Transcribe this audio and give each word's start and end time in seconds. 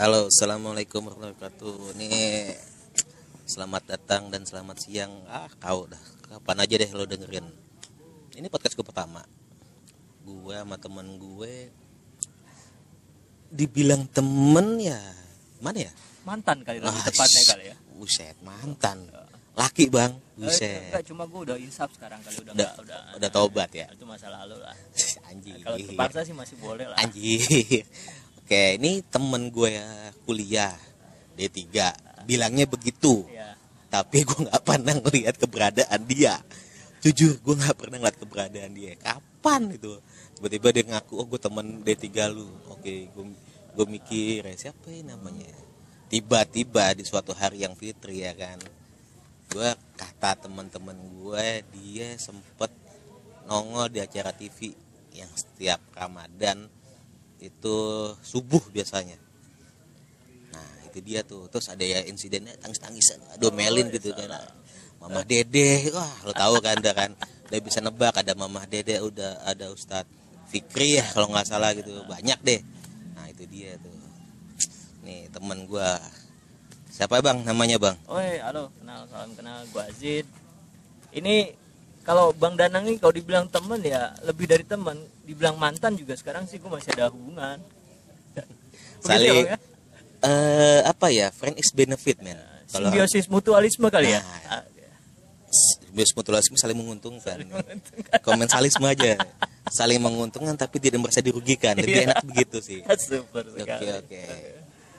Halo, 0.00 0.32
assalamualaikum 0.32 1.04
warahmatullahi 1.04 1.36
wabarakatuh. 1.36 1.76
Ini 1.92 2.10
selamat 3.44 3.82
datang 3.86 4.32
dan 4.32 4.42
selamat 4.42 4.76
siang. 4.80 5.12
Ah, 5.28 5.50
kau 5.60 5.84
dah. 5.84 6.00
Kapan 6.26 6.64
aja 6.64 6.74
deh 6.74 6.90
lo 6.90 7.04
dengerin. 7.04 7.44
Ini 8.32 8.46
podcast 8.48 8.72
gue 8.72 8.86
pertama. 8.86 9.20
Gue 10.24 10.56
sama 10.56 10.80
temen 10.80 11.04
gue 11.16 11.68
dibilang 13.50 14.06
temen 14.08 14.78
ya 14.78 15.00
mana 15.58 15.82
ya? 15.82 15.92
mantan 16.22 16.62
kali 16.62 16.78
lebih 16.78 16.86
Ah, 16.86 17.02
tepatnya 17.02 17.42
kali 17.48 17.64
ya 17.66 17.76
Buset, 17.98 18.36
mantan. 18.40 19.10
Laki 19.58 19.90
bang, 19.90 20.14
Eh, 20.14 20.46
buset. 20.46 20.94
enggak 20.94 21.04
cuma 21.04 21.26
gue 21.26 21.40
udah 21.42 21.56
insaf 21.58 21.90
sekarang 21.90 22.22
kali 22.22 22.38
udah 22.38 22.52
Udah, 22.54 22.70
enggak 22.70 22.74
udah 22.78 23.00
udah 23.18 23.30
tobat 23.34 23.70
ya. 23.74 23.90
itu 23.90 24.06
masa 24.06 24.30
lalu 24.30 24.54
lah 24.56 24.76
Anjing. 25.32 25.58
kalau 25.60 25.76
terpaksa 25.82 26.22
sih 26.22 26.30
masih 26.30 26.56
boleh 26.62 26.86
lah 26.86 26.96
Anjir. 27.02 27.82
Oke, 28.50 28.82
ini 28.82 28.98
temen 29.06 29.46
gue 29.54 29.78
ya 29.78 30.10
kuliah 30.26 30.74
D3. 31.38 31.70
Bilangnya 32.26 32.66
begitu. 32.66 33.22
ya 33.30 33.54
tapi 33.94 34.26
gue 34.26 34.50
nggak 34.50 34.66
pernah 34.66 34.90
ngelihat 34.98 35.38
keberadaan 35.38 36.02
dia. 36.10 36.34
Jujur 36.98 37.38
gue 37.38 37.54
nggak 37.54 37.78
pernah 37.78 38.02
ngeliat 38.02 38.18
keberadaan 38.18 38.74
dia. 38.74 38.98
Kapan 38.98 39.70
itu? 39.70 40.02
Tiba-tiba 40.34 40.66
dia 40.74 40.82
ngaku 40.82 41.14
oh 41.14 41.26
gue 41.30 41.38
temen 41.38 41.86
D3 41.86 42.06
lu. 42.34 42.50
Oke 42.74 43.14
gue 43.14 43.24
gue 43.70 43.86
mikir 43.86 44.42
"Eh, 44.42 44.58
siapa 44.58 44.90
ya 44.90 45.06
namanya? 45.14 45.54
Tiba-tiba 46.10 46.90
di 46.98 47.06
suatu 47.06 47.30
hari 47.30 47.62
yang 47.62 47.78
fitri 47.78 48.26
ya 48.26 48.34
kan? 48.34 48.58
Gue 49.46 49.78
kata 49.94 50.50
teman-teman 50.50 50.98
gue 51.22 51.62
dia 51.70 52.18
sempet 52.18 52.74
nongol 53.46 53.94
di 53.94 54.02
acara 54.02 54.34
TV 54.34 54.74
yang 55.14 55.30
setiap 55.38 55.78
Ramadan 55.94 56.79
itu 57.40 57.76
subuh 58.20 58.60
biasanya. 58.70 59.16
Nah 60.52 60.68
itu 60.86 61.00
dia 61.00 61.24
tuh. 61.24 61.48
Terus 61.48 61.72
ada 61.72 61.82
ya 61.82 62.04
insidennya 62.04 62.54
tangis-tangisan. 62.60 63.40
Domelin 63.40 63.88
gitu 63.88 64.12
kan. 64.12 64.28
Mamah 65.00 65.24
Dede. 65.24 65.88
Wah 65.96 66.14
lo 66.28 66.32
tahu 66.36 66.60
kan 66.60 66.76
udah 66.78 66.94
kan. 66.94 67.10
Udah 67.48 67.58
bisa 67.64 67.80
nebak 67.80 68.14
ada 68.14 68.30
Mamah 68.38 68.62
Dede 68.70 69.02
Udah 69.02 69.42
ada 69.42 69.74
Ustadz 69.74 70.06
Fikri 70.54 71.02
ya 71.02 71.04
Kalau 71.16 71.32
nggak 71.32 71.48
salah 71.48 71.72
gitu. 71.72 72.04
Banyak 72.04 72.38
deh. 72.44 72.60
Nah 73.16 73.26
itu 73.32 73.48
dia 73.48 73.80
tuh. 73.80 73.96
Nih 75.02 75.32
temen 75.32 75.64
gua. 75.64 75.96
Siapa 76.92 77.24
bang? 77.24 77.40
Namanya 77.48 77.80
bang? 77.80 77.96
Oi, 78.12 78.36
halo, 78.44 78.68
kenal, 78.76 79.08
salam 79.08 79.32
kenal, 79.32 79.64
gua 79.72 79.88
Azid. 79.88 80.28
Ini 81.16 81.56
kalau 82.04 82.34
Bang 82.36 82.60
Danang 82.60 82.84
ini 82.88 83.00
kalau 83.00 83.14
dibilang 83.14 83.48
temen 83.48 83.80
ya 83.80 84.12
lebih 84.26 84.44
dari 84.44 84.64
temen, 84.66 85.00
dibilang 85.30 85.54
mantan 85.54 85.94
juga 85.94 86.12
sekarang 86.12 86.44
sih 86.44 86.58
gua 86.58 86.76
masih 86.76 86.90
ada 86.92 87.08
hubungan. 87.08 87.58
Ya, 88.30 88.44
Saling 89.00 89.48
ya? 89.48 89.56
eh 90.20 90.80
Apa 90.84 91.08
ya 91.08 91.32
Friend 91.32 91.56
is 91.56 91.72
benefit 91.72 92.20
man 92.20 92.36
Kalau 92.68 92.92
Simbiosis 92.92 93.26
mutualisme 93.26 93.88
kali 93.88 94.12
ya. 94.12 94.20
Nah. 94.20 94.60
Ah, 94.60 94.62
Bios 95.90 96.12
mutualisme 96.12 96.54
saling 96.54 96.76
menguntungkan 96.76 97.40
Komensalisme 98.20 98.84
aja 98.84 99.16
Saling 99.66 99.98
menguntungkan 99.98 100.52
tapi 100.54 100.78
tidak 100.78 101.00
merasa 101.00 101.18
dirugikan 101.18 101.74
Lebih 101.74 101.96
Iya. 101.96 102.12
enak 102.12 102.22
begitu 102.22 102.60
sih 102.60 102.84
Super 103.00 103.48
Oke 103.48 103.64
sekali. 103.64 103.88
oke. 103.88 104.22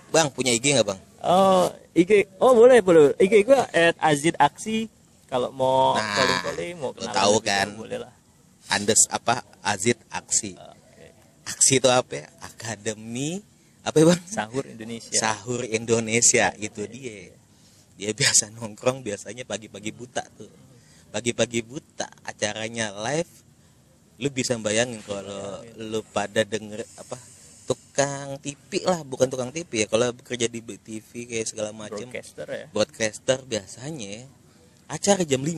Bang 0.09 0.28
punya 0.28 0.52
IG 0.52 0.76
nggak 0.76 0.88
bang? 0.90 1.00
Oh, 1.22 1.70
IG. 1.94 2.28
Oh, 2.36 2.52
boleh, 2.52 2.84
boleh. 2.84 3.16
IG 3.16 3.48
gua 3.48 3.64
@azid 3.96 4.36
aksi. 4.36 4.92
Kalau 5.32 5.56
mau 5.56 5.96
Nah, 5.96 6.04
calling-calling, 6.20 6.76
mau 6.76 6.92
lo 6.92 7.00
kenalan 7.00 7.16
tahu 7.16 7.36
gitu, 7.40 7.48
kan. 7.48 7.68
Boleh 7.80 7.98
lah. 8.04 8.12
Andes 8.70 9.09
apa? 9.09 9.42
Azid 9.66 9.98
Aksi. 10.14 10.54
Oke. 10.54 11.06
Aksi 11.48 11.81
itu 11.81 11.90
apa? 11.90 12.22
ya? 12.22 12.28
Akademi 12.44 13.42
apa 13.81 13.98
ya 13.98 14.06
bang? 14.14 14.22
Sahur 14.30 14.64
Indonesia. 14.70 15.18
Sahur 15.18 15.62
Indonesia 15.66 16.53
itu 16.62 16.86
dia. 16.86 17.34
Dia 17.98 18.12
biasa 18.14 18.53
nongkrong 18.53 19.02
biasanya 19.02 19.42
pagi-pagi 19.45 19.90
buta 19.90 20.22
tuh. 20.38 20.50
Pagi-pagi 21.09 21.66
buta 21.66 22.06
acaranya 22.22 22.94
live. 22.94 23.30
Lu 24.22 24.30
bisa 24.30 24.53
bayangin 24.62 25.02
kalau 25.02 25.66
lu 25.81 26.06
pada 26.14 26.46
denger 26.46 26.85
apa 27.02 27.18
tukang 27.66 28.38
TV 28.38 28.85
lah 28.85 29.02
bukan 29.02 29.31
tukang 29.31 29.50
TV 29.50 29.85
ya 29.85 29.88
kalau 29.90 30.14
bekerja 30.14 30.46
di 30.46 30.62
TV 30.62 31.25
kayak 31.25 31.47
segala 31.50 31.72
macam 31.72 32.03
Broadcaster 32.03 32.47
ya. 32.50 32.66
broadcaster 32.69 33.40
biasanya 33.47 34.28
acara 34.91 35.24
jam 35.24 35.40
5 35.40 35.56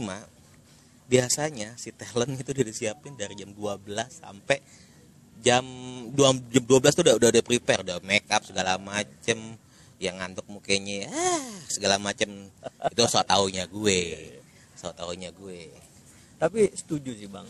biasanya 1.13 1.78
si 1.78 1.94
talent 1.94 2.34
itu 2.34 2.50
udah 2.50 2.66
disiapin 2.66 3.13
dari 3.13 3.38
jam 3.38 3.53
12 3.53 3.85
sampai 4.09 4.57
jam 5.46 5.62
2 6.09 6.18
jam 6.50 6.63
12 6.66 6.97
tuh 6.97 7.03
udah 7.06 7.16
udah, 7.22 7.29
udah 7.29 7.44
prepare 7.46 7.85
udah 7.85 8.01
make 8.01 8.25
up 8.34 8.41
segala 8.41 8.81
macem 8.81 9.38
yang 10.01 10.18
ngantuk 10.18 10.50
mukanya 10.50 11.13
ah 11.13 11.46
segala 11.69 12.01
macem 12.01 12.50
itu 12.90 13.03
so 13.06 13.22
taunya 13.22 13.69
gue 13.69 14.01
so 14.74 14.90
taunya 14.97 15.29
gue 15.29 15.69
Tapi 16.44 16.75
setuju 16.75 17.16
sih, 17.16 17.31
Bang. 17.31 17.47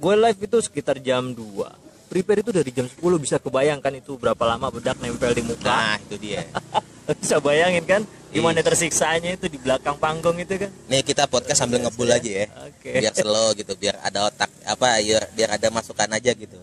Gue 0.00 0.16
live 0.16 0.40
itu 0.40 0.56
sekitar 0.64 0.96
jam 1.04 1.36
2. 1.36 2.08
Prepare 2.08 2.40
itu 2.40 2.48
dari 2.48 2.72
jam 2.72 2.88
10 2.88 2.96
bisa 3.20 3.36
kebayangkan 3.36 3.92
itu 4.00 4.16
berapa 4.16 4.40
lama 4.48 4.72
bedak 4.72 4.96
nempel 5.04 5.36
di 5.36 5.44
muka. 5.44 5.68
nah 5.68 5.96
itu 6.00 6.16
dia 6.16 6.48
bisa 7.20 7.44
bayangin 7.44 7.84
kan 7.84 8.08
gimana 8.32 8.56
Iya. 8.56 8.66
tersiksanya 8.66 9.30
itu 9.32 9.46
di 9.46 9.56
belakang 9.56 9.96
panggung 9.96 10.34
itu 10.34 10.56
kan. 10.56 10.70
nih 10.86 11.02
kita 11.02 11.24
podcast 11.26 11.58
sambil 11.58 11.78
ngebul 11.78 12.08
aja 12.08 12.24
ya 12.24 12.46
Oke. 12.64 12.96
biar 12.96 13.12
slow 13.12 13.52
gitu 13.52 13.72
biar 13.74 14.00
ada 14.00 14.24
otak 14.24 14.48
apa 14.64 14.98
ya 14.98 15.20
biar 15.28 15.52
ada 15.52 15.68
masukan 15.68 16.08
aja 16.08 16.32
gitu 16.32 16.56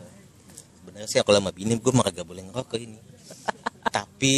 sebenarnya 0.76 1.06
sih 1.06 1.22
kalau 1.22 1.38
sama 1.40 1.52
bini 1.52 1.74
gue 1.74 1.92
mah 1.92 2.04
kagak 2.04 2.24
boleh 2.24 2.42
ngerokok 2.44 2.80
ini 2.80 2.98
tapi 3.90 4.38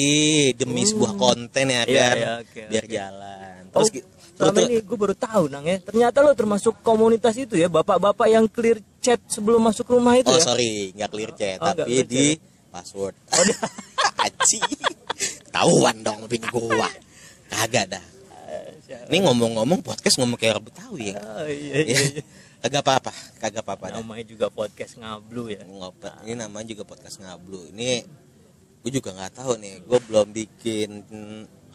demi 0.54 0.84
sebuah 0.84 1.16
konten 1.16 1.66
ya 1.66 1.82
Iya, 1.82 2.00
kan 2.04 2.16
iya, 2.16 2.34
biar 2.68 2.84
oke. 2.84 2.92
jalan 2.92 3.62
Oh, 3.72 3.80
terus 3.80 3.90
gi- 3.94 4.04
terus 4.04 4.36
selama 4.36 4.58
tuh 4.58 4.64
ini 4.66 4.78
gue 4.82 4.98
baru 4.98 5.16
tahu 5.16 5.44
nang 5.48 5.64
ya. 5.64 5.78
Ternyata 5.80 6.18
lo 6.20 6.34
termasuk 6.34 6.74
komunitas 6.82 7.36
itu 7.36 7.56
ya, 7.56 7.68
bapak-bapak 7.68 8.28
yang 8.28 8.44
clear 8.46 8.76
chat 9.00 9.22
sebelum 9.26 9.62
masuk 9.62 9.88
rumah 9.88 10.14
itu 10.14 10.28
oh 10.28 10.36
ya. 10.36 10.44
sorry 10.44 10.92
nggak 10.92 11.10
clear 11.10 11.32
chat 11.32 11.58
Oh, 11.58 11.72
tapi 11.72 11.88
clear 11.88 12.06
di 12.06 12.26
password 12.68 13.16
Oh, 13.32 13.44
Aci 14.20 14.60
tahuan 15.56 15.96
dong 16.00 16.26
bini 16.26 16.48
gua 16.48 16.90
kagak 17.52 17.92
dah. 17.92 18.06
Ini 19.12 19.24
ngomong-ngomong 19.28 19.84
podcast 19.84 20.20
ngomong 20.20 20.40
kayak 20.40 20.60
orang 20.60 20.68
Betawi 20.72 21.04
ya. 21.12 21.20
Oh, 21.20 21.48
iya, 21.48 21.76
iya, 21.84 21.84
Ya, 21.84 22.00
iya. 22.00 22.22
kagak 22.64 22.82
apa-apa 22.84 23.12
kagak 23.40 23.64
apa-apa 23.64 23.86
dah. 23.92 24.00
Namanya 24.00 24.26
juga 24.28 24.48
podcast 24.48 24.96
ngablu 25.00 25.52
ya. 25.52 25.64
ngopet 25.68 26.12
ini 26.28 26.36
namanya 26.40 26.68
juga 26.72 26.84
podcast 26.88 27.20
ngablu. 27.20 27.72
Ini 27.76 28.04
gue 28.82 28.92
juga 28.92 29.14
nggak 29.14 29.34
tahu 29.36 29.52
nih 29.60 29.74
gue 29.84 30.00
belum 30.10 30.28
bikin 30.34 30.90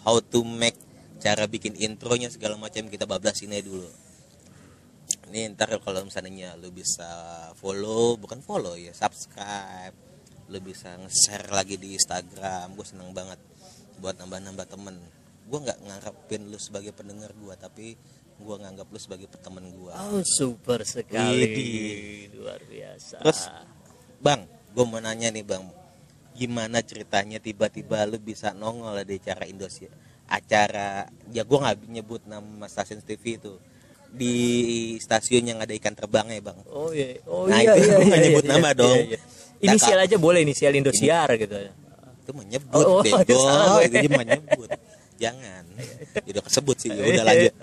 how 0.04 0.16
to 0.20 0.42
make 0.44 0.76
cara 1.20 1.48
bikin 1.48 1.72
intronya 1.80 2.28
segala 2.28 2.60
macam 2.60 2.88
kita 2.88 3.04
bablas 3.08 3.40
ini 3.44 3.60
dulu. 3.60 3.88
Ini 5.32 5.52
ntar 5.56 5.76
kalau 5.82 6.06
misalnya 6.06 6.54
lu 6.60 6.68
bisa 6.70 7.08
follow 7.58 8.16
bukan 8.20 8.40
follow 8.44 8.76
ya 8.76 8.92
subscribe. 8.92 9.96
Lu 10.46 10.62
bisa 10.62 10.94
nge-share 11.00 11.50
lagi 11.50 11.74
di 11.80 11.96
Instagram 11.98 12.76
gue 12.76 12.86
seneng 12.86 13.10
banget 13.10 13.40
buat 13.98 14.14
nambah-nambah 14.20 14.66
temen 14.68 14.94
gue 15.46 15.58
nggak 15.62 15.78
ngarepin 15.86 16.42
lu 16.50 16.58
sebagai 16.58 16.90
pendengar 16.90 17.30
gue 17.32 17.54
tapi 17.54 17.94
gue 18.36 18.56
nganggap 18.58 18.86
lu 18.90 18.98
sebagai 18.98 19.30
temen 19.38 19.70
gue 19.70 19.92
Oh, 19.94 20.20
super 20.20 20.84
sekali. 20.84 21.40
Widih. 21.40 22.36
Luar 22.36 22.60
biasa. 22.60 23.16
Terus, 23.24 23.40
Bang, 24.18 24.44
gue 24.74 24.84
mau 24.84 24.98
nanya 24.98 25.30
nih 25.30 25.40
bang, 25.40 25.64
gimana 26.32 26.82
ceritanya 26.82 27.40
tiba-tiba 27.40 28.04
lu 28.04 28.18
bisa 28.18 28.52
nongol 28.52 29.00
di 29.04 29.16
acara 29.16 29.44
Indonesia, 29.44 29.88
acara 30.26 31.06
ya 31.30 31.46
gue 31.46 31.58
nggak 31.58 31.76
nyebut 31.88 32.22
nama 32.26 32.66
stasiun 32.66 33.00
TV 33.00 33.40
itu 33.40 33.56
di 34.10 34.34
stasiun 34.96 35.44
yang 35.46 35.58
ada 35.60 35.72
ikan 35.76 35.92
terbangnya 35.92 36.40
bang. 36.42 36.58
Oh 36.72 36.92
iya. 36.92 37.20
Oh 37.28 37.44
Nah, 37.48 37.60
iya 37.60 37.72
itu 37.76 37.88
iya. 37.88 37.96
iya, 38.02 38.16
nyebut 38.28 38.44
iya, 38.44 38.52
nama 38.52 38.68
iya, 38.72 38.80
dong. 38.80 38.98
iya. 39.04 39.18
Inisial 39.56 39.98
aja 40.00 40.16
boleh 40.20 40.40
inisial 40.44 40.72
Indosiar 40.76 41.28
gitu. 41.36 41.56
Itu 42.20 42.32
menyebut 42.36 42.72
Oh, 42.74 42.98
oh, 42.98 43.02
bego, 43.04 43.40
itu 43.80 44.08
menyebut. 44.12 44.68
Jangan, 45.16 45.64
Ya 46.28 46.30
udah 46.36 46.44
kesebut 46.44 46.76
sih, 46.76 46.92
ya 46.92 47.00
udah 47.00 47.24
lanjut. 47.32 47.54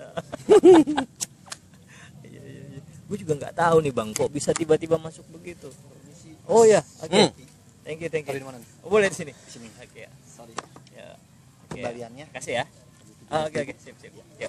Gue 3.04 3.16
juga 3.20 3.32
nggak 3.38 3.54
tahu 3.54 3.76
nih 3.84 3.92
bang, 3.94 4.10
kok 4.10 4.30
bisa 4.32 4.50
tiba-tiba 4.50 4.98
masuk 4.98 5.22
begitu. 5.30 5.70
Oh 6.50 6.66
ya, 6.66 6.82
oke. 7.00 7.14
Hmm. 7.14 7.30
Thank 7.84 8.00
you, 8.00 8.08
thank 8.08 8.24
you. 8.26 8.40
Mana? 8.40 8.58
Oh, 8.80 8.88
boleh 8.88 9.12
di 9.12 9.16
sini. 9.16 9.32
Di 9.32 9.50
sini. 9.52 9.68
Oke 9.76 10.08
ya. 10.08 10.10
Sorry. 10.24 10.56
Ya. 10.96 11.14
Oke. 11.68 11.78
Kembaliannya. 11.78 12.26
Kasih 12.32 12.64
ya. 12.64 12.64
Ah, 13.28 13.48
Oke 13.48 13.60
oke, 13.60 13.76
sip 13.76 13.96
sip. 14.00 14.12
Ya. 14.40 14.48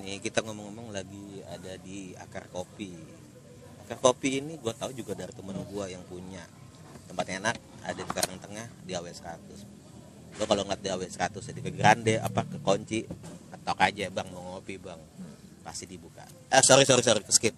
Nih 0.00 0.20
kita 0.24 0.40
ngomong-ngomong 0.44 0.92
lagi 0.92 1.44
ada 1.48 1.76
di 1.80 2.16
akar 2.16 2.48
kopi. 2.48 2.96
Akar 3.84 4.00
kopi 4.00 4.40
ini 4.40 4.56
gue 4.56 4.72
tahu 4.72 4.96
juga 4.96 5.12
dari 5.12 5.32
temen 5.36 5.56
gue 5.60 5.84
yang 5.88 6.00
punya 6.08 6.44
tempatnya 7.08 7.42
enak 7.42 7.56
ada 7.84 8.00
di 8.00 8.12
Karang 8.12 8.38
Tengah 8.38 8.66
di 8.86 8.92
AW 8.94 9.06
100 9.10 9.79
lo 10.38 10.44
kalau 10.46 10.62
ngeliat 10.62 10.80
di 10.80 10.88
AW 10.92 11.02
100 11.02 11.48
ya 11.48 11.52
di 11.56 11.62
ke 11.64 11.70
Grande 11.74 12.14
apa 12.20 12.46
ke 12.46 12.58
kunci 12.62 13.02
ketok 13.50 13.78
aja 13.82 14.06
bang 14.08 14.28
mau 14.30 14.56
ngopi 14.56 14.78
bang 14.78 15.00
pasti 15.60 15.84
dibuka. 15.84 16.24
Eh 16.48 16.62
sorry 16.64 16.88
sorry 16.88 17.04
sorry 17.04 17.20
skip. 17.28 17.52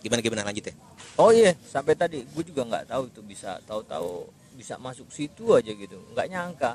Gimana 0.00 0.24
gimana 0.24 0.46
lanjut 0.46 0.70
ya? 0.70 0.74
Oh 1.20 1.28
iya, 1.28 1.52
sampai 1.68 1.92
tadi 1.92 2.24
gue 2.24 2.44
juga 2.46 2.64
nggak 2.64 2.88
tahu 2.88 3.02
itu 3.12 3.20
bisa 3.20 3.60
tahu-tahu 3.68 4.24
bisa 4.56 4.80
masuk 4.80 5.10
situ 5.12 5.52
aja 5.52 5.68
gitu. 5.68 6.00
Nggak 6.16 6.28
nyangka. 6.30 6.72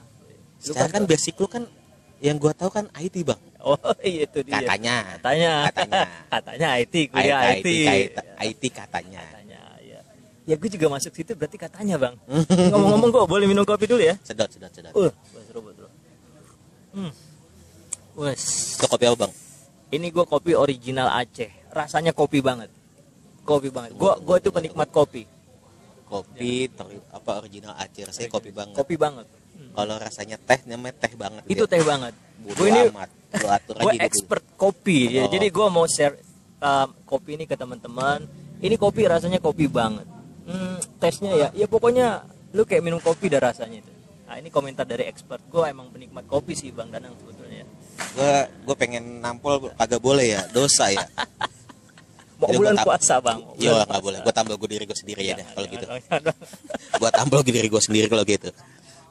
secara 0.55 0.87
kan 0.87 1.03
basic 1.03 1.35
lu 1.37 1.51
kan 1.51 1.67
yang 2.23 2.39
gua 2.39 2.55
tahu 2.55 2.71
kan 2.71 2.87
IT 2.95 3.21
bang. 3.27 3.41
Oh 3.65 3.77
iya 4.01 4.29
itu 4.29 4.39
dia. 4.45 4.61
Katanya. 4.61 5.17
Katanya. 5.19 5.51
Katanya. 5.67 6.01
katanya 6.33 6.67
IT 6.79 6.95
kuliah 7.11 7.39
IT, 7.53 7.65
IT, 7.65 7.67
IT, 7.85 8.17
IT 8.39 8.63
katanya. 8.71 9.21
Katanya 9.25 9.61
ya 9.81 9.99
ya 10.45 10.55
gue 10.55 10.69
juga 10.69 10.87
masuk 10.93 11.11
situ 11.17 11.33
berarti 11.33 11.57
katanya 11.57 11.95
bang. 11.97 12.15
Ngomong-ngomong 12.71 13.09
kok 13.09 13.25
boleh 13.29 13.45
minum 13.49 13.65
kopi 13.65 13.89
dulu 13.89 14.01
ya? 14.01 14.15
Sedot 14.21 14.47
sedot 14.47 14.69
sedot. 14.69 14.93
Uh 14.93 15.11
hmm. 16.95 17.11
Wes. 18.15 18.43
Itu 18.79 18.87
kopi 18.87 19.05
apa 19.11 19.27
bang? 19.27 19.33
Ini 19.91 20.07
gue 20.09 20.25
kopi 20.25 20.51
original 20.55 21.11
Aceh. 21.11 21.51
Rasanya 21.75 22.15
kopi 22.15 22.39
banget. 22.39 22.71
Kopi 23.43 23.69
banget. 23.69 23.93
Gue 23.99 24.15
gue 24.23 24.35
itu 24.39 24.49
penikmat 24.49 24.87
kopi. 24.89 25.27
Kopi 26.07 26.71
ter- 26.71 27.03
apa 27.11 27.31
original 27.43 27.75
Aceh. 27.75 28.07
Saya 28.15 28.31
kopi 28.31 28.55
banget. 28.55 28.73
Kopi 28.73 28.95
banget. 28.95 29.27
Kalau 29.75 29.95
rasanya 29.99 30.39
teh 30.39 30.63
namanya 30.71 30.95
teh 31.03 31.11
banget 31.19 31.43
itu 31.51 31.63
teh 31.67 31.83
banget. 31.83 32.15
Gue 32.55 32.67
ini 32.71 32.87
atur 33.35 33.75
gue 33.75 33.91
aja 33.91 33.95
gitu. 33.99 34.07
expert 34.07 34.43
kopi. 34.55 35.19
Ya 35.19 35.27
Oh. 35.27 35.31
jadi 35.31 35.47
gue 35.51 35.67
mau 35.67 35.83
share 35.83 36.15
um, 36.63 36.87
kopi 37.03 37.35
ini 37.35 37.43
ke 37.43 37.59
teman-teman. 37.59 38.23
Ini 38.63 38.75
kopi 38.79 39.03
rasanya 39.03 39.43
kopi 39.43 39.67
banget. 39.67 40.07
Hmm, 40.47 40.79
tesnya 41.03 41.35
ya. 41.35 41.47
Ya 41.51 41.67
pokoknya 41.67 42.23
lu 42.55 42.63
kayak 42.63 42.83
minum 42.87 43.03
kopi 43.03 43.27
dah 43.27 43.43
rasanya 43.43 43.83
itu 43.83 43.94
nah 44.25 44.35
ini 44.35 44.49
komentar 44.49 44.83
dari 44.83 45.05
expert 45.05 45.41
gue 45.47 45.63
emang 45.65 45.93
penikmat 45.93 46.25
kopi 46.25 46.53
sih 46.53 46.73
bang 46.73 46.89
Danang 46.89 47.13
sebetulnya 47.21 47.63
gua 48.17 48.33
gua 48.65 48.75
pengen 48.75 49.21
nampol 49.21 49.69
kagak 49.77 50.01
boleh 50.01 50.35
ya 50.35 50.41
dosa 50.49 50.89
ya 50.89 51.05
mau 52.41 52.51
Jadi 52.51 52.57
bulan 52.59 52.75
puasa 52.83 53.21
bang 53.23 53.39
Iya 53.55 53.85
nggak 53.85 54.01
boleh 54.03 54.19
gua 54.19 54.33
tampil 54.33 54.55
gue 54.59 54.69
diri 54.75 54.83
gue 54.83 54.97
sendiri 54.97 55.21
ya 55.23 55.33
deh 55.39 55.47
kalau 55.47 55.67
gitu 55.69 55.85
jangan, 55.85 56.01
jangan. 56.09 56.35
gua 56.99 57.09
tampil 57.13 57.39
diri 57.45 57.67
gue 57.69 57.81
sendiri 57.81 58.07
kalau 58.09 58.25
gitu 58.25 58.49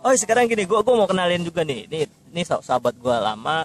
Oh 0.04 0.12
sekarang 0.12 0.44
gini, 0.44 0.68
gue 0.68 0.76
gua 0.84 0.94
mau 1.00 1.08
kenalin 1.08 1.40
juga 1.40 1.64
nih. 1.64 1.88
Ini 1.88 2.04
ini 2.28 2.44
sah- 2.44 2.60
sahabat 2.60 2.92
gue 2.92 3.08
lama. 3.08 3.64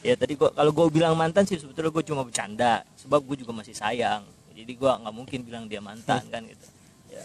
Ya 0.00 0.16
tadi 0.16 0.32
gua 0.32 0.48
kalau 0.48 0.72
gue 0.72 0.88
bilang 0.88 1.12
mantan 1.12 1.44
sih 1.44 1.60
sebetulnya 1.60 1.92
gue 1.92 2.00
cuma 2.08 2.24
bercanda. 2.24 2.80
Sebab 2.96 3.20
gue 3.20 3.44
juga 3.44 3.52
masih 3.52 3.76
sayang. 3.76 4.24
Jadi 4.56 4.80
gue 4.80 4.88
nggak 4.88 5.12
mungkin 5.12 5.44
bilang 5.44 5.68
dia 5.68 5.84
mantan 5.84 6.24
kan 6.32 6.40
gitu. 6.48 6.66
Ya. 7.12 7.20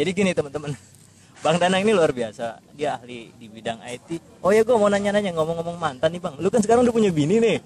Jadi 0.00 0.10
gini 0.16 0.32
teman-teman. 0.32 0.72
Bang 1.38 1.56
Danang 1.62 1.86
ini 1.86 1.94
luar 1.94 2.10
biasa. 2.10 2.58
Dia 2.74 2.98
ahli 2.98 3.30
di 3.38 3.46
bidang 3.46 3.78
IT. 3.86 4.42
Oh 4.42 4.50
ya 4.50 4.66
gue 4.66 4.74
mau 4.74 4.90
nanya-nanya 4.90 5.30
ngomong-ngomong 5.38 5.78
mantan 5.78 6.10
nih 6.10 6.18
bang. 6.18 6.34
Lu 6.42 6.50
kan 6.50 6.58
sekarang 6.58 6.82
udah 6.82 6.94
punya 6.94 7.14
bini 7.14 7.38
nih. 7.38 7.58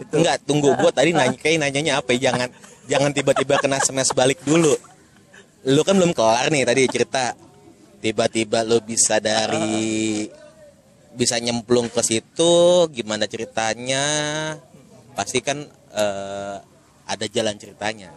Itu. 0.00 0.14
Enggak, 0.18 0.40
tunggu 0.48 0.72
gua 0.74 0.90
tadi 0.90 1.12
nanya 1.18 1.36
kayak 1.36 1.58
nanyanya 1.60 2.00
apa 2.00 2.16
ya? 2.16 2.32
Jangan 2.32 2.48
jangan 2.88 3.10
tiba-tiba 3.12 3.60
kena 3.60 3.78
smash 3.84 4.16
balik 4.16 4.40
dulu. 4.42 4.72
Lu 5.68 5.80
kan 5.84 6.00
belum 6.00 6.16
kelar 6.16 6.48
nih 6.48 6.64
tadi 6.64 6.82
cerita. 6.88 7.36
Tiba-tiba 8.00 8.64
lu 8.64 8.80
bisa 8.84 9.16
dari 9.20 10.28
bisa 11.14 11.40
nyemplung 11.40 11.88
ke 11.88 12.00
situ, 12.04 12.88
gimana 12.92 13.24
ceritanya? 13.28 14.04
Pasti 15.12 15.44
kan 15.44 15.60
eh, 15.92 16.56
ada 17.04 17.24
jalan 17.28 17.56
ceritanya. 17.60 18.12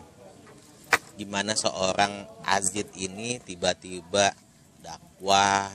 Gimana 1.19 1.55
seorang 1.59 2.23
Azid 2.43 2.87
ini 2.95 3.39
tiba-tiba 3.43 4.31
dakwah 5.17 5.73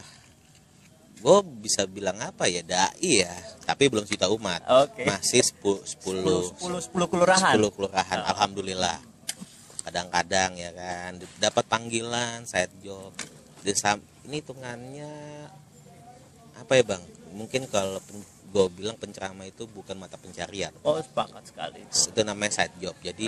gue 1.22 1.38
bisa 1.62 1.86
bilang 1.86 2.18
apa 2.22 2.46
ya? 2.46 2.62
Dai 2.62 3.26
ya 3.26 3.34
tapi 3.66 3.90
belum 3.90 4.06
juta 4.06 4.26
umat. 4.30 4.62
Oke. 4.86 5.02
masih 5.06 5.42
10 5.42 5.82
10 6.02 6.58
10 6.58 6.62
10 6.62 6.94
10 6.94 7.10
kelurahan. 7.10 7.54
10 7.58 7.74
kelurahan 7.74 8.20
alhamdulillah. 8.22 8.98
Kadang-kadang 9.82 10.54
ya 10.54 10.70
kan 10.70 11.18
dapat 11.42 11.64
panggilan 11.66 12.46
side 12.46 12.74
job. 12.82 13.10
Di 13.62 13.74
sam- 13.74 14.02
ini 14.26 14.38
hitungannya 14.42 15.10
apa 16.58 16.72
ya 16.78 16.82
bang? 16.86 17.02
Mungkin 17.34 17.66
kalau 17.66 17.98
gue 18.52 18.66
bilang 18.78 18.94
penceramah 18.94 19.46
itu 19.46 19.66
bukan 19.66 19.98
mata 19.98 20.14
pencarian. 20.18 20.70
Oh 20.86 20.98
sepakat 21.02 21.50
sekali. 21.50 21.82
itu. 21.82 22.18
Namanya 22.22 22.62
side 22.62 22.78
job. 22.78 22.94
Jadi 23.02 23.26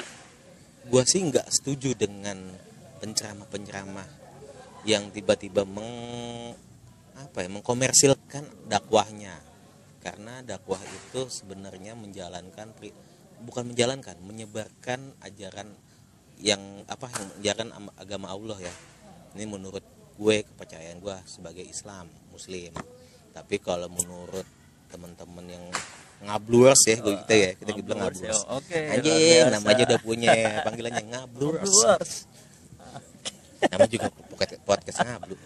gue 0.86 1.02
sih 1.06 1.26
nggak 1.26 1.46
setuju 1.50 1.94
dengan 1.94 2.38
penceramah-penceramah 3.02 4.23
yang 4.84 5.08
tiba-tiba 5.08 5.64
meng 5.64 6.52
apa 7.16 7.44
ya 7.44 7.48
mengkomersilkan 7.48 8.68
dakwahnya 8.68 9.40
karena 10.04 10.44
dakwah 10.44 10.80
itu 10.84 11.26
sebenarnya 11.32 11.96
menjalankan 11.96 12.76
bukan 13.40 13.64
menjalankan 13.72 14.16
menyebarkan 14.20 15.16
ajaran 15.24 15.72
yang 16.38 16.60
apa 16.90 17.08
yang 17.08 17.24
ajaran 17.40 17.68
am- 17.72 17.94
agama 17.96 18.28
Allah 18.28 18.58
ya 18.60 18.74
ini 19.34 19.48
menurut 19.48 19.82
gue 20.14 20.36
kepercayaan 20.46 21.00
gue 21.00 21.16
sebagai 21.26 21.64
Islam 21.64 22.06
Muslim 22.30 22.70
tapi 23.34 23.58
kalau 23.58 23.88
menurut 23.90 24.46
teman-teman 24.92 25.46
yang 25.48 25.64
ngablurs 26.22 26.80
ya 26.86 26.96
gue 27.02 27.14
kita 27.26 27.34
ya 27.34 27.50
kita 27.58 27.70
bilang 27.74 27.98
Ngablurs 28.06 28.20
ya, 28.22 28.30
ngablurs 28.30 28.42
Oke. 28.62 28.78
luar 28.78 28.94
anjing 28.94 29.18
biasa. 29.18 29.52
namanya 29.58 29.82
udah 29.88 30.00
punya 30.00 30.32
panggilannya 30.62 31.04
ngablurs 31.10 31.72
Ngablurs. 31.74 32.12
Namanya 33.70 33.90
juga 33.90 34.06
podcast 34.30 34.60
podcast 34.62 34.96
ngablu 35.00 35.36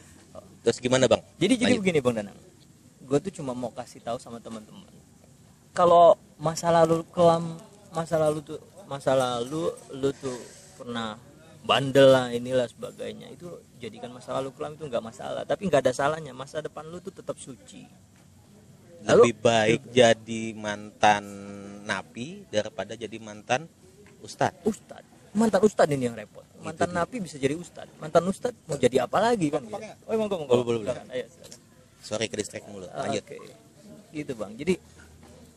terus 0.63 0.79
gimana 0.79 1.05
bang 1.07 1.23
Jadi 1.39 1.55
jadi 1.55 1.65
Lanjut. 1.73 1.81
begini 1.81 1.99
Bang 2.01 2.15
Danang. 2.19 2.39
Gue 3.03 3.19
tuh 3.19 3.33
cuma 3.33 3.53
mau 3.53 3.73
kasih 3.73 4.05
tahu 4.05 4.21
sama 4.21 4.37
teman-teman. 4.37 4.91
Kalau 5.73 6.13
masa 6.37 6.69
lalu 6.69 7.07
kelam 7.09 7.57
masa 7.89 8.21
lalu 8.21 8.45
tuh 8.45 8.59
masa 8.85 9.17
lalu 9.17 9.71
lu 9.95 10.11
tuh 10.13 10.37
pernah 10.77 11.17
bandel 11.65 12.09
lah 12.09 12.27
inilah 12.31 12.69
sebagainya 12.69 13.33
itu 13.33 13.49
jadikan 13.77 14.13
masa 14.13 14.37
lalu 14.37 14.53
kelam 14.53 14.77
itu 14.77 14.85
nggak 14.87 15.01
masalah 15.03 15.43
tapi 15.43 15.67
nggak 15.67 15.89
ada 15.89 15.93
salahnya 15.93 16.33
masa 16.33 16.61
depan 16.61 16.85
lu 16.85 17.01
tuh 17.01 17.13
tetap 17.13 17.37
suci 17.37 17.85
Lalu- 19.05 19.25
lebih 19.33 19.37
baik 19.41 19.81
jadi 19.89 20.43
mantan 20.55 21.25
napi 21.85 22.45
daripada 22.49 22.93
jadi 22.93 23.17
mantan 23.19 23.65
ustadz 24.21 24.63
ustad 24.65 25.03
mantan 25.33 25.61
ustad 25.63 25.89
ini 25.89 26.09
yang 26.09 26.17
repot 26.17 26.45
mantan 26.61 26.89
dia. 26.91 26.97
napi 27.01 27.17
bisa 27.21 27.37
jadi 27.37 27.55
ustad 27.55 27.87
mantan 27.99 28.25
ustad 28.27 28.53
mau 28.65 28.77
jadi 28.77 29.05
apa 29.05 29.19
lagi 29.21 29.49
kan 29.49 29.63
gitu. 29.63 29.77
oh 29.79 30.13
emang 30.13 30.27
gue 30.27 30.39
mau 30.39 30.49
Boleh, 30.49 30.65
boleh, 30.83 30.95
ayo 31.13 31.25
silakan. 31.29 31.59
sorry 32.01 32.27
ke 32.27 32.37
distract 32.37 32.67
mulu 32.67 32.87
Ah, 32.89 33.07
lanjut 33.07 33.25
Oke. 33.25 33.37
Gitu 34.09 34.33
bang. 34.33 34.57
Jadi 34.57 34.75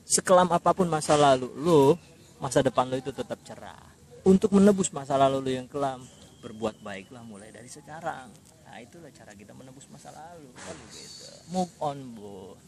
sekelam 0.04 0.52
apa 0.52 0.76
pun 0.76 0.84
masa 0.86 1.16
lalu 1.16 1.48
lu, 1.56 1.96
masa 2.38 2.60
depan 2.60 2.84
lu 2.84 3.00
itu 3.00 3.16
tetap 3.16 3.40
cerah. 3.48 3.80
Untuk 4.28 4.52
menebus 4.52 4.92
masa 4.92 5.16
lalu 5.16 5.40
lu 5.40 5.52
yang 5.56 5.72
kelam, 5.72 6.04
berbuat 6.44 6.84
baiklah 6.84 7.24
mulai 7.24 7.48
dari 7.50 7.72
sekarang. 7.72 8.28
Nah 8.68 8.76
itulah 8.84 9.08
cara 9.16 9.32
kita 9.32 9.56
menebus 9.56 9.88
masa 9.88 10.12
lalu. 10.12 10.52
Kan 10.52 10.76
gitu. 10.92 11.26
Move 11.50 11.72
on 11.80 11.98
bu. 12.12 12.60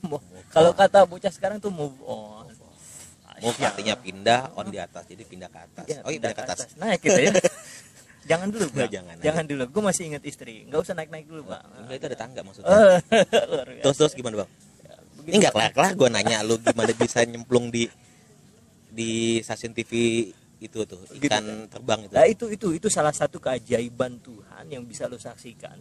Kalau 0.56 0.72
kata 0.72 1.04
bocah 1.04 1.32
sekarang 1.36 1.60
tuh 1.60 1.68
move 1.68 2.00
on. 2.08 2.48
Move 3.42 3.56
Asyik. 3.56 3.70
artinya 3.70 3.96
pindah 3.98 4.42
on 4.54 4.68
di 4.68 4.78
atas 4.78 5.04
jadi 5.08 5.24
pindah 5.24 5.50
ke 5.50 5.60
atas 5.60 5.86
Ya, 5.88 5.98
oh 6.04 6.12
iya 6.12 6.20
pindah 6.22 6.34
ke 6.36 6.42
atas 6.44 6.60
Naik 6.76 7.00
gitu 7.02 7.20
ya. 7.20 7.32
jangan 8.30 8.48
dulu 8.48 8.66
bang. 8.72 8.88
Jangan, 8.88 9.16
jangan 9.20 9.44
dulu. 9.44 9.64
Gue 9.68 9.84
masih 9.84 10.04
ingat 10.08 10.24
istri. 10.24 10.64
Nggak 10.64 10.80
usah 10.80 10.94
naik 10.96 11.10
naik 11.12 11.26
dulu 11.28 11.42
bang. 11.52 11.64
enggak 11.84 11.96
itu 12.00 12.06
ada 12.08 12.18
tangga 12.18 12.40
maksudnya 12.46 12.70
biasa. 12.72 13.82
terus 13.84 13.96
terus 14.00 14.14
gimana 14.14 14.36
bang 14.44 14.50
Begitu. 15.20 15.28
ini 15.28 15.36
nggak 15.44 15.54
kelar 15.56 15.72
kelar 15.72 15.94
gue 15.96 16.10
nanya 16.12 16.38
lu 16.44 16.56
gimana 16.60 16.92
bisa 16.92 17.20
nyemplung 17.24 17.68
di 17.68 17.88
di 18.88 19.12
stasiun 19.40 19.74
TV 19.74 19.92
itu 20.60 20.80
tuh 20.88 21.04
Gitu, 21.12 21.28
ikan 21.28 21.68
terbang 21.68 22.08
itu 22.08 22.14
Nah 22.16 22.24
itu 22.24 22.46
itu 22.48 22.68
itu 22.72 22.88
salah 22.88 23.12
satu 23.12 23.40
keajaiban 23.40 24.20
Tuhan 24.20 24.66
yang 24.72 24.84
bisa 24.84 25.08
lo 25.08 25.20
saksikan. 25.20 25.76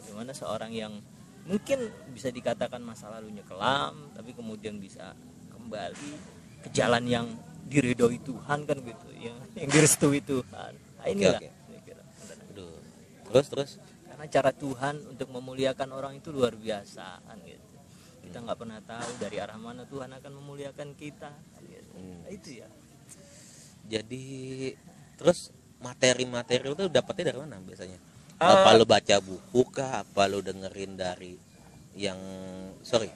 Bagaimana 0.00 0.32
seorang 0.32 0.72
yang 0.72 0.96
mungkin 1.44 1.76
bisa 2.08 2.32
dikatakan 2.32 2.80
masa 2.80 3.12
lalunya 3.12 3.44
kelam, 3.44 4.08
tapi 4.16 4.32
kemudian 4.32 4.80
bisa 4.80 5.12
kembali 5.52 6.33
ke 6.64 6.68
jalan 6.72 7.04
yang 7.04 7.26
diridhoi 7.68 8.18
Tuhan 8.24 8.58
kan 8.64 8.76
gitu, 8.80 9.08
yang 9.20 9.36
yang 9.56 9.68
direstui 9.68 10.20
Tuhan. 10.24 10.72
Nah, 10.74 11.06
inilah. 11.08 11.40
Aduh. 12.52 12.80
terus 13.28 13.46
terus 13.52 13.70
Karena 14.08 14.30
cara 14.30 14.50
Tuhan 14.54 14.94
untuk 15.10 15.28
memuliakan 15.28 15.88
orang 15.90 16.12
itu 16.22 16.30
luar 16.30 16.54
biasa 16.54 17.20
kan 17.26 17.36
gitu. 17.44 17.66
Kita 18.24 18.40
nggak 18.40 18.58
pernah 18.58 18.80
tahu 18.80 19.10
dari 19.20 19.36
arah 19.42 19.58
mana 19.58 19.84
Tuhan 19.84 20.08
akan 20.16 20.32
memuliakan 20.40 20.94
kita. 20.96 21.34
kan 21.34 21.62
gitu. 21.66 21.90
Hmm. 21.98 22.24
Nah, 22.24 22.30
itu 22.32 22.62
ya. 22.62 22.68
jadi 23.84 24.24
terus 25.20 25.52
materi-materi 25.76 26.64
itu 26.64 26.88
dapetnya 26.88 27.36
dari 27.36 27.38
mana 27.44 27.60
biasanya 27.60 28.00
Eh, 28.34 28.50
apa 28.50 28.74
lu 28.74 28.82
baca 28.82 29.16
buku 29.22 29.62
kah 29.70 30.02
apa 30.02 30.26
lu 30.26 30.42
dengerin 30.42 30.98
dari 30.98 31.38
yang 31.94 32.18
sorry 32.82 33.06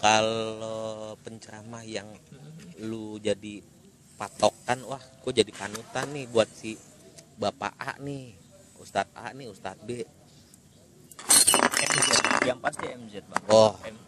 kalau 0.00 1.12
penceramah 1.20 1.84
yang 1.84 2.08
lu 2.80 3.20
jadi 3.20 3.60
patokan 4.16 4.80
wah 4.88 5.00
kok 5.00 5.32
jadi 5.32 5.52
panutan 5.52 6.08
nih 6.16 6.24
buat 6.32 6.48
si 6.48 6.76
bapak 7.36 7.72
A 7.76 7.92
nih 8.00 8.32
Ustadz 8.80 9.12
A 9.12 9.36
nih 9.36 9.46
Ustadz 9.52 9.84
B. 9.84 10.00
MZ 11.80 12.08
yang 12.48 12.60
pasti 12.64 12.84
MZ 12.88 13.14
bang. 13.28 13.44
Oh. 13.52 13.76
MZ 13.84 14.00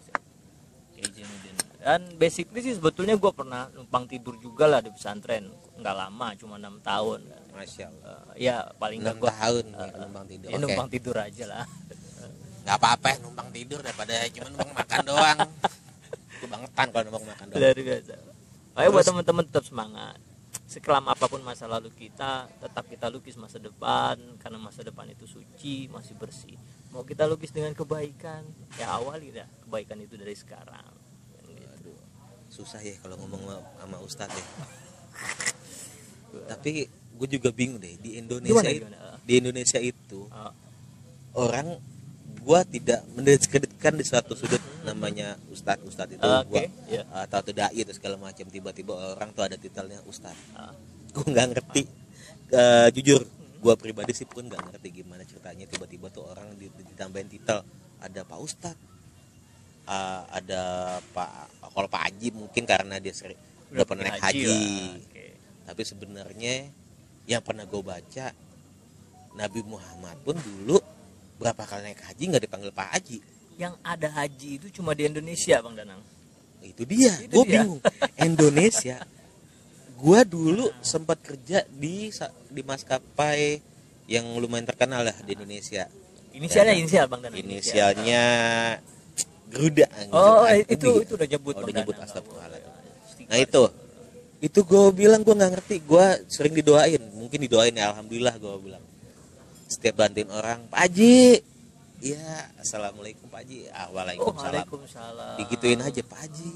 dan 1.82 2.14
basically 2.14 2.62
sih 2.62 2.78
sebetulnya 2.78 3.18
gue 3.18 3.32
pernah 3.34 3.66
numpang 3.74 4.06
tidur 4.06 4.38
juga 4.38 4.70
lah 4.70 4.78
di 4.78 4.88
pesantren. 4.94 5.50
Nggak 5.82 5.96
lama 5.98 6.26
cuma 6.38 6.54
enam 6.54 6.78
tahun. 6.78 7.26
Masya 7.52 7.90
Allah. 7.90 8.18
Eh, 8.38 8.46
ya 8.48 8.62
paling 8.78 9.02
enam 9.02 9.18
gue 9.18 9.26
tahun 9.28 9.64
nih 9.66 9.90
numpang 9.98 10.26
tidur. 10.30 10.48
ya, 10.48 10.56
oke. 10.56 10.62
numpang 10.62 10.88
tidur 10.88 11.16
aja 11.18 11.44
lah. 11.50 11.64
Nggak 12.62 12.76
apa-apa 12.78 13.08
numpang 13.18 13.48
tidur 13.50 13.82
daripada 13.82 14.14
cuma 14.30 14.46
numpang 14.54 14.72
makan 14.78 15.00
doang 15.04 15.38
makan 16.46 16.86
kalau 16.88 17.08
mau 17.10 17.22
makan 17.22 17.44
doang. 17.48 17.58
Luar 17.58 17.76
biasa 17.76 18.14
Ayo 18.72 18.88
buat 18.88 19.04
teman-teman 19.04 19.44
tetap 19.44 19.64
semangat. 19.64 20.16
Sekelam 20.64 21.04
apa 21.04 21.28
pun 21.28 21.40
masa 21.40 21.64
lalu 21.66 21.92
kita 21.92 22.48
tetap 22.56 22.84
kita 22.86 23.06
lukis 23.06 23.36
masa 23.36 23.56
depan 23.56 24.16
karena 24.38 24.56
masa 24.56 24.80
depan 24.80 25.04
itu 25.06 25.24
suci 25.26 25.86
masih 25.86 26.16
bersih. 26.16 26.56
Mau 26.88 27.02
kita 27.02 27.24
lukis 27.24 27.50
dengan 27.50 27.72
kebaikan 27.72 28.40
ya 28.74 28.88
awali 28.94 29.28
dah 29.30 29.44
kebaikan 29.62 30.00
itu 30.00 30.16
dari 30.16 30.32
sekarang. 30.32 30.88
Aduh, 31.76 31.96
susah 32.48 32.80
ya 32.80 32.96
kalau 32.98 33.16
ngomong 33.18 33.42
sama- 33.42 33.68
sama 33.76 33.96
ustadz 34.00 34.32
ya. 34.32 34.44
Tapi 36.48 36.88
gue 36.88 37.28
juga 37.30 37.52
bingung 37.52 37.76
deh 37.76 37.96
di 37.96 38.16
Indonesia 38.16 38.56
Gimana, 38.56 38.70
itu- 38.72 38.82
gimana? 38.82 39.20
di 39.20 39.32
Indonesia 39.36 39.78
itu 39.78 40.20
Ah, 40.28 40.52
orang 41.34 41.76
gua 42.42 42.66
tidak 42.66 43.00
mendiskreditkan 43.14 43.94
di 43.94 44.04
suatu 44.04 44.34
sudut 44.34 44.58
namanya 44.82 45.38
ustadz 45.48 45.86
ustadz 45.86 46.18
itu 46.18 46.26
Oke, 46.26 46.50
gua 46.50 46.62
ya. 46.90 47.02
atau 47.24 47.38
atau 47.38 47.52
dai 47.54 47.72
itu 47.72 47.94
segala 47.94 48.18
macam 48.18 48.44
tiba-tiba 48.46 48.92
orang 49.14 49.30
tuh 49.30 49.46
ada 49.46 49.54
titelnya 49.54 50.02
ustadz 50.04 50.38
ah. 50.58 50.74
gue 51.12 51.24
nggak 51.24 51.48
ngerti 51.54 51.84
Eh, 52.52 52.88
jujur 52.92 53.24
gua 53.64 53.80
pribadi 53.80 54.12
sih 54.12 54.28
pun 54.28 54.44
nggak 54.44 54.60
ngerti 54.76 55.00
gimana 55.00 55.24
ceritanya 55.24 55.64
tiba-tiba 55.64 56.12
tuh 56.12 56.28
orang 56.28 56.52
di- 56.60 56.68
ditambahin 56.68 57.30
titel 57.30 57.64
ada 57.96 58.20
pak 58.22 58.36
ustadz 58.36 58.90
Ah, 59.82 60.22
ada 60.30 60.62
pak 61.10 61.48
kalau 61.72 61.88
pak 61.90 62.06
haji 62.06 62.28
mungkin 62.30 62.62
karena 62.62 63.02
dia 63.02 63.10
sering 63.10 63.34
udah 63.72 63.82
pernah 63.82 64.04
naik 64.04 64.20
haji, 64.20 64.46
lah. 64.46 64.94
Oke. 65.00 65.26
tapi 65.64 65.82
sebenarnya 65.82 66.54
yang 67.24 67.40
pernah 67.42 67.64
gue 67.64 67.82
baca 67.82 68.26
Nabi 69.32 69.60
Muhammad 69.64 70.16
pun 70.22 70.36
dulu 70.36 70.76
berapa 71.42 71.62
kali 71.66 71.90
naik 71.90 72.00
haji 72.06 72.22
nggak 72.30 72.42
dipanggil 72.46 72.70
Pak 72.70 72.88
Haji. 72.94 73.18
Yang 73.58 73.74
ada 73.82 74.08
haji 74.08 74.50
itu 74.56 74.66
cuma 74.72 74.94
di 74.94 75.02
Indonesia 75.04 75.58
bang 75.58 75.74
Danang. 75.74 76.00
Itu 76.62 76.86
dia 76.86 77.12
gue 77.18 77.42
bingung. 77.44 77.80
Indonesia. 78.16 79.02
Gue 79.98 80.20
dulu 80.22 80.70
sempat 80.80 81.18
kerja 81.20 81.66
di 81.68 82.10
di 82.48 82.62
maskapai 82.62 83.58
yang 84.06 84.26
lumayan 84.38 84.66
terkenal 84.66 85.02
lah 85.02 85.14
di 85.20 85.34
Indonesia. 85.34 85.90
Inisialnya 86.32 86.72
Ya. 86.72 86.80
inisial 86.80 87.04
bang 87.10 87.20
Danang. 87.26 87.38
inisialnya 87.38 88.24
Garuda 89.52 89.84
oh 90.16 90.48
Ah, 90.48 90.56
itu 90.56 91.04
itu 91.04 91.12
udah 91.12 91.28
nyebut 91.28 91.54
Oh, 91.54 91.60
udah 91.60 91.74
nyebut, 91.76 91.96
astagfirullahaladzim. 92.00 93.28
Nah 93.28 93.36
itu. 93.36 93.62
Itu 94.42 94.60
gue 94.64 94.84
bilang 94.96 95.20
gue 95.22 95.34
nggak 95.36 95.52
ngerti. 95.54 95.76
Gue 95.84 96.06
sering 96.26 96.56
didoain. 96.56 96.98
Mungkin 97.14 97.36
didoain 97.36 97.76
ya 97.76 97.92
alhamdulillah 97.92 98.34
gue 98.40 98.54
bilang 98.58 98.82
setiap 99.72 100.04
bantuin 100.04 100.28
orang 100.28 100.68
Pak 100.68 100.78
Haji. 100.84 101.40
Ya 102.04 102.52
assalamualaikum 102.60 103.24
Pak 103.32 103.40
Haji. 103.48 103.58
Ah, 103.72 103.88
oh 103.88 103.96
waalaikumsalam. 103.96 104.68
waalaikumsalam. 104.68 105.36
Digituin 105.40 105.80
aja 105.80 106.02
Pak 106.04 106.18
Haji 106.28 106.52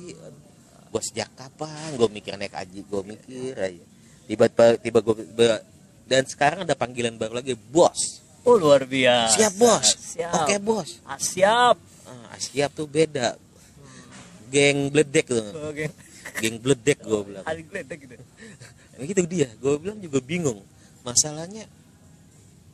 gue 0.86 1.02
sejak 1.02 1.28
kapan 1.36 1.98
gue 1.98 2.08
mikir 2.08 2.40
naik 2.40 2.56
haji 2.56 2.80
gue 2.86 3.02
mikir 3.04 3.52
aja. 3.58 3.84
Tiba-tiba 4.26 4.64
tiba 4.80 4.98
gue 5.04 5.14
dan 6.06 6.22
sekarang 6.24 6.64
ada 6.64 6.72
panggilan 6.72 7.18
baru 7.18 7.36
lagi 7.42 7.52
bos. 7.52 8.22
Oh 8.46 8.54
luar 8.54 8.86
biasa. 8.86 9.34
Siap 9.34 9.54
bos. 9.58 9.86
Siap. 10.16 10.32
Oke 10.40 10.56
bos. 10.62 10.90
Ah, 11.02 11.18
siap. 11.18 11.76
Ah, 12.06 12.38
siap 12.38 12.70
tuh 12.72 12.86
beda. 12.86 13.34
Geng 14.48 14.88
bledek 14.94 15.26
tuh. 15.26 15.42
Oke 15.68 15.90
geng. 16.38 16.56
Bledek 16.62 17.02
gue 17.02 17.20
bilang. 17.26 17.44
Hari 17.44 17.66
gitu. 17.66 18.14
Nah, 18.96 19.04
gitu 19.04 19.20
dia. 19.26 19.48
Gue 19.58 19.74
bilang 19.82 19.98
juga 19.98 20.22
bingung. 20.22 20.62
Masalahnya 21.02 21.68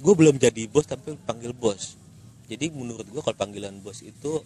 gue 0.02 0.14
belum 0.18 0.34
jadi 0.42 0.66
bos 0.66 0.90
tapi 0.90 1.14
panggil 1.22 1.54
bos. 1.54 1.94
Jadi 2.50 2.74
menurut 2.74 3.06
gue 3.06 3.22
kalau 3.22 3.38
panggilan 3.38 3.78
bos 3.78 4.02
itu 4.02 4.42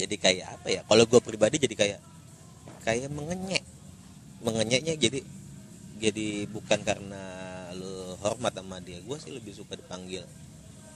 jadi 0.00 0.16
kayak 0.16 0.46
apa 0.58 0.68
ya? 0.72 0.80
Kalau 0.88 1.04
gue 1.04 1.20
pribadi 1.20 1.60
jadi 1.60 1.76
kayak 1.76 2.00
kayak 2.88 3.12
mengenyek. 3.12 3.60
Mengenyeknya 4.40 4.96
jadi 4.96 5.20
jadi 6.00 6.48
bukan 6.48 6.80
karena 6.82 7.22
lo 7.76 8.16
hormat 8.24 8.56
sama 8.56 8.80
dia. 8.80 8.98
Gue 9.04 9.20
sih 9.20 9.30
lebih 9.30 9.52
suka 9.52 9.76
dipanggil 9.76 10.24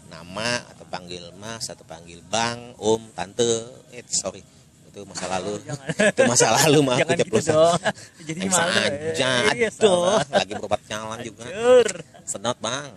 nama 0.08 0.62
atau 0.72 0.86
panggil 0.88 1.34
mas 1.36 1.68
atau 1.68 1.84
panggil 1.84 2.24
bang 2.32 2.72
om 2.80 3.04
tante. 3.12 3.44
Eh 3.92 4.02
sorry. 4.08 4.40
Itu 4.88 5.04
masa 5.04 5.28
lalu. 5.28 5.60
Jangan. 5.68 5.86
Itu 6.16 6.22
masa 6.24 6.46
lalu 6.64 6.78
mah 6.80 6.96
aku 6.96 7.12
gitu 7.12 7.38
dong. 7.52 7.76
Jadi 8.32 8.40
malu. 8.48 8.72
aja 8.72 9.30
Iya, 9.52 9.68
aduh. 9.68 10.16
lagi 10.32 10.52
berobat 10.56 10.80
jalan 10.88 11.20
juga. 11.20 11.44
Hancur. 11.44 12.15
Senot 12.26 12.58
bang. 12.58 12.90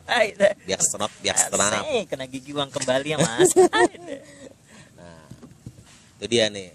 Biar 0.66 0.82
senot 0.82 1.14
biar 1.22 1.38
Asik, 1.38 2.10
kena 2.10 2.26
gigi 2.26 2.52
uang 2.52 2.68
kembali 2.68 3.08
ya 3.14 3.18
mas. 3.18 3.54
Nah 4.98 5.24
itu 6.18 6.26
dia 6.28 6.50
nih. 6.50 6.74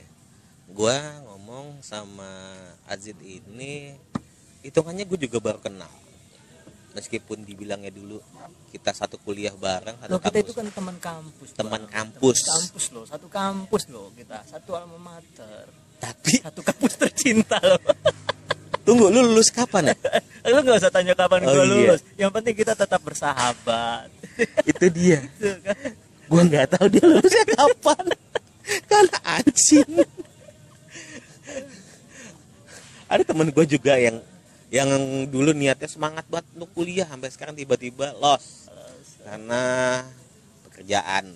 Gua 0.70 0.96
ngomong 1.26 1.82
sama 1.82 2.26
Azid 2.86 3.18
ini 3.20 3.94
hitungannya 4.62 5.04
gue 5.04 5.18
juga 5.20 5.38
baru 5.38 5.60
kenal. 5.60 5.92
Meskipun 6.94 7.42
dibilangnya 7.42 7.90
dulu 7.90 8.22
kita 8.70 8.94
satu 8.94 9.18
kuliah 9.18 9.50
bareng 9.50 9.98
satu 9.98 10.14
Loh, 10.14 10.22
kita 10.22 10.38
itu 10.38 10.50
kampus. 10.50 10.54
kan 10.54 10.66
teman 10.70 10.96
kampus 11.02 11.48
Teman 11.52 11.82
Bang. 11.82 11.84
kampus. 11.90 12.38
Teman 12.38 12.54
kampus 12.62 12.84
loh 12.90 13.04
satu 13.04 13.26
kampus 13.26 13.82
loh 13.90 14.06
kita. 14.14 14.38
Satu 14.46 14.70
alma 14.74 14.98
mater. 14.98 15.66
Tapi 15.98 16.38
satu 16.38 16.62
kampus 16.62 16.92
tercinta 16.96 17.58
loh 17.58 17.82
tunggu 18.84 19.08
lu 19.08 19.20
lulus 19.32 19.48
kapan 19.48 19.90
ya? 19.90 19.96
Lu 20.52 20.60
nggak 20.60 20.76
usah 20.76 20.92
tanya 20.92 21.16
kapan 21.16 21.40
Oh, 21.48 21.56
gua 21.56 21.64
iya. 21.64 21.72
lulus. 21.72 22.00
Yang 22.20 22.30
penting 22.36 22.54
kita 22.54 22.72
tetap 22.76 23.00
bersahabat. 23.00 24.12
Itu 24.70 24.86
dia. 24.92 25.24
Kan. 25.64 25.96
gua 26.28 26.42
nggak 26.44 26.66
tahu 26.76 26.86
dia 26.92 27.04
lulusnya 27.04 27.44
kapan. 27.56 28.04
Karena 28.84 29.18
anjing. 29.24 29.88
Ada 33.08 33.22
temen 33.24 33.48
gue 33.52 33.66
juga 33.68 33.96
yang 34.00 34.20
yang 34.72 34.88
dulu 35.28 35.52
niatnya 35.52 35.86
semangat 35.86 36.24
buat 36.26 36.42
untuk 36.56 36.72
kuliah 36.76 37.08
sampai 37.08 37.28
sekarang 37.32 37.56
tiba-tiba 37.56 38.12
los. 38.20 38.68
Karena 39.24 39.62
pekerjaan. 40.68 41.32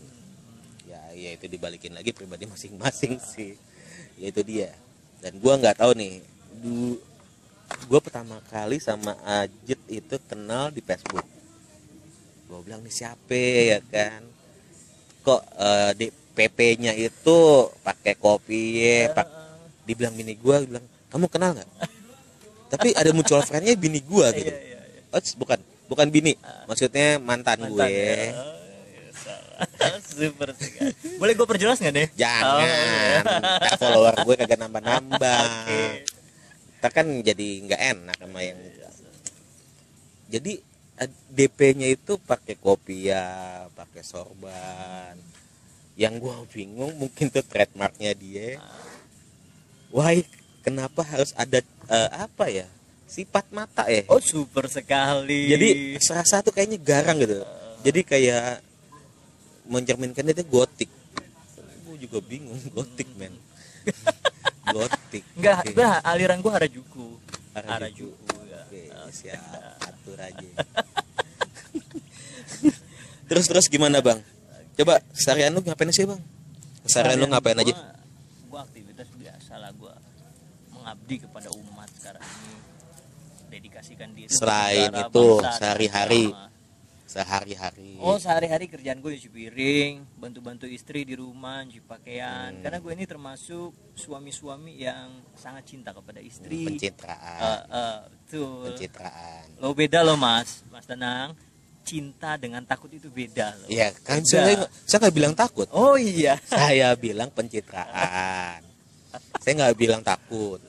Ya 0.85 1.01
ya 1.17 1.33
itu 1.33 1.49
dibalikin 1.49 1.97
lagi 1.97 2.13
pribadi 2.13 2.45
masing-masing 2.45 3.17
sih. 3.21 3.57
Ya 4.21 4.33
itu 4.33 4.41
dia. 4.45 4.73
Dan 5.25 5.41
gua 5.41 5.57
nggak 5.57 5.81
tahu 5.81 5.97
nih 5.97 6.21
du 6.61 6.99
gue 7.69 8.01
pertama 8.01 8.41
kali 8.49 8.81
sama 8.81 9.17
Ajit 9.25 9.81
itu 9.89 10.17
kenal 10.29 10.73
di 10.73 10.81
Facebook. 10.81 11.25
Gue 12.49 12.61
bilang 12.65 12.81
nih 12.81 12.95
siapa 12.95 13.37
ya 13.37 13.79
kan? 13.85 14.25
Kok 15.25 15.43
eh, 15.57 15.91
di 15.97 16.07
PP-nya 16.09 16.95
itu 16.95 17.67
pakai 17.83 18.15
kopi 18.15 18.79
ya 18.79 19.11
pak 19.11 19.27
dibilang 19.83 20.15
bini 20.15 20.39
gue 20.39 20.57
bilang 20.69 20.85
kamu 21.09 21.27
kenal 21.33 21.57
nggak? 21.57 21.71
Tapi 22.69 22.93
ada 22.93 23.11
muncul 23.17 23.41
friendnya 23.41 23.73
bini 23.75 24.05
gue 24.05 24.27
gitu. 24.37 24.53
Iya, 24.53 24.61
iya, 24.61 24.81
iya. 25.11 25.17
oh, 25.17 25.21
bukan 25.41 25.59
bukan 25.89 26.07
bini 26.13 26.37
maksudnya 26.69 27.17
mantan, 27.17 27.65
Mantan 27.65 27.73
gue 27.73 27.89
ya. 27.89 28.37
Oh, 28.37 28.55
iya, 28.93 29.91
super 30.13 30.53
sekali. 30.55 30.93
Boleh 31.17 31.33
gue 31.35 31.47
perjelas 31.49 31.81
nggak 31.81 31.95
deh? 31.97 32.09
Jangan. 32.15 32.45
Oh, 32.45 32.61
iya. 32.63 33.21
Follower 33.81 34.15
gue 34.23 34.35
kagak 34.39 34.59
nambah-nambah. 34.61 35.43
Oke. 35.65 36.18
Kita 36.79 36.95
kan 36.95 37.11
jadi 37.27 37.49
nggak 37.67 37.83
enak 37.91 38.17
sama 38.23 38.39
yang 38.39 38.55
jadi 40.31 40.63
DP-nya 41.35 41.91
itu 41.91 42.23
pakai 42.23 42.55
kopi 42.55 43.11
ya 43.11 43.67
pakai 43.75 44.07
sorban. 44.07 45.19
Yang 45.99 46.15
gua 46.23 46.47
bingung 46.47 46.95
mungkin 46.95 47.35
tuh 47.35 47.43
trademarknya 47.43 48.15
dia. 48.15 48.63
Why 49.91 50.23
kenapa 50.63 51.03
harus 51.03 51.35
ada 51.35 51.59
eh, 51.91 52.11
apa 52.15 52.47
ya 52.47 52.71
sifat 53.11 53.51
mata 53.51 53.91
ya? 53.91 54.07
Oh 54.07 54.23
super 54.23 54.71
sekali. 54.71 55.51
Jadi 55.51 55.99
serasa 55.99 56.47
tuh 56.47 56.55
kayaknya 56.55 56.79
garang 56.79 57.19
gitu. 57.19 57.43
Jadi 57.83 58.01
kayak 58.07 58.63
mencerminkan 59.67 60.31
dia 60.31 60.39
tuh 60.39 60.47
gotik. 60.47 60.91
Gue 61.87 61.99
juga 61.99 62.23
bingung 62.23 62.59
gotik 62.71 63.11
men. 63.19 63.35
Gotik 64.69 64.98
Enggak, 65.35 65.59
Oke. 65.65 65.73
gua 65.73 65.91
aliran 66.03 66.39
gua 66.39 66.53
Harajuku. 66.61 67.07
Harajuku. 67.57 67.67
Harajuku 67.73 68.37
ya. 68.47 68.61
Oke, 68.65 68.83
siap 69.11 69.41
atur 69.81 70.19
aja. 70.21 70.49
terus 73.29 73.45
terus 73.47 73.67
gimana 73.69 74.01
bang? 74.01 74.21
Coba 74.79 75.03
seharian 75.13 75.53
lu 75.53 75.61
ngapain 75.61 75.91
sih 75.91 76.07
bang? 76.07 76.21
Seharian 76.85 77.19
lu 77.19 77.27
ngapain 77.29 77.59
aja? 77.59 77.73
Gua- 77.73 77.97
Gua 78.49 78.61
aktivitas 78.65 79.09
biasa 79.13 79.53
lah 79.61 79.71
gua 79.77 79.93
mengabdi 80.73 81.17
kepada 81.21 81.49
umat 81.53 81.89
sekarang 81.93 82.23
ini. 82.25 82.57
Dedikasikan 83.49 84.09
diri 84.13 84.29
Selain 84.29 84.89
itu, 84.93 85.27
sehari-hari. 85.57 86.33
Sehari-hari. 87.19 87.99
Oh 87.99 88.15
sehari-hari 88.15 88.67
kerjaan 88.67 88.99
gue 88.99 89.11
nyuci 89.11 89.27
piring, 89.27 90.07
bantu-bantu 90.15 90.65
istri 90.65 91.03
di 91.03 91.13
rumah, 91.13 91.67
nyuci 91.67 91.83
pakaian. 91.83 92.55
Hmm. 92.55 92.63
Karena 92.63 92.79
gue 92.79 92.93
ini 92.95 93.05
termasuk 93.05 93.75
suami-suami 93.93 94.79
yang 94.79 95.11
sangat 95.35 95.67
cinta 95.67 95.91
kepada 95.91 96.23
istri. 96.23 96.63
pencitraan. 96.65 97.41
Eh, 97.43 97.63
eh, 97.75 97.99
tuh. 98.29 98.71
pencitraan. 98.71 99.45
Lo 99.59 99.75
beda 99.75 100.07
lo 100.07 100.15
mas, 100.15 100.63
mas 100.71 100.87
tenang. 100.87 101.35
Cinta 101.83 102.37
dengan 102.37 102.61
takut 102.63 102.93
itu 102.93 103.09
beda 103.09 103.57
loh. 103.57 103.67
Iya 103.67 103.91
kan 104.05 104.21
Beda. 104.21 104.29
saya 104.29 104.55
saya 104.85 104.99
nggak 105.09 105.17
bilang 105.17 105.35
takut. 105.35 105.65
Oh 105.73 105.97
iya. 105.97 106.37
Saya 106.53 106.93
bilang 106.95 107.33
pencitraan. 107.33 108.61
saya 109.41 109.53
nggak 109.57 109.79
bilang 109.81 110.05
takut 110.05 110.61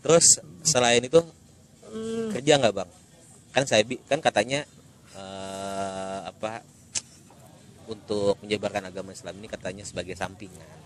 terus 0.00 0.40
selain 0.62 1.04
itu 1.04 1.20
Hmm, 1.86 2.28
kerja 2.28 2.56
nggak 2.56 2.74
bang 2.76 2.90
kan 3.52 3.64
saya 3.64 3.80
kan 4.04 4.20
katanya 4.20 4.64
eh, 5.16 6.20
apa 6.30 6.62
untuk 7.86 8.36
menyebarkan 8.42 8.90
agama 8.90 9.14
Islam 9.14 9.38
ini 9.38 9.48
katanya 9.48 9.84
sebagai 9.86 10.14
sampingan. 10.18 10.78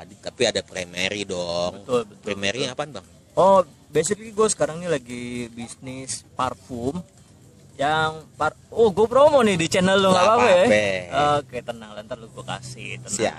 Adi- 0.00 0.18
tapi 0.18 0.48
ada 0.48 0.64
primary 0.64 1.22
dong. 1.28 1.84
Betul 1.84 2.02
betul 2.08 2.24
primary 2.24 2.64
betul. 2.66 2.74
apaan 2.74 2.90
bang? 2.96 3.06
Oh 3.32 3.60
basically 3.92 4.32
gue 4.32 4.48
sekarang 4.48 4.80
ini 4.80 4.88
lagi 4.88 5.24
bisnis 5.52 6.24
parfum 6.36 7.00
yang 7.80 8.28
par 8.36 8.52
oh 8.68 8.92
gue 8.92 9.08
promo 9.08 9.40
nih 9.40 9.56
di 9.56 9.64
channel 9.68 9.96
lo 9.96 10.12
nggak 10.12 10.26
apa-apa 10.28 10.48
ya? 10.52 10.64
oke 11.40 11.56
tenang 11.64 11.90
ntar 12.04 12.16
lu 12.20 12.28
gue 12.28 12.44
kasih 12.44 13.00
tenang. 13.00 13.36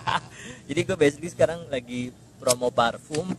Jadi 0.70 0.80
gue 0.86 0.96
basically 0.98 1.30
sekarang 1.30 1.66
lagi 1.70 2.10
promo 2.38 2.70
parfum 2.74 3.30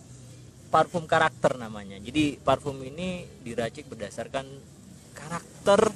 parfum 0.72 1.04
karakter 1.04 1.60
namanya. 1.60 2.00
Jadi 2.00 2.40
parfum 2.40 2.80
ini 2.80 3.28
diracik 3.44 3.92
berdasarkan 3.92 4.48
karakter 5.12 5.92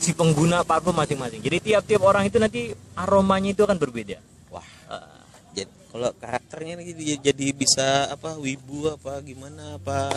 si 0.00 0.12
pengguna 0.12 0.62
parfum 0.62 0.94
masing-masing. 0.94 1.40
Jadi 1.40 1.72
tiap-tiap 1.72 2.02
orang 2.04 2.28
itu 2.28 2.36
nanti 2.36 2.72
aromanya 2.94 3.52
itu 3.52 3.62
akan 3.64 3.78
berbeda. 3.80 4.20
Wah. 4.52 4.66
Eh, 4.92 5.20
jadi 5.56 5.72
kalau 5.90 6.10
karakternya 6.16 6.74
jadi, 6.84 7.04
jadi 7.32 7.46
bisa 7.56 8.12
apa 8.12 8.36
wibu 8.36 8.92
apa 8.92 9.18
gimana 9.24 9.80
apa 9.80 10.12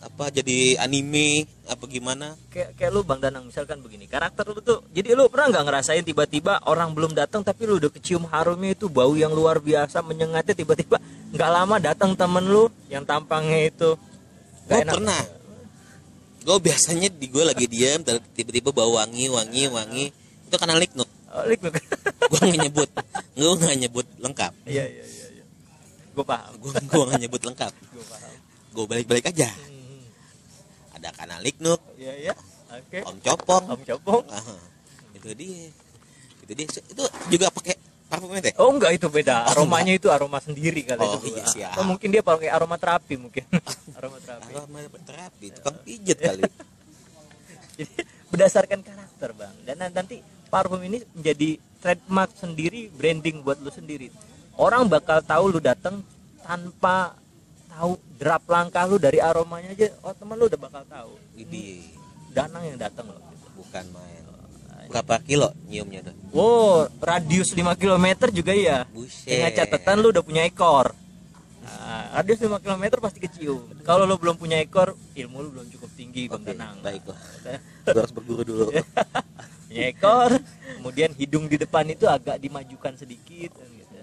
apa 0.00 0.32
jadi 0.32 0.80
anime 0.80 1.44
apa 1.68 1.84
gimana? 1.84 2.32
Kayak 2.48 2.72
kayak 2.80 2.90
lu 2.90 3.04
bang 3.04 3.20
Danang 3.20 3.44
misalkan 3.46 3.84
begini. 3.84 4.08
Karakter 4.08 4.48
lu 4.48 4.64
tuh 4.64 4.80
jadi 4.96 5.12
lu 5.12 5.28
pernah 5.28 5.52
nggak 5.52 5.64
ngerasain 5.68 6.04
tiba-tiba 6.04 6.64
orang 6.64 6.96
belum 6.96 7.12
datang 7.12 7.44
tapi 7.44 7.68
lu 7.68 7.76
udah 7.76 7.92
kecium 7.92 8.24
harumnya 8.32 8.72
itu 8.72 8.88
bau 8.88 9.12
yang 9.12 9.30
luar 9.30 9.60
biasa 9.60 10.00
menyengatnya 10.00 10.56
tiba-tiba 10.56 10.96
nggak 11.30 11.50
lama 11.52 11.76
datang 11.78 12.16
temen 12.16 12.48
lu 12.48 12.72
yang 12.88 13.04
tampangnya 13.04 13.68
itu 13.68 13.90
nggak 14.66 14.80
Gua 14.88 14.92
pernah. 14.96 15.39
Gue 16.50 16.58
biasanya 16.66 17.06
di 17.14 17.30
gue 17.30 17.46
lagi 17.46 17.70
diam 17.70 18.02
tiba-tiba 18.34 18.74
bau 18.74 18.98
wangi 18.98 19.30
wangi 19.30 19.70
wangi. 19.70 20.10
Itu 20.50 20.58
karena 20.58 20.74
liknuk 20.82 21.06
oh, 21.06 21.46
lik 21.46 21.62
lik. 21.62 21.78
gue 22.26 22.40
nggak 22.42 22.60
nyebut. 22.66 22.90
Gue 23.38 23.52
nggak 23.54 23.76
nyebut 23.86 24.06
lengkap. 24.18 24.52
Iya 24.66 24.82
iya 24.82 25.04
iya 25.06 25.26
iya. 25.30 25.44
Gue 26.10 26.26
paham. 26.26 26.58
Gue 26.58 26.74
gue 26.74 27.04
nggak 27.06 27.20
nyebut 27.22 27.42
lengkap. 27.46 27.72
Gue 27.94 28.04
paham. 28.10 28.34
Gue 28.74 28.84
balik-balik 28.90 29.30
aja. 29.30 29.46
Hmm, 29.46 30.02
ada 30.98 31.14
karena 31.14 31.38
liknuk 31.38 31.78
iya 32.02 32.18
iya. 32.18 32.34
Oke. 32.74 32.98
Om 33.06 33.18
copong. 33.22 33.64
Om 33.70 33.82
copong. 33.86 34.24
Ah, 34.26 34.42
itu 35.14 35.30
dia. 35.38 35.70
Itu 36.42 36.52
dia. 36.58 36.66
Itu 36.66 37.04
juga 37.30 37.46
pakai 37.54 37.78
parfumnya 38.10 38.42
teh? 38.42 38.54
Oh 38.58 38.74
enggak 38.74 38.92
itu 38.92 39.06
beda, 39.06 39.46
Oh, 39.46 39.50
aromanya 39.54 39.92
itu 39.94 40.10
aroma 40.10 40.42
sendiri 40.42 40.82
kali 40.82 41.00
Oh, 41.00 41.16
itu. 41.16 41.30
iya, 41.30 41.44
siap. 41.46 41.72
Atau 41.78 41.86
mungkin 41.86 42.10
dia 42.10 42.20
pakai 42.20 42.50
aroma 42.50 42.74
terapi 42.74 43.14
mungkin. 43.14 43.46
aroma 43.98 44.18
terapi. 44.18 44.50
aroma 44.50 44.78
terapi 45.00 45.46
tukang 45.54 45.76
pijet 45.80 46.18
kali. 46.18 46.42
Jadi 47.78 47.92
berdasarkan 48.28 48.80
karakter 48.82 49.30
bang. 49.32 49.54
Dan 49.62 49.76
nan- 49.78 49.94
nanti 49.94 50.18
parfum 50.46 50.82
ini 50.82 51.00
menjadi 51.14 51.54
trademark 51.78 52.34
sendiri 52.34 52.90
branding 52.90 53.40
buat 53.40 53.62
lu 53.62 53.70
sendiri. 53.70 54.10
Orang 54.58 54.90
bakal 54.90 55.22
tahu 55.22 55.56
lu 55.56 55.60
datang 55.62 56.04
tanpa 56.42 57.16
tahu 57.70 57.96
drap 58.18 58.44
langkah 58.44 58.84
lu 58.84 58.98
dari 58.98 59.16
aromanya 59.16 59.72
aja. 59.72 59.88
Oh 60.02 60.12
teman 60.12 60.36
lu 60.36 60.44
udah 60.44 60.60
bakal 60.60 60.82
tahu. 60.84 61.14
Ini 61.38 61.80
danang 62.30 62.66
yang 62.66 62.76
datang 62.76 63.08
loh. 63.08 63.22
Bukan 63.56 63.84
main 63.92 64.19
berapa 64.90 65.22
kilo 65.22 65.54
nyiumnya 65.70 66.10
tuh? 66.10 66.14
Wow 66.34 66.90
radius 66.98 67.54
5 67.54 67.62
km 67.78 68.26
juga 68.34 68.52
ya 68.52 68.82
buset. 68.90 69.30
Dengan 69.30 69.50
catatan 69.54 69.96
lu 70.02 70.10
udah 70.10 70.24
punya 70.26 70.42
ekor. 70.42 70.90
Nah, 71.62 72.18
radius 72.18 72.42
5 72.42 72.58
km 72.58 72.98
pasti 72.98 73.22
kecium. 73.22 73.62
Kalau 73.86 74.02
lu 74.02 74.18
belum 74.18 74.34
punya 74.34 74.58
ekor 74.58 74.98
ilmu 75.14 75.36
lu 75.46 75.48
belum 75.54 75.66
cukup 75.78 75.90
tinggi 75.94 76.26
bang 76.26 76.42
Oke, 76.42 76.50
danang. 76.50 76.76
baiklah 76.82 77.20
gue 77.86 78.00
harus 78.02 78.12
berguru 78.12 78.42
dulu. 78.42 78.66
Punya 79.70 79.86
ekor 79.86 80.30
kemudian 80.82 81.14
hidung 81.14 81.46
di 81.46 81.54
depan 81.54 81.86
itu 81.86 82.10
agak 82.10 82.42
dimajukan 82.42 82.98
sedikit 82.98 83.54
kan 83.54 83.70
gitu. 83.70 83.94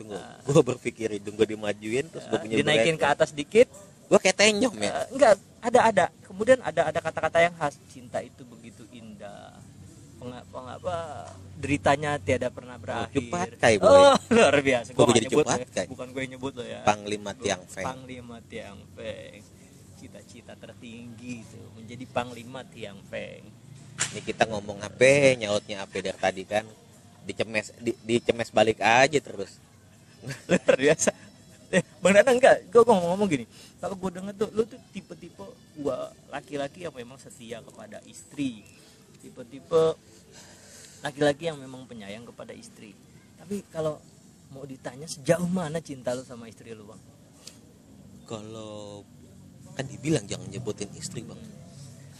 tunggu 0.00 0.16
gue 0.48 0.62
berpikir 0.64 1.12
hidung 1.20 1.36
gue 1.36 1.44
dimajuin 1.44 2.08
terus 2.08 2.24
gue 2.24 2.40
punya 2.40 2.56
dinaikin 2.64 2.96
ke 2.96 3.04
atas 3.04 3.36
sedikit 3.36 3.68
gue 4.08 4.18
kayak 4.20 4.36
tenyom 4.36 4.72
ya? 4.80 5.04
Eh, 5.04 5.06
enggak 5.16 5.32
ada 5.64 5.80
ada. 5.88 6.04
Kemudian 6.24 6.58
ada 6.60 6.92
ada 6.92 7.00
kata-kata 7.00 7.38
yang 7.40 7.54
khas 7.56 7.76
cinta 7.88 8.20
itu 8.20 8.44
Penga- 10.24 10.46
pengapa 10.48 10.96
deritanya 11.60 12.10
tiada 12.16 12.48
pernah 12.48 12.80
berakhir. 12.80 13.12
Cepat, 13.12 13.48
Kai, 13.60 13.76
boy. 13.76 13.92
oh 13.92 14.16
luar 14.34 14.56
biasa. 14.56 14.88
Nggak 14.96 15.08
jadi 15.12 15.26
nyebut 15.28 15.44
ya. 15.44 15.66
Kai. 15.68 15.86
bukan 15.92 16.08
gue 16.16 16.24
nyebut 16.32 16.52
lo 16.56 16.64
ya. 16.64 16.80
Panglima 16.80 17.32
tiang 17.36 17.62
feng. 17.68 17.84
Panglima 17.84 18.36
tiang 18.48 18.80
feng. 18.96 19.40
Cita-cita 20.00 20.52
tertinggi 20.56 21.44
itu. 21.44 21.60
Menjadi 21.76 22.04
panglima 22.08 22.64
tiang 22.64 22.96
feng. 23.12 23.44
Ini 24.16 24.20
kita 24.24 24.48
ngomong 24.48 24.80
apa 24.80 25.36
nyautnya 25.36 25.84
apa 25.84 25.96
dari 26.00 26.16
tadi 26.16 26.42
kan. 26.48 26.64
Dicemes 27.24 27.76
di, 27.76 27.92
dicemes 28.00 28.48
balik 28.48 28.80
aja 28.80 29.20
terus. 29.20 29.60
Luar 30.48 30.76
biasa. 30.80 31.12
Eh, 31.68 31.84
bang 32.00 32.12
Danang 32.16 32.36
enggak. 32.40 32.64
Gue 32.72 32.80
ngomong-ngomong 32.80 33.28
gini. 33.28 33.44
Kalau 33.76 33.94
gue 34.00 34.10
denger 34.16 34.34
tuh 34.40 34.48
lu 34.56 34.62
tuh 34.64 34.80
tipe-tipe 34.96 35.44
gua 35.76 36.08
laki-laki 36.32 36.88
yang 36.88 36.94
memang 36.96 37.20
setia 37.20 37.60
kepada 37.60 38.00
istri? 38.08 38.64
Tipe-tipe 39.20 39.82
laki-laki 41.04 41.52
yang 41.52 41.60
memang 41.60 41.84
penyayang 41.84 42.24
kepada 42.24 42.56
istri. 42.56 42.96
Tapi 43.36 43.60
kalau 43.68 44.00
mau 44.48 44.64
ditanya 44.64 45.04
sejauh 45.04 45.44
mana 45.44 45.84
cinta 45.84 46.16
lu 46.16 46.24
sama 46.24 46.48
istri 46.48 46.72
lu 46.72 46.88
bang? 46.88 47.02
Kalau 48.24 49.04
kan 49.76 49.84
dibilang 49.84 50.24
jangan 50.24 50.48
nyebutin 50.48 50.88
istri 50.96 51.20
bang. 51.20 51.36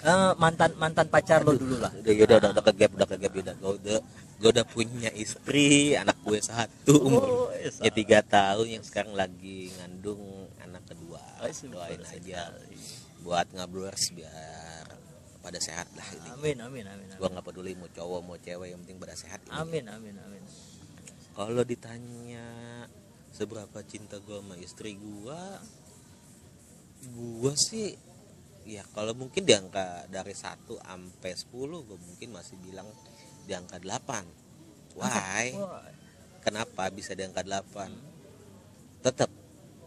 Eh, 0.05 0.33
mantan 0.37 0.77
mantan 0.77 1.09
pacar 1.09 1.41
lo 1.41 1.57
dulu 1.57 1.81
lah. 1.81 1.89
udah 1.89 2.13
yaudah 2.13 2.37
udah, 2.37 2.51
udah 2.53 2.65
kegap 2.69 2.91
udah 2.93 3.09
kegap 3.09 3.33
udah. 3.33 3.55
Gue 3.57 3.73
udah 3.81 3.99
gue 4.37 4.51
udah 4.53 4.67
punya 4.69 5.11
istri 5.17 5.97
anak 5.97 6.21
gue 6.21 6.45
satu. 6.45 7.09
Umur 7.09 7.25
Oh, 7.25 7.49
iya, 7.57 7.73
ya 7.73 7.91
tiga 7.91 8.21
tahun 8.21 8.69
yang 8.69 8.85
sekarang 8.85 9.17
lagi 9.17 9.73
ngandung 9.81 10.53
anak 10.61 10.85
kedua. 10.85 11.25
Doain 11.73 12.05
aja 12.05 12.53
buat 13.25 13.49
ngablurs 13.57 14.13
biar 14.13 14.84
pada 15.45 15.61
sehat 15.61 15.93
lah 15.93 16.09
ini 16.09 16.29
amin 16.33 16.57
amin 16.65 16.85
amin 16.89 17.07
gue 17.21 17.29
nggak 17.29 17.45
peduli 17.45 17.77
mau 17.77 17.93
cowok 17.93 18.21
mau 18.25 18.41
cewek 18.41 18.73
yang 18.73 18.81
penting 18.81 18.97
pada 18.97 19.13
sehat 19.13 19.45
ini. 19.45 19.53
amin 19.53 19.85
amin 19.93 20.17
amin. 20.17 20.43
Kalau 21.35 21.67
ditanya 21.67 22.47
seberapa 23.35 23.83
cinta 23.83 24.23
gue 24.23 24.39
sama 24.39 24.55
istri 24.57 24.95
gue 24.95 25.41
gue 27.11 27.55
sih 27.59 27.91
ya 28.65 28.87
kalau 28.97 29.13
mungkin 29.13 29.45
di 29.45 29.53
angka 29.53 30.09
dari 30.09 30.33
1 30.33 30.65
sampai 30.65 31.33
10 31.35 31.51
gue 31.91 31.99
mungkin 31.99 32.29
masih 32.33 32.57
bilang 32.63 32.89
di 33.45 33.53
angka 33.53 33.83
8 33.83 34.97
why? 34.97 35.53
Kenapa 36.41 36.89
bisa 36.95 37.13
di 37.19 37.27
angka 37.27 37.43
8 37.43 39.05
tetap 39.05 39.29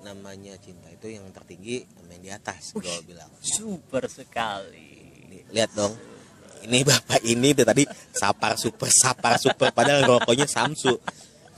namanya 0.05 0.53
cinta 0.61 0.91
itu 0.93 1.09
yang 1.09 1.25
tertinggi 1.33 1.87
yang 2.11 2.21
di 2.21 2.29
atas 2.29 2.75
gue 2.77 2.99
bilang. 3.07 3.31
super 3.41 4.05
sekali 4.05 4.86
lihat 5.51 5.71
dong. 5.75 5.93
Ini 6.67 6.83
bapak 6.83 7.21
ini 7.23 7.53
tuh 7.53 7.63
tadi 7.63 7.85
sapar 8.11 8.57
super 8.57 8.89
sapar 8.89 9.37
super 9.37 9.69
padahal 9.71 10.03
rokoknya 10.17 10.49
Samsu. 10.49 10.97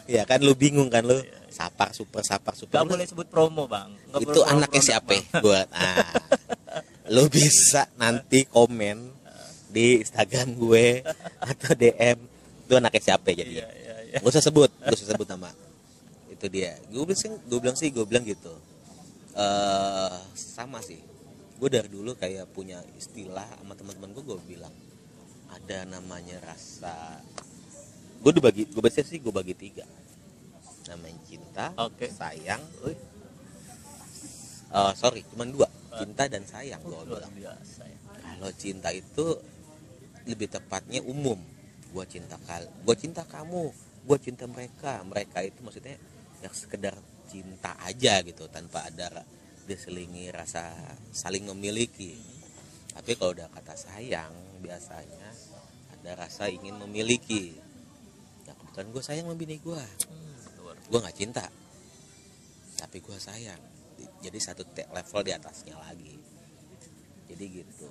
Ya 0.09 0.25
kan 0.25 0.41
lu 0.41 0.53
bingung 0.57 0.89
kan 0.89 1.05
lu? 1.05 1.17
Sapar 1.49 1.93
super 1.93 2.21
sapar 2.21 2.53
super. 2.53 2.81
Gak 2.81 2.87
boleh 2.89 3.05
sebut 3.05 3.27
promo 3.29 3.65
bang. 3.65 3.89
Nggak 4.09 4.21
itu 4.21 4.39
promo 4.41 4.51
anaknya 4.53 4.81
siapa 4.81 5.11
Bang. 5.17 5.25
buat 5.41 5.67
ah. 5.73 6.13
Lu 7.09 7.25
bisa 7.29 7.89
nanti 7.97 8.45
komen 8.45 8.97
di 9.69 10.01
Instagram 10.01 10.57
gue 10.57 11.01
atau 11.41 11.71
DM 11.73 12.17
itu 12.65 12.73
anaknya 12.77 13.01
siapa 13.01 13.33
jadi? 13.33 13.49
Iya 13.49 13.67
iya 13.69 13.95
iya. 14.13 14.17
Gak 14.21 14.29
usah 14.29 14.43
sebut 14.45 14.69
gak 14.81 14.93
usah 14.93 15.09
sebut 15.13 15.27
nama. 15.29 15.49
Itu 16.29 16.45
dia. 16.49 16.77
Gue 16.89 17.05
bilang 17.05 17.17
sih 17.17 17.29
gue 17.33 17.59
bilang 17.61 17.77
sih 17.77 17.89
gue 17.89 18.05
bilang 18.05 18.25
gitu. 18.25 18.53
Eh 19.33 20.17
sama 20.37 20.81
sih 20.85 21.01
gue 21.59 21.69
dari 21.69 21.91
dulu 21.91 22.15
kayak 22.15 22.55
punya 22.55 22.79
istilah 22.95 23.43
sama 23.59 23.75
teman-teman 23.75 24.15
gue 24.15 24.23
gue 24.23 24.39
bilang 24.47 24.71
ada 25.51 25.83
namanya 25.83 26.39
rasa 26.47 27.19
gue 28.23 28.31
dibagi 28.31 28.63
gue 28.71 28.79
baca 28.79 29.01
sih 29.03 29.19
gue 29.19 29.33
bagi 29.35 29.55
tiga. 29.55 29.83
Namanya 30.87 31.19
cinta 31.27 31.65
Oke. 31.75 32.07
sayang 32.09 32.63
Eh, 34.69 34.93
sorry 34.93 35.25
cuman 35.33 35.49
dua 35.49 35.67
cinta 35.97 36.29
dan 36.29 36.45
sayang 36.47 36.79
gue 36.79 36.95
bilang. 37.09 37.33
kalau 38.15 38.51
cinta 38.55 38.93
itu 38.95 39.35
lebih 40.29 40.47
tepatnya 40.47 41.03
umum. 41.03 41.41
Gue 41.89 42.05
cinta 42.07 42.37
kal 42.47 42.63
gue 42.85 42.95
cinta 42.95 43.27
kamu 43.27 43.67
gue 44.07 44.17
cinta 44.21 44.47
mereka. 44.47 45.03
Mereka 45.03 45.43
itu 45.43 45.59
maksudnya 45.65 45.99
yang 46.39 46.53
sekedar 46.55 46.95
cinta 47.27 47.75
aja 47.83 48.23
gitu 48.23 48.47
tanpa 48.47 48.87
ada 48.87 49.25
diselingi 49.69 50.33
rasa 50.33 50.73
saling 51.13 51.45
memiliki. 51.45 52.17
Tapi 52.89 53.13
kalau 53.13 53.37
udah 53.37 53.45
kata 53.53 53.77
sayang 53.77 54.33
biasanya 54.65 55.29
ada 55.93 56.25
rasa 56.25 56.49
ingin 56.49 56.81
memiliki. 56.81 57.53
Ya 58.49 58.57
kebetulan 58.57 58.89
gue 58.89 59.03
sayang 59.05 59.25
sama 59.29 59.37
bini 59.37 59.61
gue 59.61 59.83
Hmm, 60.09 60.41
gue 60.89 60.99
nggak 60.99 61.17
cinta 61.17 61.45
tapi 62.79 63.03
gue 63.03 63.17
sayang. 63.21 63.61
Jadi 64.23 64.39
satu 64.39 64.63
level 64.73 65.21
di 65.27 65.31
atasnya 65.35 65.75
lagi. 65.75 66.15
Jadi 67.27 67.45
gitu. 67.51 67.87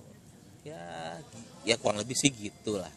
Ya 0.67 1.15
ya 1.63 1.77
kurang 1.77 2.01
lebih 2.01 2.17
sih 2.17 2.33
gitulah. 2.33 2.91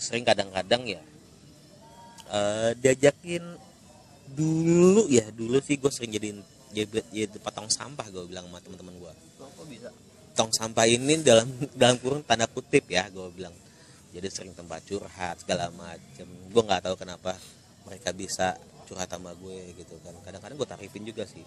Sering 0.00 0.24
kadang-kadang 0.24 0.88
ya 0.88 1.02
eh, 2.32 2.70
diajakin 2.80 3.44
dulu 4.28 5.08
ya 5.08 5.24
dulu 5.32 5.56
sih 5.64 5.80
gue 5.80 5.88
sering 5.88 6.12
jadiin 6.12 6.40
jadi, 6.72 7.00
jadi 7.08 7.38
potong 7.40 7.68
sampah 7.72 8.06
gue 8.12 8.24
bilang 8.28 8.44
sama 8.48 8.60
teman-teman 8.60 8.94
gue 9.00 9.12
kok 9.38 9.66
bisa? 9.66 9.88
Tong 10.38 10.50
sampah 10.54 10.86
ini 10.86 11.18
dalam 11.18 11.50
dalam 11.74 11.98
kurung 11.98 12.22
tanda 12.22 12.46
kutip 12.46 12.86
ya 12.86 13.10
gue 13.10 13.26
bilang. 13.34 13.52
Jadi 14.14 14.26
sering 14.30 14.54
tempat 14.54 14.80
curhat 14.86 15.42
segala 15.42 15.68
macem. 15.74 16.24
Gue 16.48 16.62
nggak 16.62 16.86
tahu 16.86 16.94
kenapa 16.96 17.34
mereka 17.84 18.14
bisa 18.14 18.54
curhat 18.86 19.10
sama 19.10 19.34
gue 19.34 19.74
gitu 19.74 19.98
kan. 20.06 20.14
Kadang-kadang 20.22 20.56
gue 20.56 20.68
tarifin 20.68 21.02
juga 21.02 21.26
sih. 21.26 21.42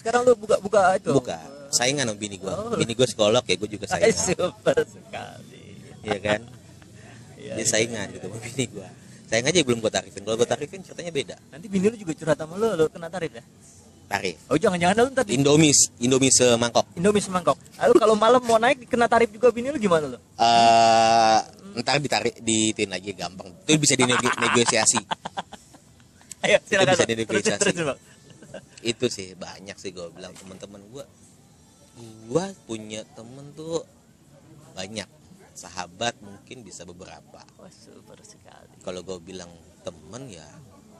Sekarang 0.00 0.24
lu 0.24 0.38
buka 0.38 0.56
buka 0.62 0.96
itu? 0.96 1.10
Buka. 1.12 1.36
Saingan 1.74 2.06
sama 2.08 2.16
bini 2.16 2.38
gue 2.38 2.48
Oh. 2.48 2.78
bini 2.78 2.94
gue 2.94 3.06
psikolog 3.10 3.42
ya 3.42 3.54
gue 3.58 3.68
juga 3.68 3.84
Ay, 3.90 4.14
saingan. 4.14 4.54
super 4.54 4.78
sekali. 4.86 5.64
Iya 6.04 6.18
kan? 6.22 6.40
Iya, 7.40 7.52
dia 7.58 7.64
iya. 7.64 7.66
saingan 7.66 8.06
gitu 8.14 8.24
sama 8.30 8.38
bini 8.40 8.64
gue 8.70 8.88
sayang 9.24 9.50
aja 9.50 9.58
belum 9.66 9.80
gue 9.82 9.90
tarifin. 9.92 10.22
Kalau 10.22 10.36
gue 10.38 10.48
tarifin 10.48 10.80
ceritanya 10.84 11.10
beda. 11.10 11.36
Nanti 11.50 11.66
bini 11.66 11.90
lu 11.90 11.96
juga 11.98 12.12
curhat 12.14 12.38
sama 12.38 12.54
lu 12.54 12.68
lu 12.78 12.86
kena 12.86 13.10
tarif 13.10 13.34
ya 13.34 13.44
tarif 14.04 14.36
oh 14.52 14.58
jangan-jangan 14.60 14.94
lu 15.00 15.10
ntar 15.12 15.24
di 15.24 15.36
Indomie 15.40 15.74
Indomie 16.00 16.30
semangkok. 16.30 16.86
Indomie 16.94 17.24
semangkok. 17.24 17.56
Lalu 17.80 17.94
kalau 17.96 18.14
malam 18.14 18.42
mau 18.44 18.60
naik 18.60 18.86
kena 18.86 19.08
tarif 19.08 19.32
juga 19.32 19.50
bini 19.50 19.72
lu 19.72 19.78
gimana 19.80 20.12
lu? 20.12 20.18
Eh 20.38 21.40
ntar 21.82 21.98
ditarik 21.98 22.38
ditin 22.38 22.92
lagi 22.92 23.10
gampang. 23.16 23.50
Itu 23.66 23.80
bisa 23.82 23.98
dinegosiasi 23.98 25.00
ayo 26.44 26.58
silakan 26.68 26.92
bisa 26.92 27.04
Bang. 27.04 27.08
Terus, 27.08 27.08
dinegosiasi. 27.08 27.60
terus, 27.60 27.76
Bang. 27.88 28.00
itu 28.84 29.06
sih 29.08 29.28
banyak 29.34 29.76
sih 29.80 29.90
gue 29.90 30.06
bilang. 30.12 30.32
Teman-teman 30.36 30.80
gue 30.92 31.04
gue 32.28 32.46
punya 32.68 33.00
temen 33.16 33.50
tuh 33.56 33.82
banyak. 34.76 35.08
Sahabat 35.54 36.18
mungkin 36.18 36.66
bisa 36.66 36.82
beberapa. 36.84 37.40
Oh 37.62 37.70
super 37.72 38.18
sekali. 38.26 38.76
Kalau 38.84 39.00
gue 39.00 39.18
bilang 39.22 39.50
temen 39.86 40.28
ya 40.28 40.46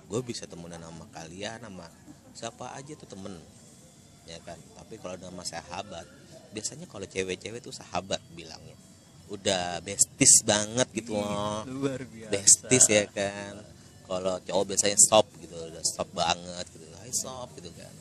gue 0.04 0.20
bisa 0.20 0.44
temenan 0.44 0.84
sama 0.84 1.08
kalian 1.12 1.64
sama 1.64 1.88
siapa 2.34 2.74
aja 2.74 2.92
tuh 2.98 3.08
temen 3.08 3.38
ya 4.26 4.38
kan? 4.42 4.58
Tapi 4.76 4.98
kalau 5.00 5.16
nama 5.16 5.42
sahabat 5.46 6.04
biasanya 6.54 6.86
kalau 6.86 7.06
cewek-cewek 7.06 7.58
tuh 7.58 7.74
sahabat 7.74 8.22
bilangnya. 8.34 8.78
Udah 9.26 9.80
besties 9.82 10.44
banget 10.46 10.86
gitu 10.94 11.18
loh. 11.18 11.66
luar 11.66 12.02
biasa. 12.06 12.30
Besties 12.30 12.86
ya 12.86 13.04
kan? 13.10 13.58
Kalau 14.04 14.36
cowok 14.38 14.64
biasanya 14.74 14.98
stop 15.00 15.26
gitu 15.42 15.56
udah 15.56 15.82
stop 15.82 16.08
banget 16.14 16.66
gitu. 16.70 16.84
Hai 17.00 17.10
stop 17.10 17.48
gitu 17.58 17.70
kan. 17.74 17.94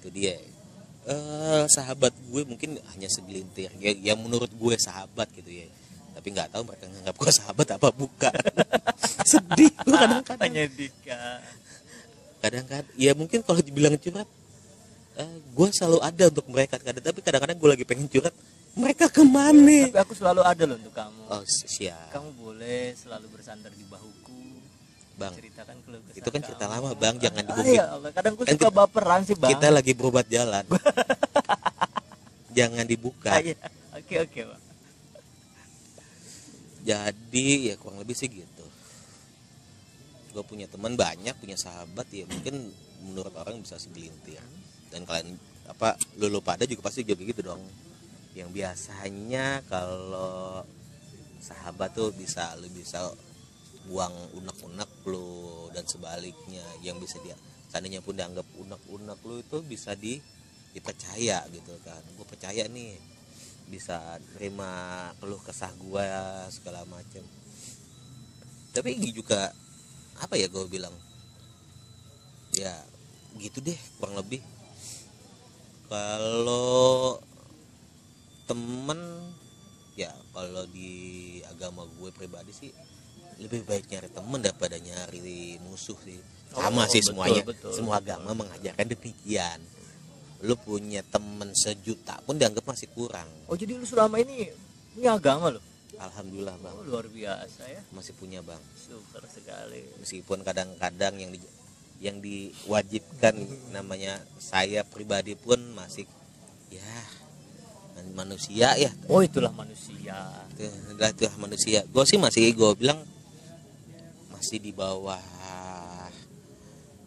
Itu 0.00 0.08
dia. 0.08 0.40
Eh 1.04 1.64
sahabat 1.68 2.16
gue 2.16 2.42
mungkin 2.48 2.80
hanya 2.94 3.08
segelintir. 3.12 3.68
Ya, 3.76 3.92
yang 3.92 4.22
menurut 4.24 4.48
gue 4.48 4.74
sahabat 4.80 5.28
gitu 5.36 5.50
ya. 5.52 5.68
Tapi 6.14 6.30
nggak 6.30 6.48
tahu 6.54 6.62
mereka 6.64 6.86
nganggap 6.88 7.14
gue 7.18 7.32
sahabat 7.34 7.66
apa 7.76 7.88
bukan. 7.92 8.34
Sedih 9.30 9.72
gue 9.84 9.96
kadang-kadang. 9.98 10.52
Dika 10.72 11.42
kadang-kadang 12.44 12.92
ya 12.94 13.12
mungkin 13.12 13.40
kalau 13.40 13.58
dibilang 13.58 13.96
curhat 13.96 14.28
eh, 15.16 15.24
gue 15.48 15.66
selalu 15.72 15.98
ada 15.98 16.24
untuk 16.28 16.44
mereka 16.46 16.76
kadang 16.76 17.00
tapi 17.00 17.20
kadang-kadang 17.20 17.56
gue 17.56 17.70
lagi 17.72 17.84
pengen 17.84 18.04
curhat 18.06 18.34
mereka 18.74 19.06
ke 19.06 19.22
mana? 19.22 19.86
Tapi 19.86 20.02
aku 20.02 20.12
selalu 20.12 20.42
ada 20.42 20.66
loh 20.66 20.74
untuk 20.74 20.90
kamu. 20.90 21.22
Oh 21.30 21.42
siap. 21.46 22.10
Kamu 22.10 22.34
boleh 22.36 22.90
selalu 22.92 23.30
bersandar 23.30 23.70
di 23.70 23.86
bahuku 23.86 24.42
bang 25.14 25.30
ceritakan 25.30 25.78
keluh 25.80 26.02
kesah 26.02 26.18
itu 26.18 26.26
kan 26.28 26.40
cerita 26.42 26.64
kamu. 26.66 26.74
lama 26.74 26.88
bang 26.92 27.14
jangan 27.16 27.38
Ah, 27.38 27.48
dibungkit. 27.54 27.78
ya 27.78 27.84
Allah 27.88 28.10
kadang 28.10 28.32
gue 28.34 28.44
Kan 28.44 28.52
suka 28.52 28.66
kita- 28.66 28.74
baperan 28.76 29.20
sih 29.22 29.36
bang. 29.38 29.50
kita 29.54 29.66
lagi 29.70 29.92
berobat 29.94 30.26
jalan. 30.26 30.64
Jangan 32.58 32.84
dibuka. 32.84 33.30
Ah, 33.30 33.40
iya. 33.40 33.54
oke 33.94 34.14
oke 34.20 34.40
bang. 34.44 34.62
Jadi 36.84 37.46
ya 37.70 37.74
kurang 37.78 37.98
lebih 37.98 38.12
sih 38.12 38.28
gitu 38.28 38.53
gue 40.34 40.42
punya 40.42 40.66
teman 40.66 40.98
banyak 40.98 41.38
punya 41.38 41.54
sahabat 41.54 42.10
ya 42.10 42.26
mungkin 42.26 42.74
menurut 43.06 43.30
orang 43.38 43.62
bisa 43.62 43.78
segelintir. 43.78 44.42
Dan 44.90 45.06
kalian 45.06 45.38
apa 45.70 45.94
lu 46.18 46.26
lu 46.26 46.42
pada 46.42 46.66
juga 46.66 46.90
pasti 46.90 47.06
juga 47.06 47.22
gitu 47.22 47.46
dong. 47.46 47.62
Yang 48.34 48.50
biasanya 48.50 49.62
kalau 49.70 50.66
sahabat 51.38 51.94
tuh 51.94 52.10
bisa 52.10 52.50
lu 52.58 52.66
bisa 52.74 53.14
buang 53.86 54.12
unek-unek 54.34 54.90
lu 55.06 55.70
dan 55.70 55.86
sebaliknya. 55.86 56.66
Yang 56.82 57.06
bisa 57.06 57.16
dia 57.22 57.36
seandainya 57.70 58.02
pun 58.02 58.18
dianggap 58.18 58.46
unek-unek 58.58 59.18
lu 59.22 59.38
itu 59.38 59.58
bisa 59.62 59.94
di 59.94 60.18
dipercaya 60.74 61.46
gitu 61.54 61.78
kan. 61.86 62.02
Gue 62.18 62.26
percaya 62.26 62.66
nih 62.66 63.14
bisa 63.68 64.20
terima 64.36 65.08
keluh 65.20 65.40
kesah 65.40 65.72
gua 65.80 66.04
segala 66.52 66.84
macem. 66.84 67.24
Tapi 68.74 68.98
juga 69.14 69.54
apa 70.20 70.34
ya 70.36 70.46
gue 70.46 70.64
bilang? 70.66 70.94
Ya 72.54 72.72
gitu 73.38 73.58
deh 73.60 73.76
kurang 73.98 74.18
lebih. 74.18 74.40
Kalau 75.90 77.20
temen 78.44 79.00
ya 79.94 80.10
kalau 80.34 80.66
di 80.68 80.92
agama 81.46 81.86
gue 81.86 82.10
pribadi 82.10 82.52
sih 82.52 82.70
lebih 83.40 83.64
baik 83.66 83.90
nyari 83.90 84.08
temen 84.10 84.40
daripada 84.40 84.76
nyari 84.78 85.58
musuh 85.62 85.98
sih. 86.02 86.18
Sama 86.54 86.86
Oh, 86.86 86.86
sih 86.86 87.02
betul, 87.02 87.08
semuanya. 87.10 87.42
betul, 87.42 87.72
semua 87.74 87.98
betul. 87.98 88.06
agama 88.14 88.30
mengajarkan 88.46 88.86
demikian. 88.86 89.58
Lu 90.44 90.54
punya 90.54 91.02
temen 91.02 91.50
sejuta 91.56 92.20
pun 92.22 92.38
dianggap 92.38 92.62
masih 92.62 92.86
kurang. 92.94 93.26
Oh 93.50 93.56
jadi 93.58 93.74
lu 93.74 93.82
selama 93.82 94.22
ini 94.22 94.50
ini 94.94 95.06
agama 95.10 95.50
loh 95.50 95.62
alhamdulillah 95.98 96.56
bang. 96.60 96.74
Oh, 96.74 96.84
luar 96.86 97.06
biasa 97.08 97.62
ya. 97.68 97.82
Masih 97.94 98.14
punya 98.16 98.40
bang. 98.40 98.60
Super 98.76 99.24
sekali. 99.30 99.84
Meskipun 100.00 100.42
kadang-kadang 100.42 101.18
yang 101.18 101.30
di, 101.32 101.40
yang 102.02 102.16
diwajibkan 102.20 103.34
namanya 103.70 104.20
saya 104.38 104.82
pribadi 104.82 105.38
pun 105.38 105.58
masih 105.76 106.06
ya 106.70 106.94
manusia 108.14 108.74
ya. 108.76 108.90
Oh 109.10 109.22
itulah 109.22 109.50
manusia. 109.54 110.16
Itu 110.54 110.66
adalah 110.94 111.10
itulah 111.10 111.36
manusia. 111.38 111.80
Gue 111.88 112.04
sih 112.04 112.18
masih 112.18 112.52
gue 112.52 112.70
bilang 112.76 113.00
masih 114.34 114.60
di 114.60 114.76
bawah 114.76 115.22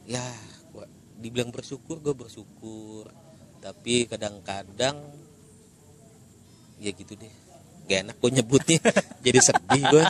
ya 0.07 0.23
gua 0.71 0.87
dibilang 1.19 1.51
bersyukur 1.51 1.99
gue 1.99 2.15
bersyukur. 2.15 3.11
Tapi 3.61 4.07
kadang-kadang 4.07 4.97
ya 6.77 6.93
gitu 6.93 7.17
deh 7.17 7.46
gak 7.87 7.99
enak 8.03 8.15
gue 8.19 8.31
nyebutnya. 8.35 8.79
Jadi 9.25 9.39
sedih 9.39 9.83
gue 9.87 10.03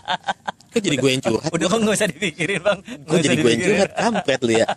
kok 0.68 0.82
jadi 0.84 0.98
gue 1.00 1.10
yang 1.10 1.24
curhat? 1.26 1.50
Udah 1.50 1.68
bang 1.74 1.82
nggak 1.90 1.98
usah 1.98 2.10
dipikirin 2.12 2.60
bang. 2.62 2.80
Kok 2.86 3.10
Nggak 3.10 3.22
jadi 3.24 3.36
gue 3.42 3.50
yang 3.50 3.64
curhat? 3.66 3.90
Kampret 3.98 4.42
lu 4.46 4.54
ya. 4.54 4.68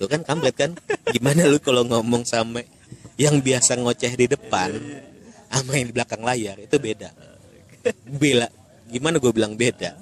Tuh 0.00 0.08
kan 0.08 0.20
kampret 0.24 0.56
kan? 0.56 0.70
Gimana 1.12 1.44
lu 1.46 1.60
kalau 1.60 1.84
ngomong 1.84 2.24
sama 2.24 2.64
Yang 3.20 3.44
biasa 3.44 3.76
ngoceh 3.76 4.16
di 4.16 4.26
depan 4.32 4.72
Sama 5.52 5.76
yang 5.76 5.92
di 5.92 5.94
belakang 5.94 6.24
layar? 6.24 6.56
Itu 6.56 6.80
beda. 6.80 7.12
Bela 8.08 8.48
Gimana 8.88 9.20
gue 9.20 9.30
bilang 9.30 9.54
beda? 9.54 9.92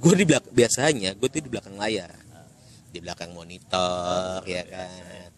Gue 0.00 0.16
di 0.16 0.24
belakang 0.24 0.50
Biasanya 0.56 1.12
gue 1.14 1.28
tuh 1.28 1.44
di 1.44 1.50
belakang 1.52 1.76
layar. 1.76 2.10
Di 2.88 2.98
belakang 3.04 3.36
monitor 3.36 4.40
Ya 4.48 4.64
kan? 4.64 5.28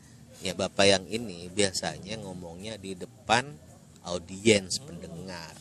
Ya 0.41 0.55
bapak 0.55 0.87
yang 0.87 1.05
ini 1.11 1.51
Biasanya 1.51 2.23
ngomongnya 2.23 2.79
di 2.79 2.95
depan 2.95 3.51
Audiens 4.07 4.79
pendengar 4.83 5.55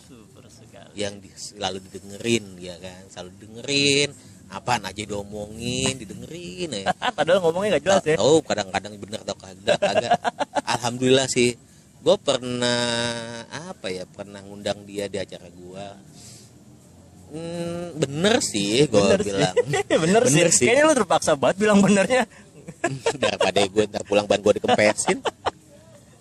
yang 0.95 1.19
di, 1.19 1.29
selalu 1.33 1.77
didengerin 1.89 2.45
ya 2.59 2.75
kan? 2.77 3.01
Selalu 3.09 3.31
dengerin 3.41 4.09
apaan 4.51 4.83
aja 4.83 5.03
diomongin 5.07 5.95
didengerin 5.95 6.69
ya. 6.83 6.91
Padahal 7.17 7.39
ngomongnya 7.39 7.77
nggak 7.79 7.85
jelas 7.87 8.03
ya. 8.03 8.15
tahu 8.19 8.43
kadang-kadang 8.43 8.93
bener 8.99 9.19
atau 9.23 9.35
kagak 9.39 9.77
kagak. 9.79 10.11
Alhamdulillah 10.67 11.27
sih 11.31 11.55
gue 12.01 12.17
pernah 12.17 12.81
apa 13.69 13.93
ya 13.93 14.09
pernah 14.09 14.41
ngundang 14.41 14.89
dia 14.89 15.05
di 15.05 15.21
acara 15.21 15.45
gue 15.45 15.85
hmm, 17.29 18.01
bener 18.01 18.41
sih 18.41 18.89
gue 18.89 19.05
bilang 19.21 19.53
sih. 19.69 19.85
bener, 20.01 20.21
Bener 20.25 20.49
sih. 20.49 20.65
sih. 20.65 20.65
kayaknya 20.65 20.89
lu 20.89 20.95
terpaksa 20.97 21.37
banget 21.37 21.61
bilang 21.61 21.77
benernya. 21.79 22.25
Daripada 23.21 23.59
gue 23.61 23.83
ntar 23.85 24.03
pulang 24.09 24.25
ban 24.25 24.41
gue 24.41 24.57
dikempesin. 24.57 25.21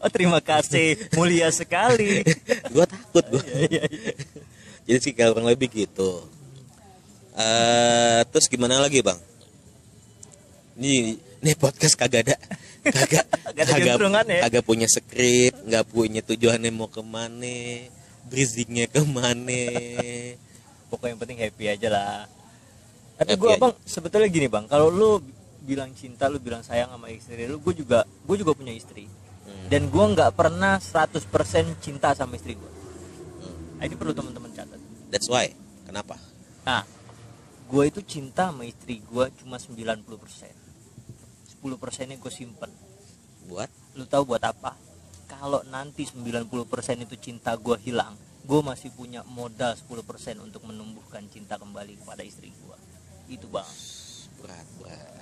Oh 0.00 0.08
terima 0.12 0.40
kasih 0.40 0.96
mulia 1.16 1.48
sekali. 1.48 2.24
Gue 2.72 2.84
takut 2.84 3.24
gue 3.32 3.42
Iya, 3.68 3.84
iya. 3.88 4.12
Jadi 4.90 4.98
sih 4.98 5.14
kurang 5.14 5.46
lebih 5.46 5.70
gitu 5.70 6.26
eh 7.38 8.26
terus 8.26 8.50
gimana 8.50 8.82
lagi 8.82 9.06
bang 9.06 9.18
ini 10.82 11.14
ini 11.14 11.52
podcast 11.54 11.94
kagak 11.94 12.26
ada 12.26 12.36
kagak 12.90 13.24
Kagak 13.60 13.96
ya? 14.26 14.40
kagak 14.48 14.64
punya 14.66 14.90
skrip 14.90 15.54
nggak 15.62 15.84
punya 15.86 16.20
tujuannya 16.26 16.70
mau 16.74 16.90
ke 16.90 17.02
mana 17.06 17.86
bridgingnya 18.26 18.90
ke 18.90 18.98
mana 19.06 19.62
pokoknya 20.90 21.14
yang 21.14 21.20
penting 21.22 21.38
happy 21.38 21.64
aja 21.70 21.88
lah 21.88 22.26
tapi 23.14 23.36
aja. 23.36 23.58
bang 23.62 23.72
sebetulnya 23.86 24.28
gini 24.32 24.48
bang 24.50 24.64
kalau 24.66 24.90
lu 24.90 25.22
bilang 25.60 25.92
cinta 25.94 26.26
lu 26.26 26.40
bilang 26.42 26.64
sayang 26.66 26.90
sama 26.90 27.12
istri 27.14 27.46
lu 27.46 27.62
gue 27.62 27.74
juga 27.78 28.02
gue 28.26 28.36
juga 28.36 28.52
punya 28.58 28.74
istri 28.74 29.06
Hmm. 29.40 29.66
dan 29.72 29.88
gue 29.88 30.04
nggak 30.14 30.36
pernah 30.36 30.76
100% 30.78 31.26
cinta 31.80 32.12
sama 32.12 32.36
istri 32.36 32.54
gue 32.54 32.70
Hmm. 33.40 33.80
nah, 33.80 33.84
ini 33.88 33.94
perlu 33.96 34.12
teman-teman 34.12 34.52
catat 34.52 34.79
That's 35.10 35.26
why. 35.26 35.52
Kenapa? 35.84 36.16
nah 36.60 36.84
gue 37.70 37.84
itu 37.88 38.00
cinta 38.04 38.52
sama 38.52 38.68
istri 38.68 39.00
gue 39.00 39.24
cuma 39.40 39.56
90% 39.56 40.06
10 40.06 41.82
persennya 41.82 42.16
gue 42.20 42.32
simpen 42.32 42.70
Buat 43.48 43.70
lu 43.96 44.04
tahu 44.06 44.34
buat 44.34 44.42
apa 44.44 44.76
kalau 45.26 45.62
nanti 45.66 46.06
90% 46.06 46.46
itu 47.06 47.16
cinta 47.18 47.56
gue 47.56 47.76
hilang 47.82 48.14
gue 48.44 48.60
masih 48.60 48.92
punya 48.94 49.24
modal 49.26 49.74
10% 49.74 49.98
untuk 50.42 50.62
menumbuhkan 50.66 51.26
cinta 51.32 51.56
kembali 51.56 51.98
kepada 52.04 52.22
istri 52.22 52.52
gue 52.52 52.76
itu 53.30 53.46
bang 53.50 53.66
berat, 54.40 54.66
berat. 54.78 55.19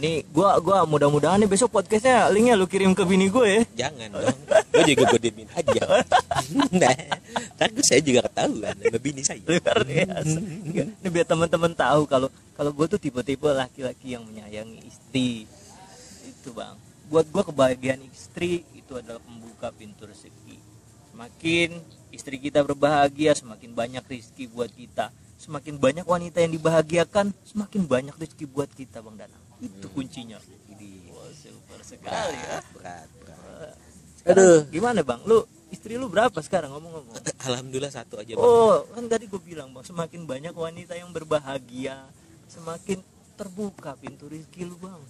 Nih 0.00 0.24
gua 0.32 0.56
gua 0.58 0.88
mudah-mudahan 0.88 1.36
nih 1.44 1.50
besok 1.52 1.68
podcastnya 1.76 2.32
linknya 2.32 2.56
lu 2.56 2.64
kirim 2.64 2.96
ke 2.96 3.04
bini 3.04 3.28
gue 3.28 3.46
ya. 3.46 3.62
Jangan 3.86 4.08
dong. 4.16 4.38
Gue 4.72 4.82
juga 4.88 5.02
gue 5.12 5.20
diemin 5.20 5.48
aja. 5.52 5.82
nah, 6.80 6.96
kan 7.60 7.70
saya 7.84 8.00
juga 8.00 8.24
ketahuan 8.24 8.72
sama 8.72 8.98
bini 8.98 9.20
saya. 9.20 9.40
luar 9.44 9.84
biasa. 9.84 10.38
Ini 10.40 11.08
biar 11.12 11.26
teman-teman 11.28 11.72
tahu 11.76 12.08
kalau 12.08 12.28
kalau 12.56 12.72
gue 12.72 12.86
tuh 12.96 13.00
tipe-tipe 13.02 13.44
laki-laki 13.52 14.16
yang 14.16 14.24
menyayangi 14.24 14.80
istri. 14.88 15.44
Itu 16.24 16.56
bang. 16.56 16.80
Buat 17.12 17.28
gue 17.28 17.42
kebahagiaan 17.52 18.00
istri 18.08 18.64
itu 18.72 18.96
adalah 18.96 19.20
pembuka 19.20 19.68
pintu 19.76 20.08
rezeki. 20.08 20.56
Semakin 21.12 21.76
istri 22.08 22.40
kita 22.40 22.64
berbahagia 22.64 23.36
semakin 23.36 23.76
banyak 23.76 24.04
rezeki 24.08 24.48
buat 24.48 24.72
kita. 24.72 25.12
Semakin 25.36 25.76
banyak 25.76 26.06
wanita 26.08 26.40
yang 26.40 26.52
dibahagiakan 26.56 27.36
semakin 27.44 27.84
banyak 27.84 28.14
rezeki 28.16 28.44
buat 28.48 28.68
kita 28.72 29.04
bang 29.04 29.24
Danang 29.24 29.39
itu 29.60 29.86
kuncinya 29.92 30.38
Ini 30.68 31.12
Wah, 31.12 31.28
super 31.32 31.80
sekali 31.84 32.36
ya 32.36 32.58
berat, 32.58 32.64
berat, 32.74 33.08
berat. 33.20 33.76
Sekarang, 34.16 34.36
Aduh. 34.36 34.60
gimana 34.68 35.00
bang 35.00 35.20
lu 35.24 35.38
istri 35.70 35.94
lu 35.94 36.10
berapa 36.10 36.34
sekarang 36.40 36.72
ngomong-ngomong 36.74 37.14
Alhamdulillah 37.48 37.92
satu 37.94 38.20
aja. 38.20 38.36
Bang. 38.36 38.42
Oh, 38.42 38.84
kan 38.90 39.06
tadi 39.06 39.24
gue 39.24 39.40
bilang 39.40 39.72
bang, 39.72 39.84
semakin 39.86 40.28
banyak 40.28 40.52
wanita 40.52 40.92
yang 40.92 41.08
berbahagia, 41.08 42.04
semakin 42.46 43.00
terbuka 43.32 43.96
pintu 43.96 44.28
rezeki 44.28 44.68
lu 44.68 44.76
bang. 44.76 45.00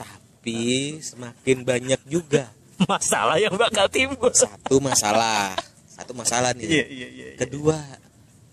Tapi 0.00 0.96
semakin 1.00 1.60
banyak 1.60 2.00
juga 2.08 2.48
Masalah 2.90 3.36
yang 3.38 3.54
bakal 3.54 3.86
timbul. 3.86 4.32
satu 4.34 4.80
masalah. 4.80 5.54
Satu 5.86 6.10
masalah 6.10 6.50
nih. 6.56 6.66
Iya 6.66 6.84
iya 6.90 7.08
iya. 7.08 7.26
Kedua, 7.38 7.78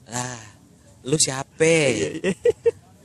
lah, 0.05 0.41
lu 1.01 1.17
siapa? 1.17 1.89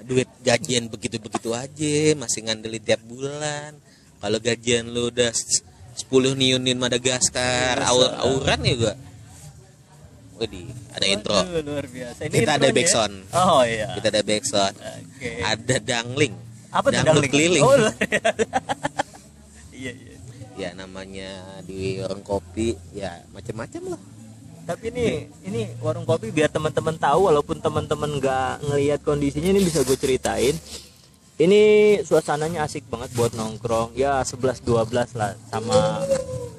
Duit 0.06 0.30
gajian 0.40 0.86
begitu-begitu 0.86 1.50
aja, 1.50 1.96
masih 2.14 2.46
ngandelin 2.46 2.78
tiap 2.78 3.02
bulan. 3.02 3.74
Kalau 4.16 4.38
gajian 4.38 4.86
lu 4.86 5.10
udah 5.10 5.30
s- 5.30 5.66
10 5.98 6.32
niunin 6.32 6.78
Madagaskar, 6.78 7.82
aur-auran 7.82 8.60
juga. 8.62 8.92
Widih, 10.36 10.68
ada 10.92 11.06
intro. 11.08 11.32
Waduh, 11.32 11.64
luar 11.64 11.88
biasa. 11.88 12.28
Ini 12.28 12.34
Kita 12.44 12.52
ada 12.54 12.68
ya? 12.68 12.74
backsound. 12.76 13.14
Oh 13.32 13.64
iya. 13.64 13.88
Kita 13.96 14.06
ada 14.12 14.20
backsound. 14.20 14.74
Oke. 14.76 15.30
Ada 15.40 15.76
dangling. 15.80 16.34
Apa 16.68 16.86
tuh 16.86 16.92
dangdut 16.92 17.12
dangling? 17.24 17.32
keliling. 17.32 17.62
Oh, 17.64 17.72
iya 19.72 19.92
iya. 19.92 20.14
Ya 20.56 20.70
namanya 20.72 21.60
di 21.64 22.00
warung 22.00 22.20
kopi, 22.20 22.76
ya 22.92 23.24
macam-macam 23.32 23.96
lah. 23.96 24.00
Tapi 24.66 24.90
ini 24.90 25.30
ini 25.46 25.60
warung 25.78 26.02
kopi 26.02 26.34
biar 26.34 26.50
teman-teman 26.50 26.98
tahu 26.98 27.30
walaupun 27.30 27.62
teman-teman 27.62 28.18
nggak 28.18 28.66
ngelihat 28.66 29.00
kondisinya 29.06 29.54
ini 29.54 29.62
bisa 29.62 29.86
gue 29.86 29.94
ceritain. 29.94 30.58
Ini 31.36 31.62
suasananya 32.02 32.66
asik 32.66 32.90
banget 32.90 33.14
buat 33.14 33.30
nongkrong. 33.38 33.94
Ya 33.94 34.24
11 34.26 34.66
12 34.66 35.14
lah 35.14 35.38
sama 35.52 36.02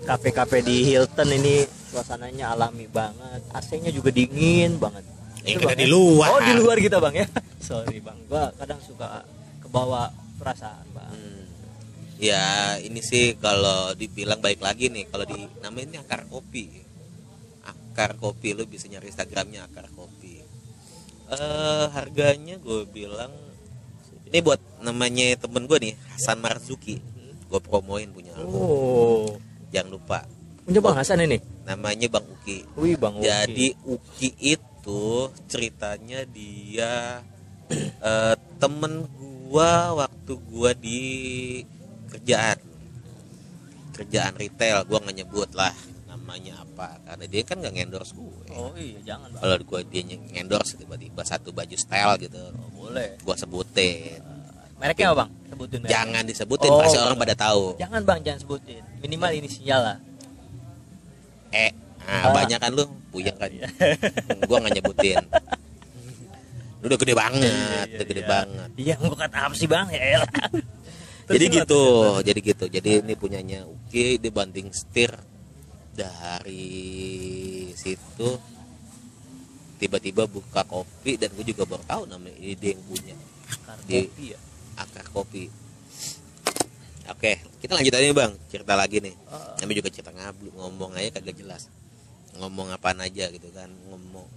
kafe-kafe 0.08 0.64
di 0.64 0.88
Hilton 0.88 1.36
ini 1.36 1.68
suasananya 1.92 2.56
alami 2.56 2.88
banget. 2.88 3.44
AC-nya 3.52 3.92
juga 3.92 4.14
dingin 4.16 4.80
banget. 4.80 5.04
Ya, 5.44 5.60
kita 5.60 5.76
Bang, 5.76 5.80
di 5.80 5.88
luar. 5.88 6.28
Oh, 6.32 6.42
di 6.44 6.54
luar 6.56 6.78
kita, 6.80 6.98
Bang 7.00 7.16
ya. 7.16 7.28
Sorry, 7.68 8.00
Bang. 8.00 8.20
Gua 8.32 8.52
kadang 8.56 8.80
suka 8.84 9.24
kebawa 9.60 10.12
perasaan, 10.40 10.88
Bang. 10.96 11.12
Hmm. 11.12 11.44
Ya 12.18 12.78
ini 12.82 13.04
sih 13.04 13.38
kalau 13.38 13.94
dibilang 13.94 14.42
baik 14.42 14.58
lagi 14.58 14.90
nih 14.90 15.06
kalau 15.12 15.28
di 15.28 15.44
namanya 15.60 16.02
akar 16.02 16.26
kopi. 16.32 16.87
Akar 17.98 18.14
kopi 18.14 18.54
lu 18.54 18.70
bisa 18.70 18.86
nyari 18.86 19.10
Instagramnya 19.10 19.66
akar 19.66 19.90
kopi. 19.90 20.38
Eh 21.34 21.86
harganya 21.98 22.62
gue 22.62 22.86
bilang 22.86 23.34
ini 24.30 24.38
buat 24.38 24.62
namanya 24.86 25.34
temen 25.42 25.66
gue 25.66 25.82
nih 25.82 25.98
Hasan 26.14 26.38
Marzuki. 26.38 27.02
Gue 27.50 27.58
promoin 27.58 28.06
punya 28.14 28.38
lu. 28.38 28.46
Oh. 28.54 29.26
Jangan 29.74 29.90
lupa 29.98 30.30
Punya 30.62 30.78
Bang 30.78 30.94
Hasan 30.94 31.26
ini. 31.26 31.42
namanya 31.66 32.06
Bang 32.12 32.28
Uki. 32.28 32.70
Wih, 32.78 33.00
Bang. 33.02 33.18
oke. 33.18 33.26
Jadi 33.26 33.74
Uki 33.88 34.30
itu 34.36 35.32
ceritanya 35.50 36.22
dia 36.28 37.24
eh, 38.14 38.36
temen 38.62 39.10
gua 39.50 40.06
waktu 40.06 40.38
gua 40.54 40.76
di 40.78 41.02
kerjaan 42.14 42.62
kerjaan 43.96 44.38
retail 44.38 44.84
gua 44.86 45.02
nggak 45.02 45.18
nyebut 45.24 45.50
lah 45.56 45.72
namanya 46.12 46.67
apa 46.78 47.02
karena 47.04 47.26
dia 47.26 47.42
kan 47.42 47.58
nggak 47.58 47.74
endorse 47.76 48.14
gue 48.14 48.54
Oh 48.54 48.70
iya, 48.74 49.02
jangan, 49.04 49.34
kalau 49.34 49.58
gua 49.66 49.82
dia 49.82 50.06
endorse 50.32 50.78
tiba-tiba 50.78 51.22
satu 51.22 51.50
baju 51.50 51.74
style 51.74 52.14
gitu 52.20 52.38
Oh, 52.54 52.70
boleh. 52.86 53.18
gua 53.20 53.34
sebutin 53.34 54.22
Mereknya 54.78 55.10
apa, 55.10 55.26
Bang? 55.26 55.30
Sebutin 55.48 55.78
mereknya. 55.82 55.90
jangan 55.92 56.24
disebutin 56.24 56.70
Oh, 56.70 56.78
pasti 56.78 56.98
orang 56.98 57.18
pada 57.18 57.34
tahu 57.34 57.74
Jangan, 57.76 58.02
Bang, 58.06 58.20
jangan 58.22 58.40
sebutin. 58.40 58.82
Minimal 59.02 59.32
ini 59.34 59.48
sinyal 59.48 59.82
lah. 59.84 59.98
eh 61.50 61.74
Ah. 62.00 62.30
nah, 62.30 62.38
banyak 62.38 62.56
kan 62.56 62.72
lu 62.72 62.86
puyeng 63.10 63.34
kan 63.36 63.50
Iya. 63.50 63.68
gua 64.46 64.62
nggak 64.62 64.78
nyebutin 64.78 65.18
Lu 66.80 66.86
udah 66.88 67.00
gede 67.02 67.14
banget 67.14 67.52
Iya, 67.52 67.98
udah 67.98 68.06
gede 68.06 68.22
iya. 68.22 68.30
banget 68.30 68.70
Iya, 68.78 68.94
mau 69.02 69.18
kata 69.18 69.38
apa 69.44 69.56
sih, 69.58 69.66
Bang? 69.66 69.90
Ya 69.90 70.22
jadi 71.28 71.46
gitu 71.52 71.84
jadi 72.24 72.40
gitu 72.40 72.66
jadi 72.70 73.04
ini 73.04 73.12
punyanya 73.14 73.68
Uki 73.68 74.16
dibanding 74.16 74.72
setir 74.72 75.12
dari 75.98 76.70
situ 77.74 78.30
tiba-tiba 79.82 80.30
buka 80.30 80.62
kopi 80.66 81.18
dan 81.18 81.34
gue 81.34 81.46
juga 81.54 81.66
baru 81.66 81.82
tahu 81.86 82.04
namanya 82.06 82.38
ide 82.38 82.78
yang 82.78 82.84
punya. 82.86 83.16
Akar 83.50 83.78
Di- 83.86 84.06
kopi 84.06 84.24
ya. 84.34 84.40
akar 84.78 85.06
kopi. 85.10 85.44
Oke 87.08 87.32
kita 87.58 87.74
lanjut 87.74 87.94
aja 87.98 88.06
nih 88.06 88.14
bang. 88.14 88.34
Cerita 88.50 88.74
lagi 88.78 89.02
nih. 89.02 89.16
Namanya 89.58 89.78
juga 89.82 89.90
cerita 89.90 90.12
ngablu 90.14 90.50
ngomong 90.54 90.92
aja 90.98 91.18
kagak 91.18 91.38
jelas. 91.42 91.70
Ngomong 92.38 92.70
apaan 92.74 93.02
aja 93.02 93.30
gitu 93.34 93.50
kan 93.54 93.70
ngomong. 93.90 94.30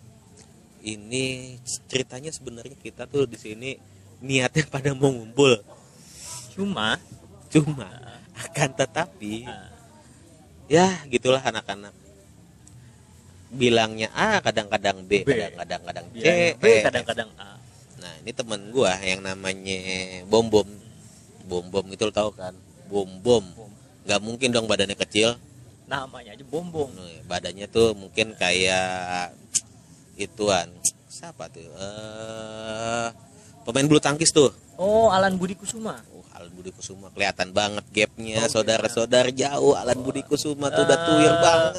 Ini 0.80 1.56
ceritanya 1.88 2.32
sebenarnya 2.32 2.72
kita 2.80 3.04
tuh 3.04 3.28
di 3.28 3.36
sini 3.36 3.76
niatnya 4.24 4.64
pada 4.72 4.96
mau 4.96 5.12
ngumpul. 5.12 5.60
Cuma? 6.56 6.96
Cuma. 7.52 7.88
Akan 8.36 8.72
tetapi 8.72 9.44
ah, 9.44 9.68
ya 10.70 10.86
gitulah 11.10 11.42
anak-anak 11.42 11.90
bilangnya 13.50 14.06
A 14.14 14.38
kadang-kadang 14.38 15.02
B, 15.02 15.26
B. 15.26 15.34
kadang-kadang 15.34 15.82
kadang 15.82 16.06
C 16.14 16.54
B, 16.54 16.64
E, 16.70 16.86
kadang-kadang 16.86 17.30
A. 17.34 17.58
nah 17.98 18.12
ini 18.22 18.30
temen 18.30 18.70
gua 18.70 18.94
yang 19.02 19.18
namanya 19.18 19.74
bom 20.30 20.46
bom 20.46 20.68
bom 21.50 21.66
bom 21.66 21.82
itu 21.90 22.06
lo 22.06 22.14
tau 22.14 22.30
kan 22.30 22.54
bom 22.86 23.10
bom 23.18 23.42
Bom. 23.42 23.70
nggak 24.06 24.20
mungkin 24.22 24.48
dong 24.54 24.70
badannya 24.70 24.94
kecil 24.96 25.34
Namanya 25.90 26.38
aja 26.38 26.46
bombong. 26.46 26.94
Nah, 26.94 27.18
badannya 27.26 27.66
tuh 27.66 27.98
mungkin 27.98 28.38
kayak 28.38 29.34
ituan 30.14 30.70
siapa 31.10 31.50
tuh 31.50 31.66
eh 31.66 33.10
pemain 33.66 33.90
bulu 33.90 33.98
tangkis 33.98 34.30
tuh 34.30 34.54
Oh, 34.80 35.10
Alan 35.12 35.34
Budi 35.36 35.52
Kusuma. 35.52 35.98
Oh, 36.60 36.62
Budi 36.62 36.70
Kusuma 36.70 37.08
kelihatan 37.08 37.48
banget 37.50 37.84
gapnya 37.88 38.44
Oh, 38.44 38.48
saudara-saudara 38.50 39.30
jauh 39.30 39.72
Alan 39.72 39.96
Budi 39.98 40.20
Kusuma 40.20 40.68
tuh 40.68 40.84
udah 40.84 40.98
tuir 41.00 41.26
Eh, 41.26 41.38
banget 41.38 41.74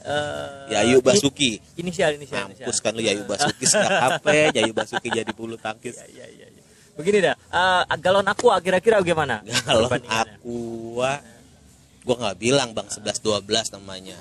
Eh, 0.00 0.48
Yayu 0.70 0.96
ini- 0.96 1.02
Basuki 1.02 1.50
Inisial, 1.74 2.14
inisial, 2.14 2.44
inisial. 2.46 2.64
mampus 2.64 2.78
kan 2.78 2.92
lu 2.92 3.00
Yayu 3.00 3.24
Basuki 3.30 3.64
sekarang 3.64 4.00
apa 4.12 4.28
ya 4.30 4.46
Yayu 4.54 4.72
Basuki 4.72 5.08
jadi 5.08 5.28
bulu 5.30 5.56
tangkis 5.56 5.96
Iya, 5.98 6.24
iya, 6.26 6.46
iya. 6.46 6.60
Begini 6.92 7.18
dah, 7.18 7.32
eh, 7.32 7.82
galon 7.96 8.24
aku 8.24 8.52
kira-kira 8.60 8.96
bagaimana? 8.98 9.40
Perbandingannya? 9.40 10.36
aqua 10.36 11.12
gua 12.00 12.14
nggak 12.18 12.36
bilang 12.38 12.72
bang 12.72 12.88
11 12.88 13.20
12 13.20 13.44
namanya 13.74 14.16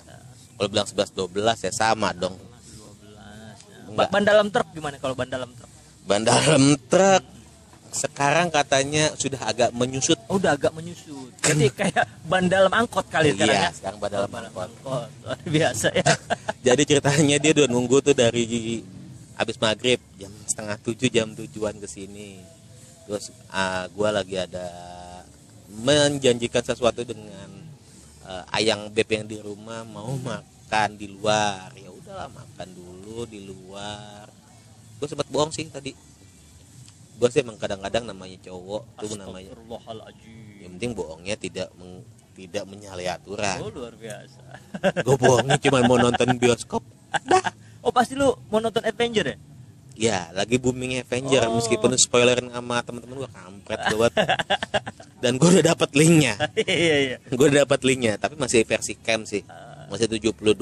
kalau 0.55 0.67
bilang 0.69 0.83
11 0.85 1.11
12 1.11 1.31
ya 1.61 1.71
sama 1.73 2.11
dong 2.13 2.35
12. 2.35 3.89
Enggak. 3.89 3.95
Ba- 3.97 4.11
Ban 4.11 4.23
dalam 4.23 4.47
truk 4.47 4.67
gimana 4.71 4.95
kalau 4.95 5.11
ban 5.13 5.27
dalam 5.27 5.47
truk? 5.49 5.71
ban 6.01 6.21
dalam 6.21 6.63
truk 6.85 7.23
sekarang 7.89 8.53
katanya 8.53 9.13
sudah 9.17 9.41
agak 9.49 9.69
menyusut 9.73 10.17
Oh, 10.29 10.37
udah 10.37 10.53
agak 10.53 10.69
menyusut. 10.77 11.33
Jadi 11.41 11.73
kayak 11.73 12.05
ban 12.29 12.45
dalam 12.45 12.69
angkot 12.69 13.05
kali 13.09 13.33
sekarang 13.33 13.57
iya 13.57 13.69
ya. 13.69 13.71
sekarang 13.73 13.97
ban 13.97 14.09
dalam 14.13 14.29
Oh, 14.29 14.33
ban 14.33 14.43
angkot 14.45 14.69
angkot. 14.69 15.09
Luar 15.25 15.37
biasa 15.45 15.87
ya. 15.93 16.05
jadi 16.67 16.81
ceritanya 16.85 17.37
dia 17.41 17.51
udah 17.57 17.67
nunggu 17.67 17.97
tuh 18.05 18.13
dari 18.13 18.81
habis 19.33 19.57
maghrib 19.57 19.97
jam 20.19 20.29
setengah 20.45 20.77
tujuh 20.83 21.09
jam 21.09 21.31
tujuan 21.31 21.79
ke 21.79 21.87
sini 21.87 22.43
terus 23.07 23.31
ah, 23.49 23.87
gua 23.95 24.13
lagi 24.13 24.37
ada 24.37 24.67
menjanjikan 25.69 26.61
sesuatu 26.61 27.01
dengan 27.05 27.49
eh, 28.25 28.43
ayang 28.57 28.89
beb 28.89 29.09
yang 29.09 29.25
di 29.25 29.37
rumah 29.41 29.85
mau 29.85 30.13
makan 30.19 30.97
di 30.97 31.07
luar 31.09 31.73
ya 31.77 31.89
udahlah 31.89 32.29
makan 32.29 32.69
dulu 32.73 33.25
di 33.29 33.45
luar 33.45 34.29
gue 34.99 35.07
sempat 35.07 35.31
bohong 35.31 35.53
sih 35.55 35.69
tadi 35.71 35.95
gue 37.19 37.27
sih 37.27 37.43
emang 37.43 37.59
kadang-kadang 37.59 38.07
namanya 38.07 38.39
cowok 38.47 38.83
tuh 38.95 39.19
namanya. 39.19 39.51
Yang 40.63 40.71
penting 40.79 40.91
bohongnya 40.95 41.35
tidak 41.35 41.67
meng- 41.75 42.07
tidak 42.39 42.63
menyalahi 42.63 43.11
aturan. 43.11 43.59
Oh 43.59 43.67
luar 43.67 43.93
biasa. 43.99 44.39
gue 45.05 45.15
bohongnya 45.19 45.59
cuma 45.59 45.83
mau 45.83 45.99
nonton 45.99 46.39
bioskop. 46.39 46.79
Oh 47.83 47.91
pasti 47.91 48.15
lu 48.15 48.31
mau 48.47 48.63
nonton 48.63 48.83
Avenger 48.87 49.35
ya? 49.35 49.37
ya 49.99 50.19
lagi 50.31 50.55
booming 50.55 51.03
Avenger. 51.03 51.51
Oh. 51.51 51.59
meskipun 51.59 51.91
spoiler 51.99 52.39
sama 52.39 52.79
teman-teman 52.87 53.27
gue 53.27 53.31
kampret 53.35 53.79
gue 53.91 53.97
buat. 53.99 54.13
Dan 55.19 55.35
gue 55.35 55.49
udah 55.59 55.75
dapat 55.75 55.91
linknya. 55.91 56.39
Iya 56.55 56.95
iya. 57.03 57.17
gue 57.19 57.45
udah 57.51 57.67
dapat 57.67 57.83
linknya 57.83 58.15
tapi 58.15 58.39
masih 58.39 58.63
versi 58.63 58.95
cam 58.95 59.27
sih. 59.27 59.43
Masih 59.91 60.07
72 60.07 60.55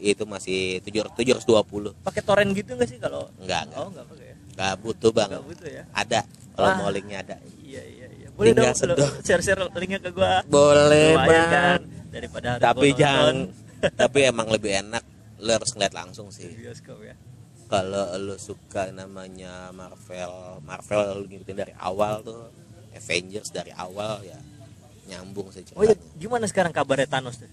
itu 0.00 0.24
masih 0.24 0.80
700 0.80 1.12
720 1.44 1.92
Pakai 2.00 2.22
torrent 2.24 2.50
gitu 2.56 2.72
nggak 2.72 2.88
sih 2.88 2.96
kalau? 2.96 3.28
enggak 3.36 3.68
enggak 3.68 3.78
Oh 3.84 3.88
nggak 3.92 4.06
pakai 4.08 4.29
enggak 4.50 4.74
butuh 4.78 5.10
bang 5.10 5.28
Nggak 5.30 5.44
butuh 5.46 5.68
ya? 5.68 5.82
ada 5.92 6.20
kalau 6.50 6.70
mau 6.76 6.90
linknya 6.90 7.18
ada 7.20 7.36
Iya 7.60 7.82
iya 7.82 8.06
iya. 8.10 8.28
Boleh 8.30 8.50
Tinggal 8.50 8.72
dong 8.72 8.76
sedot. 8.76 8.98
share-share 9.22 9.60
linknya 9.70 9.98
ke 9.98 10.10
gua. 10.10 10.42
boleh 10.44 11.08
Lumayan 11.12 11.28
bang 11.28 11.48
kan 11.48 11.80
daripada 12.10 12.48
tapi 12.58 12.86
jangan 12.92 13.36
tapi 14.00 14.18
emang 14.22 14.48
lebih 14.48 14.72
enak 14.78 15.04
lo 15.38 15.50
harus 15.52 15.70
ngeliat 15.70 15.94
langsung 15.94 16.28
sih 16.28 16.50
bioskop 16.50 17.00
ya. 17.00 17.14
kalau 17.64 18.12
lo 18.18 18.36
suka 18.36 18.90
namanya 18.90 19.70
Marvel 19.70 20.58
Marvel 20.60 21.00
lo 21.14 21.24
ngikutin 21.24 21.56
dari 21.56 21.72
awal 21.76 22.20
tuh 22.20 22.50
Avengers 22.90 23.48
dari 23.48 23.70
awal 23.70 24.20
ya 24.20 24.36
nyambung 25.06 25.48
sih 25.48 25.62
Oh 25.72 25.82
iya, 25.82 25.94
gimana 26.14 26.44
sekarang 26.44 26.70
kabarnya 26.70 27.06
Thanos 27.06 27.38
tuh? 27.38 27.48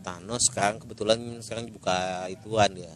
Thanos 0.00 0.42
sekarang 0.44 0.78
kebetulan 0.78 1.18
sekarang 1.38 1.70
buka 1.70 1.96
ituan 2.26 2.74
ya 2.74 2.90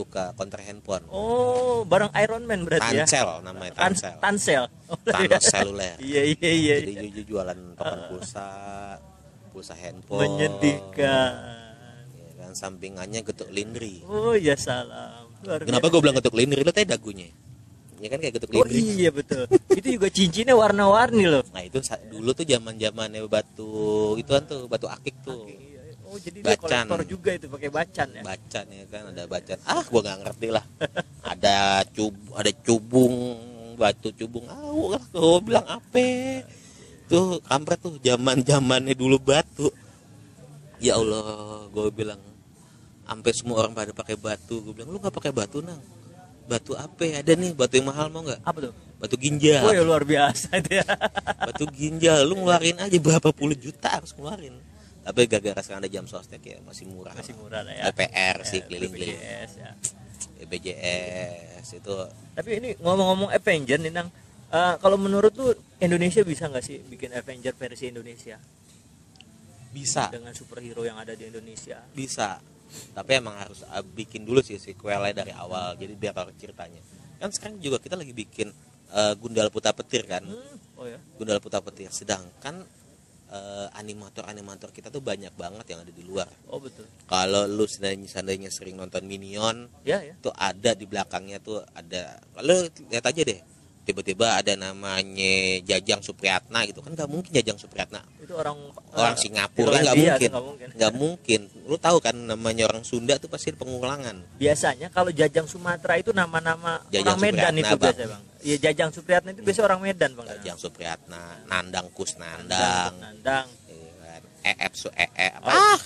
buka 0.00 0.24
konter 0.32 0.60
handphone 0.60 1.04
Oh, 1.08 1.84
bareng 1.84 2.08
Iron 2.16 2.44
Man 2.44 2.64
berarti 2.64 2.96
ya? 2.96 3.04
Tansel 3.04 3.28
namanya 3.42 3.72
Tan 3.76 3.92
Tansel 3.92 4.16
Tansel. 4.16 4.64
Oh, 4.88 4.96
Thanos 4.98 5.44
seluler 5.52 5.94
Iya 6.00 6.22
iya 6.26 6.50
iya. 6.50 6.74
jadi 6.80 6.92
iya. 6.96 7.10
ju- 7.12 7.26
jualan 7.28 7.58
token 7.76 8.00
pulsa 8.08 8.46
pulsa 9.50 9.74
handphone 9.74 10.24
Menyedihkan. 10.24 11.32
ya 12.16 12.30
kan 12.40 12.52
sampingannya 12.54 13.20
getuk 13.20 13.50
lindri 13.50 14.00
Oh 14.04 14.32
ya 14.32 14.56
salam. 14.56 15.28
Luar 15.40 15.60
kenapa 15.60 15.86
gue 15.86 16.00
bilang 16.00 16.16
getuk 16.16 16.32
lindri 16.32 16.60
lo 16.60 16.70
tadi 16.70 16.86
dagunya 16.86 17.28
ya 17.96 18.08
kan 18.08 18.16
kayak 18.16 18.34
getuk 18.34 18.48
Oh 18.50 18.64
lindri 18.64 18.80
iya 18.96 19.10
betul. 19.10 19.44
itu 19.70 19.88
juga 19.94 20.08
cincinnya 20.08 20.54
warna-warni 20.54 21.24
loh. 21.26 21.44
nah 21.50 21.60
itu 21.60 21.76
dulu 22.08 22.32
tuh 22.32 22.44
zaman 22.44 22.74
zamannya 22.74 23.20
batu 23.24 23.72
ituan 24.16 24.40
tuh 24.42 24.64
batu 24.64 24.88
akik 24.88 25.12
tuh 25.20 25.44
Oh 26.10 26.18
jadi 26.18 26.42
dia 26.42 26.58
Bacan. 26.58 26.90
kolektor 26.90 27.00
juga 27.06 27.30
itu 27.38 27.46
pakai 27.46 27.70
bacan 27.70 28.08
ya. 28.18 28.22
bacan 28.26 28.64
ya 28.66 28.84
kan 28.90 29.02
ada 29.14 29.22
bacan. 29.30 29.58
Ah 29.62 29.84
gua 29.86 30.00
nggak 30.02 30.18
ngerti 30.26 30.48
lah. 30.50 30.64
Ada 31.22 31.86
cub 31.94 32.14
ada 32.34 32.50
cubung 32.66 33.14
batu 33.78 34.10
cubung. 34.18 34.44
Ah 34.50 34.58
gua 34.58 34.98
gua 35.14 35.38
bilang 35.38 35.66
apa? 35.70 36.06
Tuh 37.06 37.38
kampret 37.46 37.78
tuh 37.78 37.94
zaman 38.02 38.42
zamannya 38.42 38.98
dulu 38.98 39.22
batu. 39.22 39.70
Ya 40.82 40.98
Allah 40.98 41.66
gue 41.68 41.92
bilang 41.92 42.18
sampai 43.04 43.32
semua 43.34 43.66
orang 43.66 43.74
pada 43.74 43.94
pakai 43.94 44.18
batu. 44.18 44.62
Gue 44.62 44.74
bilang 44.74 44.90
lu 44.94 44.98
nggak 44.98 45.14
pakai 45.14 45.30
batu 45.34 45.58
nang? 45.62 45.82
Batu 46.46 46.74
apa? 46.78 47.02
Ada 47.02 47.34
nih 47.34 47.54
batu 47.54 47.78
yang 47.78 47.90
mahal 47.90 48.08
mau 48.10 48.22
nggak? 48.22 48.40
Apa 48.46 48.58
tuh? 48.70 48.74
batu 49.00 49.16
ginjal. 49.16 49.64
Oh 49.64 49.72
ya 49.72 49.80
luar 49.80 50.04
biasa 50.04 50.60
itu 50.60 50.76
ya. 50.76 50.84
batu 51.40 51.64
ginjal 51.72 52.20
lu 52.28 52.44
ngeluarin 52.44 52.76
aja 52.84 52.96
berapa 53.00 53.32
puluh 53.32 53.56
juta 53.56 53.88
harus 53.88 54.12
ngeluarin 54.12 54.52
tapi 55.10 55.26
gara-gara 55.26 55.58
sekarang 55.58 55.82
ada 55.82 55.90
jam 55.90 56.06
sostek 56.06 56.38
ya 56.40 56.58
masih 56.62 56.86
murah 56.86 57.10
Masih 57.12 57.34
murah 57.34 57.60
lah 57.60 57.74
ya. 57.74 57.82
PPR 57.90 58.36
sih 58.42 58.58
Eh, 58.58 58.64
keliling-keliling 58.64 59.18
BPJS 59.18 59.52
ya. 59.58 59.70
BPJS 60.40 61.66
itu 61.74 61.94
Tapi 62.32 62.50
ini 62.56 62.68
ngomong-ngomong 62.78 63.30
Avenger 63.30 63.76
nih 63.76 63.90
Nang. 63.90 64.08
Eh, 64.48 64.74
kalau 64.78 64.94
menurut 64.94 65.34
lu 65.34 65.50
Indonesia 65.78 66.22
bisa 66.22 66.46
nggak 66.46 66.62
sih 66.62 66.78
bikin 66.80 67.10
Avenger 67.10 67.52
versi 67.52 67.86
Indonesia 67.86 68.38
bisa 69.70 70.10
dengan 70.10 70.34
superhero 70.34 70.82
yang 70.82 70.98
ada 70.98 71.14
di 71.14 71.26
Indonesia? 71.26 71.78
bisa 71.90 72.42
tapi 72.90 73.18
emang 73.18 73.34
harus 73.34 73.62
uh, 73.66 73.82
bikin 73.82 74.22
dulu 74.22 74.42
sih 74.42 74.54
sequelnya 74.54 75.10
dari 75.16 75.30
awal 75.30 75.74
jadi 75.74 75.94
biar 75.94 76.14
tahu 76.14 76.30
ceritanya 76.34 76.78
kan 77.18 77.30
sekarang 77.30 77.58
juga 77.58 77.78
kita 77.78 77.94
lagi 77.94 78.10
bikin 78.10 78.50
uh, 78.90 79.14
Gundala 79.14 79.46
Putra 79.46 79.70
Petir 79.70 80.06
kan 80.06 80.22
Hmm, 80.22 80.54
oh 80.74 80.86
ya. 80.86 80.98
Gundala 81.14 81.38
Putra 81.38 81.58
Petir 81.58 81.90
sedangkan 81.90 82.62
uh, 83.30 83.66
animator-animator 83.78 84.74
kita 84.74 84.90
tuh 84.90 85.00
banyak 85.00 85.32
banget 85.38 85.66
yang 85.70 85.80
ada 85.86 85.92
di 85.94 86.02
luar 86.04 86.28
Oh 86.50 86.58
betul. 86.58 86.84
kalau 87.06 87.46
lu 87.46 87.64
seandainya, 87.64 88.06
seandainya 88.10 88.50
sering 88.50 88.76
nonton 88.76 89.06
Minion 89.06 89.70
Ya 89.86 90.02
ya. 90.02 90.14
tuh 90.18 90.34
ada 90.34 90.74
di 90.74 90.84
belakangnya 90.84 91.38
tuh 91.40 91.62
ada 91.74 92.18
kalau 92.34 92.66
lihat 92.90 93.04
aja 93.06 93.22
deh 93.22 93.40
tiba-tiba 93.80 94.36
ada 94.36 94.52
namanya 94.54 95.34
Jajang 95.62 95.98
Supriyatna 95.98 96.62
gitu 96.64 96.78
kan 96.78 96.92
nggak 96.92 97.08
mungkin 97.08 97.30
Jajang 97.30 97.56
Supriyatna 97.56 98.04
Itu 98.18 98.36
orang 98.36 98.54
orang 98.92 99.16
eh, 99.16 99.18
Singapura 99.18 99.76
nggak 99.78 99.96
mungkin 99.96 100.30
nggak 100.30 100.92
mungkin. 100.94 101.40
mungkin 101.42 101.64
lu 101.64 101.76
tahu 101.76 101.98
kan 101.98 102.14
namanya 102.14 102.66
orang 102.66 102.82
Sunda 102.82 103.16
tuh 103.16 103.26
pasti 103.26 103.50
pengulangan 103.50 104.20
Biasanya 104.36 104.88
kalau 104.88 105.08
Jajang 105.10 105.44
Sumatera 105.44 105.96
itu 105.96 106.12
nama-nama 106.12 106.84
orang 106.84 107.18
Medan 107.18 107.54
itu 107.56 107.74
Bang. 107.74 107.90
biasa 107.90 108.02
bang. 108.06 108.22
Iya 108.40 108.56
Jajang 108.60 108.90
Supriyatna 108.90 109.30
itu 109.32 109.42
biasa 109.42 109.60
orang 109.62 109.80
Medan 109.80 110.10
bang. 110.12 110.26
Jajang 110.30 110.58
Supriyatna 110.58 111.20
Nandang 111.46 111.88
Kusnandang 111.90 112.94
Nandang. 112.94 112.94
Nandang. 113.00 113.46
iya 113.66 113.92
kan 113.98 114.22
EF 114.46 114.72
su 114.74 114.88
EE 114.90 115.28
apa 115.34 115.50
Oh. 115.50 115.78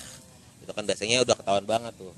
itu 0.61 0.73
kan 0.73 0.83
biasanya 0.83 1.23
udah 1.23 1.37
ketahuan 1.37 1.65
banget 1.65 1.93
tuh 1.95 2.13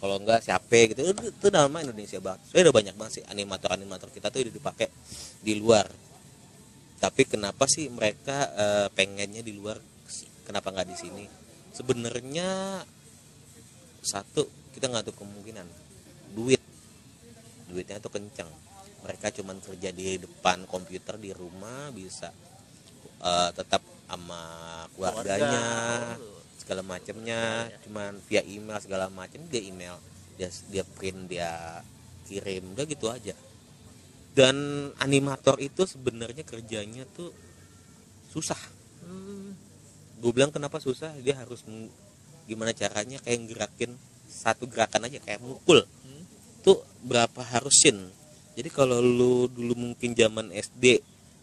kalau 0.00 0.16
enggak 0.16 0.40
siapa 0.40 0.88
gitu. 0.88 1.04
Itu, 1.04 1.28
itu 1.28 1.46
nama 1.52 1.84
Indonesia 1.84 2.16
banget. 2.24 2.40
Soalnya 2.48 2.64
udah 2.72 2.76
banyak 2.80 2.94
banget 2.96 3.12
sih 3.20 3.24
animator-animator 3.28 4.08
kita 4.08 4.32
tuh 4.32 4.48
udah 4.48 4.54
dipakai 4.56 4.88
di 5.44 5.60
luar. 5.60 5.84
Tapi 6.96 7.22
kenapa 7.28 7.68
sih 7.68 7.92
mereka 7.92 8.48
eh, 8.56 8.88
pengennya 8.96 9.44
di 9.44 9.52
luar 9.52 9.76
kenapa 10.48 10.72
nggak 10.72 10.88
di 10.88 10.96
sini? 10.96 11.24
Sebenarnya 11.76 12.80
satu 14.00 14.48
kita 14.72 14.88
nggak 14.88 15.12
tahu 15.12 15.20
kemungkinan. 15.20 15.68
Duit. 16.32 16.64
Duitnya 17.68 18.00
tuh 18.00 18.16
kenceng. 18.16 18.48
Mereka 19.04 19.36
cuman 19.36 19.60
kerja 19.60 19.92
di 19.92 20.16
depan 20.16 20.64
komputer 20.64 21.20
di 21.20 21.36
rumah 21.36 21.92
bisa 21.92 22.32
eh, 23.20 23.50
tetap 23.52 23.84
sama 24.08 24.42
keluarganya. 24.96 25.60
Keluarga. 26.16 26.39
Segala 26.70 26.86
macamnya 26.86 27.66
cuman 27.82 28.14
via 28.30 28.46
email 28.46 28.78
segala 28.78 29.10
macam 29.10 29.42
dia 29.50 29.58
email 29.58 29.98
dia 30.38 30.46
dia 30.70 30.86
print 30.86 31.26
dia 31.26 31.82
kirim 32.30 32.78
udah 32.78 32.86
gitu 32.86 33.10
aja. 33.10 33.34
Dan 34.30 34.54
animator 35.02 35.58
itu 35.58 35.82
sebenarnya 35.82 36.46
kerjanya 36.46 37.02
tuh 37.10 37.34
susah. 38.30 38.62
Hmm, 39.02 39.58
gue 40.22 40.30
bilang 40.30 40.54
kenapa 40.54 40.78
susah? 40.78 41.10
Dia 41.18 41.34
harus 41.42 41.66
gimana 42.46 42.70
caranya? 42.70 43.18
Kayak 43.18 43.50
gerakin 43.50 43.98
satu 44.30 44.70
gerakan 44.70 45.10
aja 45.10 45.18
kayak 45.18 45.42
mukul. 45.42 45.82
Hmm. 45.82 46.22
tuh 46.62 46.86
berapa 47.02 47.42
harus 47.42 47.74
scene 47.82 48.14
jadi 48.60 48.68
kalau 48.68 49.00
lu 49.00 49.48
dulu 49.48 49.72
mungkin 49.72 50.12
zaman 50.12 50.52
SD 50.52 51.00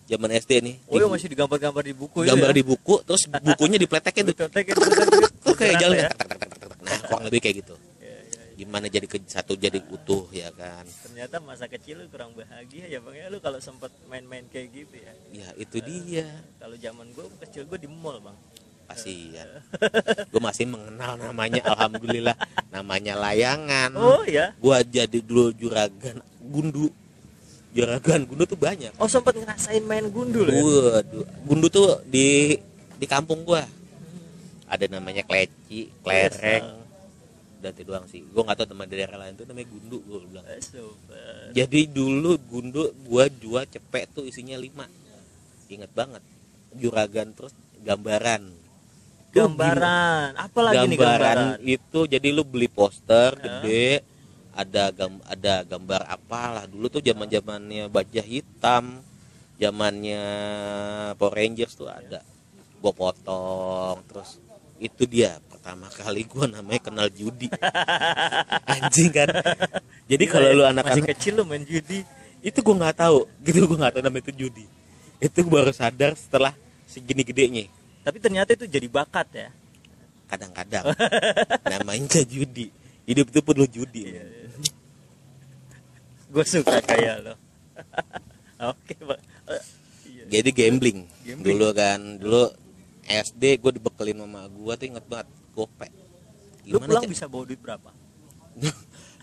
zaman 0.08 0.30
SD 0.34 0.52
nih 0.60 0.76
Oh 0.88 0.96
ya 0.96 1.06
masih 1.06 1.28
digambar-gambar 1.28 1.84
di 1.84 1.94
buku 1.94 2.24
gambar 2.24 2.50
ya? 2.50 2.56
di 2.56 2.64
buku 2.64 2.96
terus 3.04 3.28
bukunya 3.46 3.76
dipletekin 3.76 4.24
tuh 4.26 4.36
tuh 5.46 5.54
kayak 5.54 5.76
jalan 5.78 5.98
ya. 6.00 6.10
nah 6.82 7.00
kurang 7.04 7.28
lebih 7.28 7.42
kayak 7.42 7.58
gitu 7.62 7.76
Ya, 7.98 8.08
ya, 8.08 8.20
ya. 8.24 8.44
gimana 8.58 8.86
jadi 8.88 9.04
ke 9.04 9.20
satu 9.22 9.54
jadi 9.54 9.84
utuh 9.86 10.32
ya 10.32 10.48
kan 10.52 10.88
Ternyata 11.04 11.38
masa 11.40 11.68
kecil 11.68 12.00
lu 12.00 12.08
kurang 12.08 12.32
bahagia 12.32 12.88
ya 12.88 12.98
bang 12.98 13.16
ya 13.18 13.26
lu 13.28 13.38
kalau 13.38 13.60
sempet 13.60 13.92
main-main 14.06 14.48
kayak 14.48 14.72
gitu 14.72 14.96
ya. 14.96 15.12
ya 15.36 15.48
itu 15.56 15.78
dia 15.80 16.26
Kalau 16.56 16.76
zaman 16.76 17.12
gue 17.12 17.26
kecil 17.42 17.64
gue 17.64 17.78
di 17.78 17.86
mall 17.86 18.18
bang. 18.18 18.38
pasti 18.88 19.36
ya 19.36 19.44
gue 20.24 20.40
masih 20.40 20.64
mengenal 20.66 21.20
namanya 21.20 21.60
alhamdulillah 21.76 22.40
namanya 22.70 23.20
layangan 23.20 23.92
Oh 23.94 24.24
ya. 24.24 24.56
gua 24.56 24.80
jadi 24.80 25.20
dulu 25.20 25.52
juragan 25.52 26.24
gundu 26.40 26.88
juragan 27.70 28.24
gundu 28.24 28.44
tuh 28.46 28.56
banyak 28.56 28.92
Oh 28.96 29.06
sempet 29.06 29.36
ngerasain 29.36 29.82
main 29.82 30.08
gundul 30.08 30.46
ya. 30.46 30.58
waduh 30.58 31.26
gundu 31.44 31.68
tuh 31.68 32.02
di 32.04 32.58
di 32.94 33.06
kampung 33.06 33.44
gua 33.44 33.64
ada 34.66 34.86
namanya 34.86 35.22
kleci 35.22 35.92
klereng 36.02 36.84
dan 37.58 37.72
itu 37.72 37.84
doang 37.84 38.06
sih 38.06 38.24
gua 38.28 38.44
nggak 38.44 38.58
tahu 38.58 38.68
teman 38.68 38.88
daerah 38.88 39.18
lain 39.18 39.34
tuh 39.34 39.46
namanya 39.46 39.68
gundu 39.68 39.98
gua 40.02 40.18
bilang 40.22 40.46
Eh, 40.48 40.60
Super. 40.60 41.52
jadi 41.52 41.82
dulu 41.88 42.32
gundu 42.42 42.82
gua 43.04 43.28
jual 43.28 43.64
cepet 43.64 44.12
tuh 44.12 44.24
isinya 44.24 44.56
lima 44.56 44.86
inget 45.68 45.92
banget 45.92 46.24
juragan 46.74 47.32
terus 47.32 47.52
gambaran 47.80 48.66
Gambaran. 49.28 50.34
Apa 50.34 50.60
lagi 50.64 50.88
nih 50.88 50.98
gambaran 50.98 51.38
gambaran? 51.60 51.62
itu 51.62 52.00
jadi 52.08 52.28
lu 52.32 52.42
beli 52.42 52.66
poster 52.66 53.36
Hah? 53.36 53.62
gede 53.62 54.02
ada 54.58 54.90
gam 54.90 55.22
ada 55.30 55.62
gambar 55.62 56.02
apalah. 56.10 56.66
Dulu 56.66 56.90
tuh 56.90 57.06
zaman 57.06 57.30
zamannya 57.30 57.86
baja 57.94 58.26
hitam 58.26 59.06
zamannya 59.62 60.22
Power 61.18 61.34
Rangers 61.38 61.78
tuh 61.78 61.90
ada. 61.90 62.26
Gue 62.82 62.94
potong 62.94 64.02
terus 64.10 64.42
itu 64.78 65.10
dia 65.10 65.42
pertama 65.50 65.90
kali 66.02 66.26
gue 66.26 66.46
namanya 66.50 66.82
kenal 66.82 67.08
judi. 67.14 67.54
Anjing 68.74 69.14
kan? 69.14 69.30
Jadi 70.10 70.24
Gila 70.26 70.34
kalau 70.34 70.48
lu 70.50 70.64
masih 70.66 70.74
anak-anak 70.74 71.08
kecil 71.14 71.34
lu 71.38 71.44
main 71.46 71.62
judi. 71.62 72.02
Itu 72.42 72.66
gue 72.66 72.76
nggak 72.78 72.98
tahu. 72.98 73.30
Gitu 73.46 73.62
gue 73.62 73.78
nggak 73.78 73.94
tahu 73.98 74.02
namanya 74.02 74.26
itu 74.26 74.34
judi. 74.34 74.66
Itu 75.18 75.42
gua 75.50 75.66
baru 75.66 75.74
sadar 75.74 76.14
setelah 76.14 76.54
segini 76.86 77.26
gedenya. 77.26 77.66
Tapi 78.06 78.22
ternyata 78.22 78.54
itu 78.54 78.70
jadi 78.70 78.86
bakat 78.86 79.28
ya. 79.34 79.50
Kadang-kadang. 80.30 80.94
Namanya 81.74 82.22
judi. 82.22 82.70
Hidup 83.08 83.32
itu 83.32 83.40
perlu 83.40 83.64
judi 83.64 84.04
Iya, 84.04 84.24
gue 86.28 86.46
suka 86.46 86.80
kayak 86.82 87.16
lo. 87.24 87.34
Oke 88.74 88.96
pak. 88.98 89.20
Jadi 90.28 90.50
gambling, 90.52 91.08
Gambling. 91.24 91.56
dulu 91.56 91.68
kan 91.72 92.00
dulu 92.20 92.52
SD 93.08 93.64
gue 93.64 93.72
dibekelin 93.80 94.20
mama 94.20 94.44
gue 94.46 94.74
tuh 94.76 94.86
inget 94.86 95.06
banget 95.06 95.28
gope. 95.54 95.88
Lu 96.68 96.84
pulang 96.84 97.08
bisa 97.08 97.26
bawa 97.26 97.48
duit 97.48 97.60
berapa? 97.60 97.90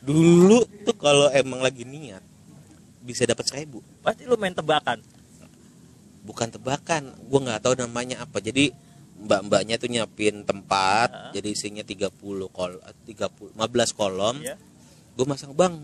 Dulu 0.05 0.65
tuh 0.85 0.97
kalau 0.97 1.29
emang 1.29 1.61
lagi 1.61 1.85
niat 1.85 2.21
bisa 3.01 3.25
dapat 3.25 3.45
seribu. 3.45 3.81
Pasti 4.01 4.25
lu 4.25 4.37
main 4.37 4.53
tebakan? 4.53 5.01
Bukan 6.25 6.49
tebakan 6.49 7.13
gue 7.21 7.41
nggak 7.41 7.61
tahu 7.61 7.75
namanya 7.77 8.21
apa. 8.21 8.41
Jadi 8.41 8.73
mbak-mbaknya 9.21 9.77
tuh 9.77 9.89
nyiapin 9.89 10.45
tempat 10.45 11.09
Ah. 11.09 11.31
jadi 11.33 11.53
isinya 11.53 11.81
30 11.81 12.13
kol 12.49 12.73
30 13.05 13.53
15 13.57 13.93
kolom. 13.93 14.37
Iya. 14.41 14.57
Gue 15.15 15.27
masang 15.27 15.55
bang 15.55 15.75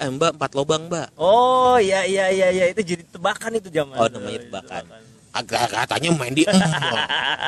eh, 0.00 0.08
mbak 0.08 0.40
empat 0.40 0.52
lobang 0.56 0.88
mbak. 0.88 1.12
Oh 1.20 1.76
iya 1.76 2.08
iya 2.08 2.32
iya 2.32 2.48
iya. 2.48 2.64
Itu 2.72 2.80
jadi 2.80 3.04
tebakan 3.04 3.60
itu 3.60 3.68
zaman 3.68 3.96
Oh, 4.00 4.08
namanya 4.08 4.36
itu 4.40 4.48
tebakan. 4.48 4.84
agak 5.28 5.60
katanya 5.70 6.08
main 6.16 6.32
di 6.32 6.42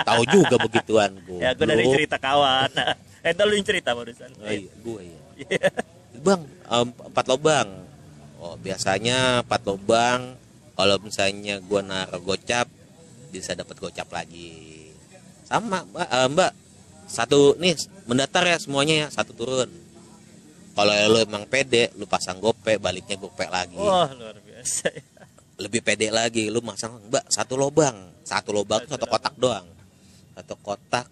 tahu 0.04 0.22
juga 0.28 0.60
begituan 0.60 1.10
gue 1.24 1.40
ya 1.40 1.56
gue 1.56 1.64
dari 1.66 1.84
cerita 1.88 2.16
kawan. 2.20 2.70
Eh 3.20 3.36
itu 3.36 3.42
lu 3.44 3.52
yang 3.52 3.66
cerita 3.68 3.92
barusan. 3.92 4.32
Oh, 4.40 4.48
iya, 4.48 4.72
gue 4.80 5.00
iya. 5.04 5.68
bang 6.20 6.40
em, 6.72 6.88
empat 6.88 7.24
lobang 7.28 7.68
oh 8.40 8.56
biasanya 8.56 9.44
empat 9.44 9.60
lobang 9.68 10.36
kalau 10.72 10.96
misalnya 11.04 11.60
gue 11.60 11.80
naruh 11.84 12.16
gocap 12.24 12.64
bisa 13.28 13.52
dapat 13.52 13.76
gocap 13.76 14.08
lagi. 14.08 14.88
Sama 15.44 15.84
mbak, 15.84 16.04
eh, 16.04 16.28
mbak. 16.32 16.52
Satu 17.10 17.58
nih 17.60 17.76
mendatar 18.08 18.40
ya 18.46 18.56
semuanya 18.56 18.94
ya. 19.04 19.06
Satu 19.12 19.36
turun 19.36 19.68
kalau 20.74 20.94
lu 21.10 21.18
emang 21.20 21.44
pede 21.50 21.90
lu 21.98 22.06
pasang 22.06 22.38
gope 22.38 22.78
baliknya 22.78 23.18
gope 23.18 23.44
lagi. 23.50 23.76
Wah 23.76 24.10
luar 24.14 24.38
biasa 24.38 24.86
ya. 24.90 25.02
lebih 25.60 25.84
pede 25.84 26.08
lagi 26.08 26.48
lu 26.48 26.64
masang 26.64 26.96
mbak 27.12 27.28
satu 27.28 27.52
lobang 27.52 27.92
satu 28.24 28.48
lobang 28.56 28.80
Satu 28.88 28.96
satu 28.96 29.06
kotak 29.10 29.34
doang. 29.36 29.66
Satu 30.32 30.54
kotak 30.62 31.06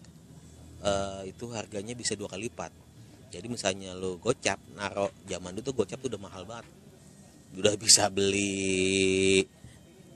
eh, 0.84 1.22
itu 1.28 1.44
harganya 1.52 1.92
bisa 1.92 2.14
dua 2.14 2.30
kali 2.30 2.48
lipat. 2.48 2.72
Jadi 3.28 3.46
misalnya 3.50 3.92
lu 3.92 4.16
gocap 4.16 4.56
naro 4.72 5.12
zaman 5.28 5.52
dulu 5.52 5.64
tuh 5.68 5.74
gocap 5.84 5.98
tuh 6.00 6.08
udah 6.14 6.22
mahal 6.22 6.42
banget. 6.48 6.66
Udah 7.58 7.74
bisa 7.76 8.08
beli 8.08 9.44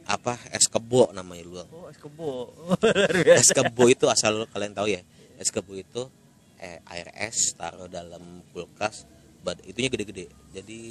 apa 0.06 0.38
es 0.54 0.70
kebo 0.70 1.12
namanya 1.12 1.44
lu. 1.44 1.56
Oh 1.74 1.90
es 1.90 1.98
kebo. 1.98 2.48
Es 3.42 3.50
kebo 3.52 3.84
itu 3.90 4.06
asal 4.08 4.48
kalian 4.48 4.72
tahu 4.72 4.88
ya. 4.88 5.02
Es 5.36 5.52
kebo 5.52 5.76
itu 5.76 6.08
eh, 6.62 6.78
air 6.88 7.10
es 7.18 7.52
taruh 7.58 7.90
dalam 7.90 8.46
kulkas 8.54 9.04
bad 9.42 9.58
itunya 9.66 9.90
gede-gede. 9.90 10.26
Jadi 10.54 10.82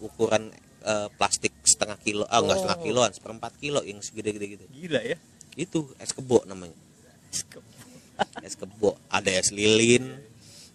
ukuran 0.00 0.50
eh, 0.86 1.08
plastik 1.18 1.52
setengah 1.66 1.98
kilo 2.00 2.24
ah 2.30 2.38
enggak 2.40 2.56
Oh. 2.56 2.60
setengah 2.62 2.80
kiloan 2.86 3.10
seperempat 3.12 3.52
kilo 3.58 3.80
yang 3.82 3.98
segede-gede 4.00 4.46
gitu. 4.58 4.64
Gila 4.70 5.00
ya. 5.02 5.16
Itu 5.58 5.90
es 5.98 6.14
kebo 6.14 6.46
namanya. 6.46 6.76
Es 7.32 7.42
kebo. 7.42 7.68
Es 8.40 8.54
kebo. 8.54 8.90
Ada 9.10 9.30
es 9.34 9.50
lilin 9.50 10.14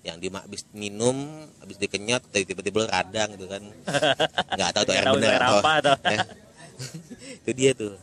yang 0.01 0.17
di 0.17 0.33
habis 0.33 0.65
minum 0.73 1.45
habis 1.61 1.77
dikenyot 1.77 2.25
tiba-tiba 2.33 2.89
radang 2.89 3.37
gitu 3.37 3.45
kan. 3.45 3.61
Nggak 4.57 4.69
tahu 4.73 4.83
tuh 4.89 4.93
air 4.97 5.05
bener 5.13 5.37
atau 5.37 5.61
apa 5.61 5.73
tuh. 5.79 5.97
Eh, 6.09 6.19
itu 7.45 7.51
dia 7.53 7.71
tuh. 7.77 7.93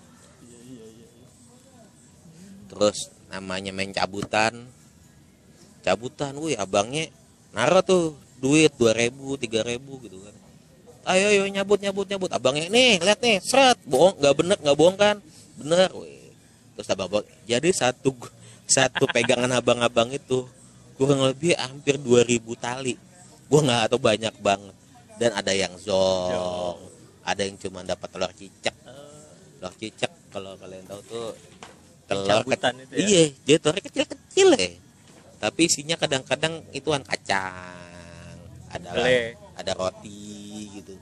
Terus 2.71 3.11
namanya 3.27 3.75
main 3.75 3.91
cabutan. 3.91 4.71
Cabutan 5.83 6.39
wih 6.39 6.55
abangnya 6.55 7.11
naro 7.51 7.83
tuh 7.83 8.15
duit 8.39 8.73
dua 8.79 8.93
ribu 8.95 9.35
tiga 9.39 9.61
ribu 9.67 9.99
gitu 10.03 10.19
kan. 10.23 10.35
Ayo 11.09 11.33
ayo 11.33 11.45
nyabut 11.49 11.79
nyabut 11.81 12.07
nyabut. 12.09 12.31
Abangnya 12.33 12.69
nih 12.69 13.01
lihat 13.03 13.19
nih 13.23 13.43
seret 13.43 13.79
bohong 13.85 14.19
nggak 14.21 14.35
bener 14.39 14.57
nggak 14.61 14.77
bohong 14.79 14.97
kan? 14.99 15.17
Bener. 15.59 15.89
Wih. 15.95 16.33
Terus 16.79 16.89
abang 16.95 17.09
abang 17.11 17.25
jadi 17.49 17.69
satu 17.75 18.15
satu 18.69 19.05
pegangan 19.11 19.51
abang-abang 19.57 20.13
itu 20.13 20.47
kurang 21.01 21.25
lebih 21.25 21.57
hampir 21.59 21.99
2000 21.99 22.39
tali. 22.61 22.95
Gua 23.49 23.61
nggak 23.65 23.95
tahu 23.95 24.01
banyak 24.01 24.35
banget. 24.45 24.75
Dan 25.19 25.31
ada 25.35 25.51
yang 25.51 25.75
zong 25.81 26.79
ada 27.27 27.43
yang 27.45 27.59
cuma 27.59 27.83
dapat 27.83 28.09
telur 28.09 28.33
cicak. 28.37 28.77
Telur 29.59 29.75
cicak 29.75 30.13
kalau 30.29 30.55
kalian 30.61 30.85
tahu 30.87 31.01
tuh 31.09 31.29
telur 32.09 32.25
Cabutan 32.25 32.73
ke- 32.73 32.83
itu 32.85 32.93
ya? 32.95 33.01
iya 33.05 33.23
jadi 33.45 33.59
telurnya 33.61 33.83
kecil-kecil 33.85 34.49
ya 34.57 34.71
tapi 35.39 35.61
isinya 35.71 35.97
kadang-kadang 36.01 36.55
ituan 36.75 37.05
kacang 37.05 37.88
ada 38.69 38.91
ada 39.57 39.73
roti 39.75 40.69
gitu. 40.81 40.95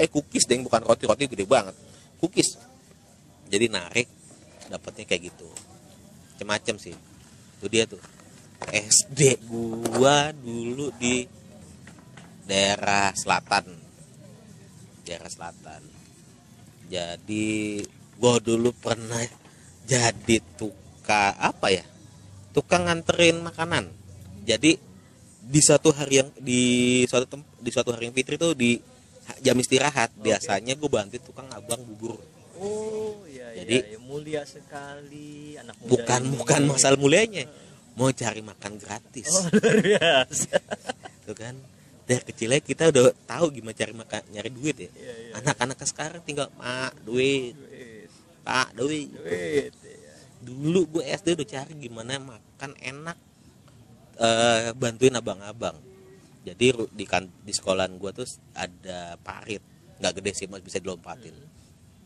Eh 0.00 0.08
cookies 0.08 0.48
deh 0.48 0.56
bukan 0.64 0.80
roti 0.84 1.04
roti 1.04 1.28
gede 1.28 1.44
banget. 1.44 1.76
Cookies. 2.20 2.56
Jadi 3.50 3.66
narik 3.68 4.08
dapatnya 4.70 5.04
kayak 5.04 5.32
gitu. 5.34 5.48
Macam-macam 6.36 6.76
sih. 6.80 6.96
Itu 7.60 7.66
dia 7.68 7.84
tuh. 7.84 8.00
SD 8.60 9.40
gua 9.48 10.32
dulu 10.32 10.92
di 10.96 11.24
daerah 12.48 13.12
selatan. 13.12 13.66
Daerah 15.04 15.30
selatan. 15.32 15.82
Jadi 16.88 17.80
gua 18.16 18.40
dulu 18.40 18.72
pernah 18.72 19.22
jadi 19.84 20.36
tukang 20.56 21.36
apa 21.36 21.66
ya? 21.72 21.84
Tukang 22.54 22.86
nganterin 22.88 23.42
makanan. 23.42 23.90
Jadi 24.46 24.89
di 25.40 25.60
suatu 25.60 25.90
hari 25.90 26.20
yang 26.20 26.28
di 26.36 26.60
suatu 27.04 27.26
tem- 27.26 27.48
di 27.58 27.70
suatu 27.72 27.90
hari 27.90 28.08
yang 28.08 28.14
fitri 28.14 28.36
tuh 28.36 28.52
di 28.52 28.76
jam 29.40 29.56
istirahat. 29.56 30.12
Oke. 30.12 30.28
biasanya 30.28 30.74
gue 30.74 30.90
bantu 30.90 31.16
tukang 31.22 31.48
abang 31.50 31.80
bubur. 31.82 32.20
Oh 32.60 33.24
iya 33.24 33.56
Jadi- 33.64 33.80
iya, 33.80 33.90
iya. 33.96 33.98
mulia 33.98 34.42
sekali 34.44 35.56
anak 35.56 35.76
muda 35.80 35.90
bukan 35.90 36.20
ini. 36.22 36.36
bukan 36.36 36.60
masalah 36.68 36.98
mulianya. 37.00 37.44
Mau 37.96 38.12
cari 38.12 38.40
makan 38.40 38.72
gratis. 38.76 39.28
Oh 39.30 39.44
luar 39.50 39.76
biasa. 39.80 40.56
Tuh 41.26 41.36
kan? 41.36 41.56
Dari 42.04 42.22
kecilnya 42.26 42.58
kita 42.58 42.90
udah 42.90 43.14
tahu 43.24 43.54
gimana 43.54 43.72
cari 43.72 43.94
makan 43.94 44.20
nyari 44.30 44.50
duit 44.50 44.76
ya. 44.76 44.90
Iya 44.90 45.14
iya. 45.14 45.32
Anak-anak 45.40 45.78
sekarang 45.84 46.20
tinggal 46.22 46.50
mak 46.58 46.94
duit. 47.02 47.54
Duit. 47.54 48.08
Pak 48.42 48.68
duit. 48.74 49.08
Duit 49.14 49.72
iya. 49.72 50.14
dulu 50.40 50.98
gue 50.98 51.04
SD 51.06 51.36
udah 51.36 51.48
cari 51.48 51.72
gimana 51.76 52.16
makan 52.18 52.72
enak 52.80 53.16
eh, 54.20 54.70
bantuin 54.76 55.16
abang-abang. 55.16 55.76
Jadi 56.44 56.72
di 56.92 57.04
kan 57.04 57.28
di 57.44 57.52
sekolahan 57.52 57.96
gue 57.96 58.10
tuh 58.12 58.28
ada 58.56 59.16
parit. 59.20 59.60
Nggak 60.00 60.20
gede 60.20 60.30
sih 60.32 60.46
mas 60.48 60.64
bisa 60.64 60.80
dilompatin. 60.80 61.36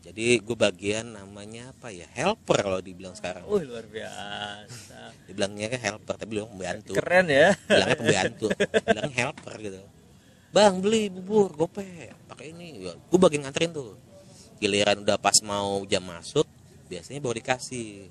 Jadi 0.05 0.37
gue 0.37 0.53
bagian 0.53 1.17
namanya 1.17 1.73
apa 1.73 1.89
ya 1.89 2.05
helper 2.13 2.61
kalau 2.61 2.77
dibilang 2.77 3.17
sekarang. 3.17 3.41
Oh 3.49 3.57
luar 3.57 3.87
biasa. 3.89 5.15
Dibilangnya 5.25 5.71
kan 5.71 5.81
helper 5.81 6.13
tapi 6.19 6.29
bilang 6.37 6.51
pembantu. 6.53 6.93
Keren 6.93 7.25
ya. 7.25 7.55
Bilangnya 7.65 7.97
pembantu. 7.97 8.47
Bilangnya 8.85 9.15
helper 9.17 9.55
gitu. 9.63 9.79
Bang 10.53 10.83
beli 10.83 11.09
bubur 11.09 11.49
gope 11.55 12.13
pakai 12.29 12.53
ini. 12.53 12.85
Gue 12.85 13.19
bagian 13.19 13.47
nganterin 13.47 13.71
tuh. 13.73 13.97
Giliran 14.61 15.01
udah 15.01 15.17
pas 15.17 15.35
mau 15.41 15.81
jam 15.89 16.05
masuk 16.05 16.45
biasanya 16.85 17.17
baru 17.23 17.41
dikasih 17.41 18.05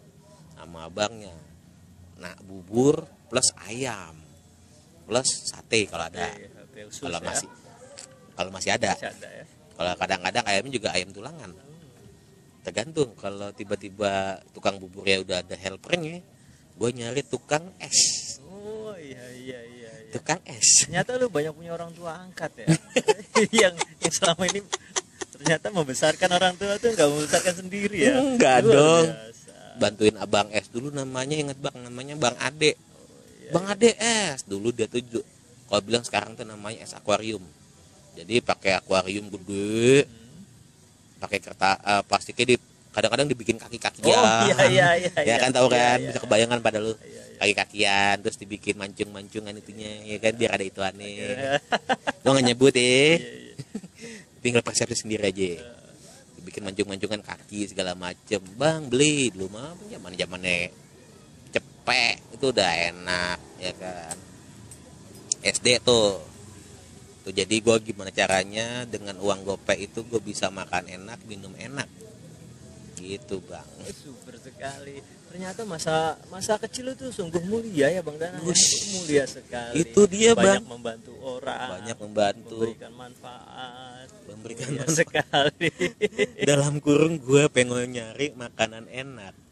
sama 0.58 0.90
abangnya. 0.90 1.36
Nah 2.18 2.34
bubur 2.42 3.06
plus 3.34 3.50
ayam 3.66 4.14
plus 5.10 5.50
sate 5.50 5.90
kalau 5.90 6.06
ada. 6.06 6.30
Iya, 6.30 6.86
usus 6.86 7.02
kalau 7.02 7.18
ya. 7.18 7.26
masih 7.26 7.48
kalau 8.38 8.50
masih 8.54 8.70
ada. 8.70 8.94
Masih 8.94 9.10
ada 9.10 9.28
ya. 9.42 9.44
Kalau 9.74 9.92
kadang-kadang 9.98 10.44
ayamnya 10.46 10.72
juga 10.78 10.88
ayam 10.94 11.10
tulangan. 11.10 11.50
Tergantung 12.62 13.10
kalau 13.18 13.50
tiba-tiba 13.50 14.38
tukang 14.54 14.78
bubur 14.78 15.02
ya 15.02 15.18
udah 15.18 15.42
ada 15.42 15.58
helpernya 15.58 16.22
gue 16.78 16.90
nyari 16.94 17.26
tukang 17.26 17.74
es. 17.82 18.38
Oh 18.46 18.94
iya 18.94 19.26
iya 19.34 19.60
iya, 19.66 19.90
iya. 20.06 20.12
tukang 20.14 20.38
es. 20.46 20.86
Ternyata 20.86 21.18
lu 21.18 21.26
banyak 21.26 21.58
punya 21.58 21.74
orang 21.74 21.90
tua 21.90 22.14
angkat 22.14 22.54
ya. 22.62 22.66
Yang 23.66 23.74
yang 23.98 24.14
selama 24.14 24.46
ini 24.46 24.62
ternyata 25.34 25.66
membesarkan 25.74 26.30
orang 26.38 26.54
tua 26.54 26.78
tuh 26.78 26.94
nggak 26.94 27.08
membesarkan 27.10 27.54
sendiri 27.66 27.98
ya. 27.98 28.14
Enggak 28.14 28.62
dong. 28.62 29.10
biasa. 29.10 29.34
bantuin 29.74 30.14
abang 30.22 30.46
es 30.54 30.70
dulu 30.70 30.94
namanya 30.94 31.34
inget 31.34 31.58
bang 31.58 31.74
namanya 31.82 32.14
bang 32.14 32.38
Ade 32.38 32.78
iya, 33.44 33.52
bang 33.52 33.64
Ade 33.68 33.90
es. 33.94 34.40
Dulu 34.44 34.72
dia 34.72 34.88
tuh 34.88 35.04
kalau 35.68 35.82
bilang 35.84 36.00
sekarang 36.00 36.32
tuh 36.32 36.44
namanya 36.44 36.80
es 36.80 36.96
akuarium. 36.96 37.44
Jadi 38.14 38.40
pakai 38.40 38.78
akuarium 38.78 39.28
gede 39.28 40.06
Hmm. 40.06 41.20
pakai 41.20 41.38
kertas 41.40 41.76
eh, 41.80 42.02
plastiknya 42.04 42.46
di 42.52 42.56
kadang-kadang 42.94 43.26
dibikin 43.26 43.58
kaki-kakian. 43.58 44.14
Oh 44.14 44.46
iya 44.46 44.56
iya 44.70 44.88
iya 44.94 45.10
ya 45.18 45.22
iya. 45.26 45.36
kan 45.36 45.50
tahu 45.50 45.66
Iya, 45.66 45.74
kan? 45.74 45.98
iya, 45.98 46.06
bisa 46.12 46.18
kebayangan 46.22 46.58
pada 46.60 46.78
lu. 46.78 46.92
Iya, 46.92 47.00
iya. 47.02 47.22
kaki-kakikian 47.34 48.14
terus 48.22 48.36
dibikin 48.38 48.74
mancung-mancungan 48.78 49.54
itunya 49.58 49.90
ya 50.06 50.18
kan? 50.22 50.32
Biar 50.38 50.50
ada 50.54 50.64
itu 50.64 50.78
aneh 50.78 51.10
Iya, 51.10 51.58
lo 52.22 52.28
nggak 52.32 52.46
nyebut 52.46 52.74
ya 52.76 52.82
iya. 52.82 53.18
tinggal 54.44 54.62
persepsi 54.62 54.94
sendiri 55.02 55.26
aja. 55.26 55.50
Dibikin 56.38 56.62
mancung-mancungan 56.62 57.24
kaki 57.24 57.66
segala 57.66 57.96
macem. 57.96 58.38
Bang 58.54 58.86
beli. 58.86 59.32
Dulu 59.34 59.48
mah 59.50 59.72
zaman 59.88 60.12
zamannya 60.14 60.70
cepet 61.84 62.16
itu 62.32 62.48
udah 62.48 62.72
enak 62.96 63.38
ya 63.60 63.72
kan? 63.76 64.16
SD 65.44 65.84
tuh. 65.84 66.16
Tuh 67.20 67.32
jadi 67.32 67.60
gue 67.60 67.76
gimana 67.84 68.08
caranya 68.08 68.88
dengan 68.88 69.20
uang 69.20 69.44
gopek 69.44 69.76
itu 69.92 70.00
gue 70.08 70.16
bisa 70.16 70.48
makan 70.48 70.88
enak 70.88 71.20
minum 71.28 71.52
enak. 71.60 71.84
Gitu 72.96 73.44
bang. 73.44 73.68
Super 73.92 74.40
sekali. 74.40 75.04
Ternyata 75.28 75.68
masa 75.68 76.16
masa 76.32 76.56
kecil 76.56 76.96
itu 76.96 77.12
sungguh 77.12 77.44
mulia 77.52 77.92
ya 77.92 78.00
bang 78.00 78.16
Dana 78.16 78.40
Wush. 78.40 78.64
Itu 78.64 79.04
mulia 79.04 79.24
sekali. 79.28 79.76
Itu 79.84 80.08
dia, 80.08 80.32
banyak 80.32 80.64
Bang. 80.64 80.80
membantu 80.80 81.12
orang. 81.20 81.68
Banyak 81.84 81.96
membantu. 82.00 82.58
Memberikan 82.64 82.92
manfaat. 82.96 84.08
Memberikan 84.24 84.68
mulia 84.72 84.80
manfaat. 84.88 84.96
sekali. 84.96 85.68
Dalam 86.48 86.80
kurung 86.80 87.20
gue 87.20 87.44
pengen 87.52 87.92
nyari 87.92 88.32
makanan 88.32 88.88
enak 88.88 89.43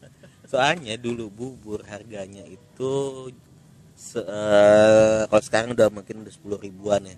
soalnya 0.53 0.93
dulu 1.01 1.33
bubur 1.33 1.81
harganya 1.89 2.45
itu 2.45 2.93
se- 3.97 4.21
eh, 4.21 5.25
kalau 5.25 5.41
sekarang 5.41 5.73
udah 5.73 5.89
mungkin 5.89 6.21
udah 6.21 6.29
sepuluh 6.29 6.61
ribuan 6.61 7.01
ya. 7.09 7.17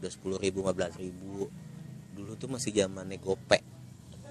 Udah 0.00 0.08
sepuluh 0.08 0.40
ribu 0.40 0.64
lima 0.64 0.72
belas 0.72 0.96
ribu. 0.96 1.52
Dulu 2.16 2.32
tuh 2.40 2.48
masih 2.48 2.72
zamannya 2.72 3.20
gopek 3.20 3.60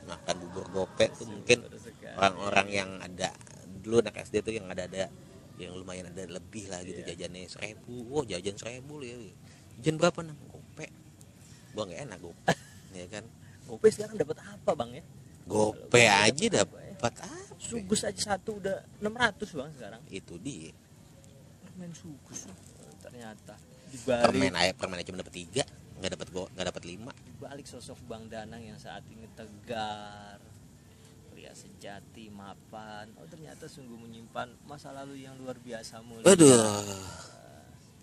makan 0.10 0.36
bubur 0.42 0.66
gopek 0.74 1.14
tuh 1.14 1.30
mungkin 1.30 1.62
orang-orang 2.18 2.68
yang 2.74 2.90
ada 3.00 3.30
dulu 3.86 4.02
anak 4.02 4.26
SD 4.26 4.42
tuh 4.42 4.54
yang 4.58 4.66
ada 4.68 4.90
ada 4.90 5.06
yang 5.62 5.78
lumayan 5.78 6.10
ada 6.10 6.26
lebih 6.26 6.66
lah 6.68 6.82
gitu 6.82 7.06
Iya. 7.06 7.14
jajannya 7.14 7.46
seribu. 7.46 8.10
Wow 8.10 8.26
jajan 8.26 8.58
seribu 8.58 9.06
ya. 9.06 9.14
Jajan 9.78 10.02
berapa 10.02 10.20
nang 10.26 10.38
gopek 10.50 10.90
gua 11.78 11.84
nggak 11.86 12.02
enak 12.10 12.18
gopek 12.20 12.58
ya 12.98 13.06
kan? 13.06 13.24
Gope 13.70 13.88
sekarang 13.94 14.18
dapat 14.18 14.38
apa 14.42 14.72
bang 14.74 14.92
ya? 14.98 15.04
Gope 15.46 16.02
aja 16.04 16.46
dapat 16.50 16.98
apa 16.98 17.10
sugus 17.62 18.02
aja 18.02 18.34
satu 18.34 18.58
udah 18.58 18.82
600 18.98 19.58
bang 19.58 19.72
sekarang. 19.78 20.02
Itu 20.10 20.42
dia. 20.42 20.74
Permen 21.62 21.94
sugus. 21.94 22.50
Ternyata. 23.06 23.54
Di 23.92 23.98
permen 24.02 24.54
ayam 24.58 24.74
permen 24.74 24.98
aja 24.98 25.08
cuma 25.12 25.20
dapat 25.22 25.36
tiga 25.36 25.64
nggak 26.02 26.18
dapat 26.18 26.28
go 26.34 26.50
nggak 26.58 26.68
dapat 26.74 26.84
lima. 26.90 27.14
Di 27.14 27.34
balik 27.38 27.70
sosok 27.70 28.00
bang 28.10 28.26
Danang 28.26 28.64
yang 28.66 28.80
saat 28.82 29.06
ini 29.14 29.30
tegar 29.38 30.42
pria 31.30 31.54
sejati 31.54 32.34
mapan. 32.34 33.14
Oh 33.22 33.28
ternyata 33.30 33.70
sungguh 33.70 34.02
menyimpan 34.02 34.50
masa 34.66 34.90
lalu 34.90 35.30
yang 35.30 35.38
luar 35.38 35.62
biasa 35.62 36.02
mulia. 36.02 36.26
Aduh. 36.26 36.58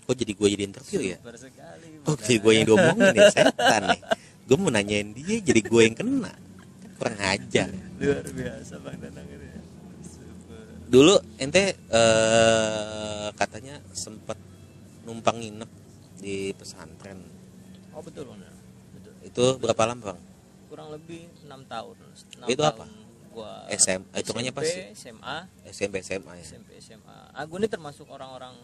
Kok 0.07 0.17
jadi 0.17 0.33
gue 0.33 0.49
jadi 0.57 0.65
interview 0.65 1.01
ya? 1.05 1.19
Super 1.21 1.37
sekali 1.37 1.89
oh 2.07 2.17
jadi 2.17 2.39
gue 2.41 2.53
yang 2.55 2.65
diomongin 2.71 3.09
nih 3.13 3.27
setan 3.35 3.83
nih. 3.91 4.01
Gue 4.49 4.57
mau 4.57 4.71
nanyain 4.73 5.09
dia 5.13 5.37
jadi 5.43 5.61
gue 5.61 5.81
yang 5.83 5.97
kena. 5.99 6.33
Kan 6.33 6.91
kurang 6.97 7.19
ajar 7.19 7.69
luar 7.99 8.25
biasa 8.25 8.75
bang 8.79 8.97
Danang 9.03 9.27
ini. 9.27 9.49
Super. 10.03 10.63
dulu 10.87 11.15
ente 11.37 11.75
eh, 11.75 13.29
katanya 13.35 13.83
sempat 13.91 14.39
numpang 15.03 15.39
nginep 15.39 15.71
di 16.19 16.55
pesantren. 16.55 17.19
Oh 17.93 18.01
betul 18.01 18.31
bang 18.31 18.41
betul. 18.95 19.13
Itu 19.23 19.45
berapa 19.59 19.83
lama 19.85 20.03
bang? 20.15 20.21
Kurang 20.69 20.89
lebih 20.95 21.27
enam 21.45 21.65
tahun. 21.67 21.97
Enam 22.39 22.47
Itu 22.47 22.63
apa? 22.63 22.85
tahun 22.87 23.07
gua 23.29 23.69
SM 23.71 24.01
hitungannya 24.15 24.51
apa 24.51 24.63
sih? 24.65 24.83
SMA 24.97 25.37
SMP 25.69 25.95
SMA 26.01 26.33
ya. 26.39 26.45
SMP 26.45 26.71
SMA 26.81 27.19
aku 27.37 27.61
ini 27.61 27.69
termasuk 27.69 28.07
orang-orang 28.09 28.55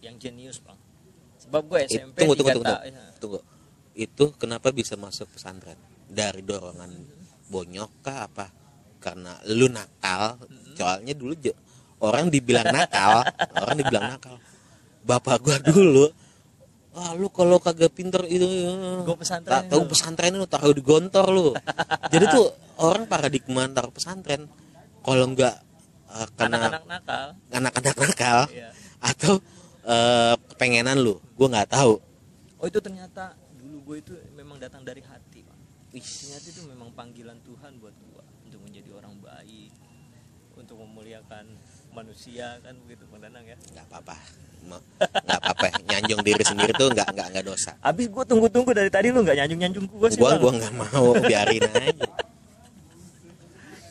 yang 0.00 0.14
jenius 0.16 0.58
bang. 0.62 0.78
Sebab 1.36 1.62
gue 1.68 1.78
It- 1.84 1.90
SMP 2.00 2.16
tunggu 2.24 2.34
tunggu 2.34 2.52
tunggu, 2.58 2.64
tunggu 2.64 2.86
ya. 2.90 3.04
tunggu. 3.20 3.38
Itu 3.96 4.24
kenapa 4.36 4.70
bisa 4.70 4.94
masuk 4.96 5.30
pesantren? 5.30 5.76
Dari 6.06 6.40
dorongan 6.40 6.92
bonyok 7.46 7.90
kah 8.02 8.26
apa 8.26 8.46
karena 9.06 9.38
lu 9.54 9.70
nakal 9.70 10.34
soalnya 10.74 11.14
dulu 11.14 11.38
orang 12.02 12.26
dibilang 12.26 12.66
nakal 12.74 13.22
orang 13.54 13.76
dibilang 13.78 14.18
nakal. 14.18 14.36
Bapak 15.06 15.38
gua 15.38 15.56
dulu 15.62 16.10
wah 16.90 17.14
lu 17.14 17.30
kalau 17.30 17.62
kagak 17.62 17.94
pinter 17.94 18.26
itu 18.26 18.42
Gua 19.06 19.14
pesantren 19.14 19.70
tahu 19.70 19.86
itu." 19.86 19.90
pesantren 19.94 20.34
lu 20.34 20.46
taruh 20.50 20.74
di 20.74 20.82
gontor 20.82 21.26
lu. 21.30 21.54
Jadi 22.10 22.24
tuh 22.34 22.50
orang 22.82 23.06
paradigma 23.06 23.70
taruh 23.70 23.94
pesantren 23.94 24.50
kalau 25.06 25.30
enggak 25.30 25.54
eh, 26.10 26.26
karena 26.34 26.58
anak-anak 26.66 26.84
nakal. 26.90 27.26
anak-anak 27.54 27.96
nakal 28.02 28.40
Iya. 28.50 28.68
atau 28.98 29.32
eh, 29.86 30.34
kepengenan 30.50 30.98
lu 30.98 31.14
gue 31.22 31.46
nggak 31.46 31.70
tahu. 31.70 32.02
Oh 32.58 32.66
itu 32.66 32.82
ternyata 32.82 33.38
dulu 33.54 33.94
gue 33.94 33.96
itu 34.02 34.12
memang 34.34 34.58
datang 34.58 34.82
dari 34.82 35.04
hati 35.06 35.46
bang 35.46 35.60
ternyata 35.96 36.46
itu 36.50 36.60
memang 36.66 36.90
panggilan 36.92 37.38
Tuhan 37.46 37.78
buat 37.80 37.94
gue 37.94 38.22
untuk 38.50 38.60
menjadi 38.66 38.90
orang 38.96 39.16
baik 39.22 39.70
untuk 40.76 40.92
memuliakan 40.92 41.48
manusia 41.96 42.60
kan 42.60 42.76
begitu 42.84 43.08
bang 43.08 43.20
Danang 43.24 43.44
ya? 43.48 43.56
Nggak 43.72 43.86
apa-apa. 43.88 44.16
Nggak 45.24 45.38
apa-apa. 45.40 45.66
Nyanjung 45.88 46.20
diri 46.20 46.44
sendiri 46.44 46.72
tuh 46.76 46.92
nggak 46.92 47.08
nggak 47.16 47.28
nggak 47.32 47.44
dosa. 47.48 47.72
Habis 47.80 48.12
gue 48.12 48.24
tunggu-tunggu 48.28 48.70
dari 48.76 48.92
tadi 48.92 49.08
lu 49.08 49.24
nggak 49.24 49.40
nyanjung 49.40 49.60
nyanjung 49.64 49.84
gue 49.88 50.08
sih 50.12 50.20
gua 50.20 50.36
bang. 50.36 50.40
gua 50.44 50.52
nggak 50.60 50.74
mau. 50.76 51.06
Biarin 51.24 51.64
aja. 51.64 52.08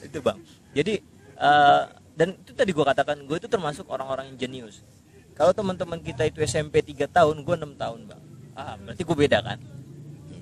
Itu 0.05 0.17
bang. 0.21 0.37
Jadi 0.77 0.93
eh, 1.41 1.81
dan 2.13 2.27
itu 2.37 2.51
tadi 2.53 2.69
gue 2.69 2.85
katakan 2.85 3.17
gue 3.25 3.37
itu 3.41 3.49
termasuk 3.49 3.89
orang-orang 3.89 4.29
yang 4.29 4.37
jenius. 4.37 4.85
Kalau 5.33 5.51
teman-teman 5.57 5.97
kita 6.05 6.29
itu 6.29 6.39
SMP 6.45 6.85
3 6.85 7.09
tahun 7.09 7.41
gue 7.41 7.55
6 7.57 7.81
tahun 7.81 7.99
bang. 8.13 8.21
Ah 8.53 8.77
berarti 8.77 9.01
gue 9.01 9.17
beda 9.17 9.41
kan 9.41 9.57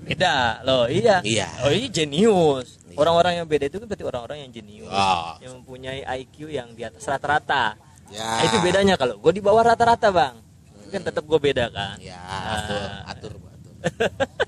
beda 0.04 0.36
loh 0.62 0.86
iya. 0.86 1.24
Iya. 1.24 1.48
oh 1.64 1.72
ini 1.72 1.88
jenius. 1.88 2.78
Iya. 2.92 2.98
orang-orang 3.00 3.34
yang 3.42 3.48
beda 3.48 3.66
itu 3.66 3.78
kan 3.80 3.88
berarti 3.88 4.06
orang-orang 4.06 4.38
yang 4.46 4.52
jenius. 4.52 4.92
Oh. 4.92 5.34
yang 5.40 5.52
mempunyai 5.58 6.04
IQ 6.22 6.52
yang 6.52 6.76
di 6.76 6.84
atas 6.84 7.04
rata-rata. 7.04 7.80
Ya. 8.12 8.22
Nah, 8.22 8.44
itu 8.46 8.58
bedanya 8.62 8.94
kalau 8.94 9.18
gue 9.18 9.32
di 9.34 9.42
bawah 9.42 9.64
rata-rata 9.64 10.14
bang. 10.14 10.36
Itu 10.84 10.90
kan 10.92 11.02
tetap 11.02 11.24
gue 11.24 11.40
beda 11.40 11.72
kan? 11.72 11.98
Ya 11.98 12.20
Nah. 12.20 12.54
atur 12.54 12.82
atur 13.08 13.34
atur. 13.34 13.74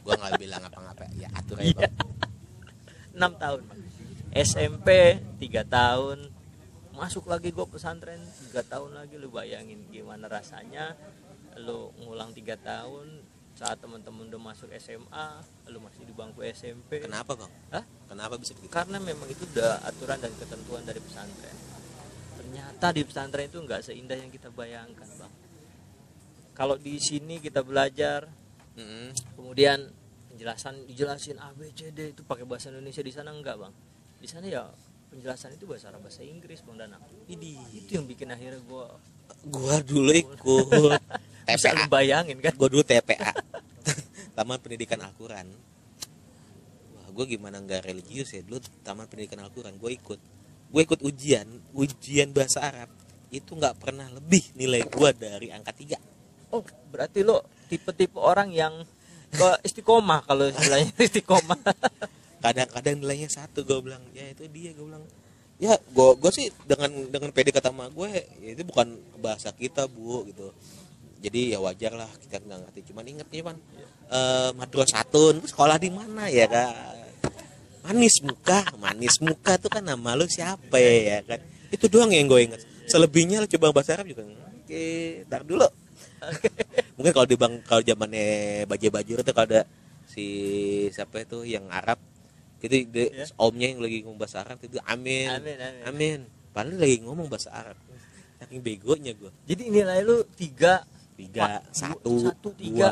Gua 0.06 0.14
nggak 0.16 0.34
bilang 0.38 0.62
apa-apa 0.62 1.04
ya 1.16 1.28
atur 1.34 1.58
aja 1.58 1.68
Iya. 1.72 1.88
bang. 1.90 2.10
6 3.16 3.42
tahun 3.42 3.60
Bang. 3.64 3.80
SMP 4.36 4.88
3 5.40 5.64
tahun. 5.66 6.18
Masuk 6.92 7.28
lagi 7.28 7.50
gue 7.50 7.66
pesantren 7.66 8.20
3 8.52 8.62
tahun 8.62 8.92
lagi. 8.94 9.16
Lu 9.16 9.32
bayangin 9.32 9.88
gimana 9.90 10.28
rasanya 10.28 10.94
lu 11.56 11.96
ngulang 12.04 12.36
3 12.36 12.44
tahun 12.60 13.24
saat 13.56 13.80
teman-teman 13.80 14.28
udah 14.28 14.42
masuk 14.52 14.68
SMA 14.76 15.28
lu 15.72 15.80
masih 15.80 16.04
di 16.04 16.12
bangku 16.12 16.44
SMP 16.44 17.00
kenapa 17.00 17.40
bang? 17.40 17.52
Hah? 17.72 17.84
kenapa 18.12 18.36
bisa 18.36 18.52
begitu? 18.52 18.72
Karena 18.72 19.00
memang 19.00 19.32
itu 19.32 19.48
udah 19.56 19.80
aturan 19.88 20.20
dan 20.20 20.36
ketentuan 20.36 20.84
dari 20.84 21.00
pesantren. 21.00 21.56
Ternyata 22.36 22.86
di 22.92 23.02
pesantren 23.08 23.48
itu 23.48 23.58
nggak 23.64 23.82
seindah 23.82 24.20
yang 24.20 24.28
kita 24.28 24.52
bayangkan 24.52 25.08
bang. 25.08 25.34
Kalau 26.52 26.76
di 26.76 27.00
sini 27.00 27.40
kita 27.40 27.64
belajar 27.64 28.28
Mm-mm. 28.76 29.16
kemudian 29.40 29.88
penjelasan 30.36 30.84
dijelasin 30.84 31.40
A 31.40 31.56
B 31.56 31.72
C 31.72 31.96
D 31.96 32.12
itu 32.12 32.28
pakai 32.28 32.44
bahasa 32.44 32.68
Indonesia 32.68 33.00
di 33.00 33.12
sana 33.16 33.32
enggak 33.32 33.56
bang? 33.56 33.72
Di 34.20 34.28
sana 34.28 34.52
ya 34.52 34.68
penjelasan 35.16 35.56
itu 35.56 35.64
bahasa 35.64 35.96
Arab 35.96 36.04
bahasa 36.04 36.28
Inggris 36.28 36.60
bang 36.60 36.76
Danang. 36.76 37.00
Ini 37.32 37.72
itu 37.72 37.96
yang 37.96 38.04
bikin 38.04 38.36
akhirnya 38.36 38.60
gue 38.60 38.86
gua 39.46 39.82
dulu 39.82 40.12
ikut. 40.12 41.02
Bisa 41.46 41.72
TPA 41.72 41.86
bayangin 41.88 42.38
kan? 42.42 42.54
Gua 42.58 42.70
dulu 42.70 42.82
TPA 42.82 43.32
Taman 44.36 44.58
Pendidikan 44.58 44.98
Al-Quran. 45.06 45.48
Wah 46.98 47.08
gua 47.14 47.26
gimana 47.30 47.62
nggak 47.62 47.86
religius 47.86 48.34
ya? 48.34 48.42
Dulu 48.42 48.60
Taman 48.82 49.06
Pendidikan 49.06 49.40
Al-Quran 49.46 49.78
gue 49.78 49.92
ikut. 49.94 50.20
Gue 50.74 50.82
ikut 50.82 51.00
ujian 51.06 51.46
ujian 51.78 52.34
bahasa 52.34 52.66
Arab. 52.66 52.90
Itu 53.30 53.54
nggak 53.56 53.78
pernah 53.78 54.10
lebih 54.10 54.56
nilai 54.58 54.84
gua 54.90 55.14
dari 55.14 55.54
angka 55.54 55.72
tiga. 55.72 56.02
Oh 56.50 56.66
berarti 56.90 57.22
lo 57.22 57.46
tipe-tipe 57.70 58.18
orang 58.18 58.50
yang 58.50 58.74
istiqomah 59.68 60.26
kalau 60.26 60.50
istilahnya 60.50 60.92
istiqomah. 60.98 61.60
Kadang-kadang 62.42 63.02
nilainya 63.02 63.30
satu 63.30 63.66
gue 63.66 63.80
bilang. 63.82 64.02
Ya 64.14 64.30
itu 64.30 64.46
dia 64.50 64.74
gue 64.74 64.86
bilang 64.86 65.06
ya 65.56 65.80
gue 65.80 66.10
gue 66.20 66.32
sih 66.36 66.52
dengan 66.68 66.92
dengan 67.08 67.32
pede 67.32 67.56
kata 67.56 67.72
sama 67.72 67.88
gue 67.88 68.10
ya 68.44 68.50
itu 68.56 68.64
bukan 68.68 68.96
bahasa 69.24 69.52
kita 69.56 69.88
bu 69.88 70.28
gitu. 70.30 70.52
Jadi 71.24 71.56
ya 71.56 71.60
wajar 71.64 71.96
lah 71.96 72.12
kita 72.22 72.44
nggak 72.44 72.60
ngerti. 72.70 72.80
Cuman 72.92 73.06
inget 73.08 73.28
nih 73.32 73.42
pan 73.42 73.58
eh 74.12 74.52
madrasatun 74.54 75.42
itu 75.42 75.48
sekolah 75.50 75.78
di 75.80 75.90
mana 75.90 76.28
ya 76.30 76.46
kan? 76.46 76.74
Manis 77.86 78.22
muka 78.26 78.66
manis 78.82 79.22
muka 79.22 79.62
tuh 79.62 79.70
kan 79.70 79.86
nama 79.86 80.18
lu 80.18 80.26
siapa 80.26 80.78
ya, 80.78 80.94
ya 81.18 81.20
kan? 81.26 81.40
Itu 81.72 81.90
doang 81.90 82.14
yang 82.14 82.30
gue 82.30 82.42
inget 82.52 82.62
selebihnya 82.86 83.42
lu 83.42 83.48
coba 83.50 83.74
bahasa 83.74 83.98
Arab 83.98 84.10
juga 84.10 84.24
oke 84.26 84.86
ntar 85.30 85.42
dulu. 85.46 85.68
Mungkin 86.98 87.12
kalau 87.14 87.28
di 87.28 87.38
bang 87.38 87.54
kalau 87.66 87.82
zamannya 87.86 88.26
baju 88.66 88.88
baju 88.90 89.14
itu 89.22 89.32
kalau 89.34 89.48
ada 89.50 89.62
si 90.10 90.26
siapa 90.94 91.26
itu 91.26 91.44
yang 91.46 91.68
Arab 91.70 92.00
itu 92.66 92.76
de- 92.88 93.12
Ya. 93.14 93.26
omnya 93.38 93.68
yang 93.70 93.80
lagi 93.80 94.02
ngomong 94.02 94.18
bahasa 94.18 94.42
Arab 94.42 94.58
itu 94.60 94.76
amin 94.84 95.28
Amin, 95.32 95.58
amin. 95.58 95.82
amin 95.86 96.20
padahal 96.50 96.78
lagi 96.78 96.98
ngomong 97.02 97.28
bahasa 97.28 97.50
Arab 97.52 97.78
saking 98.36 98.60
begonya 98.60 99.12
gue 99.14 99.30
Jadi 99.46 99.62
nilai 99.70 100.02
lu 100.02 100.22
tiga 100.30 100.84
tiga 101.16 101.64
satu, 101.72 102.28
satu, 102.28 102.50
tiga. 102.54 102.76
dua 102.76 102.92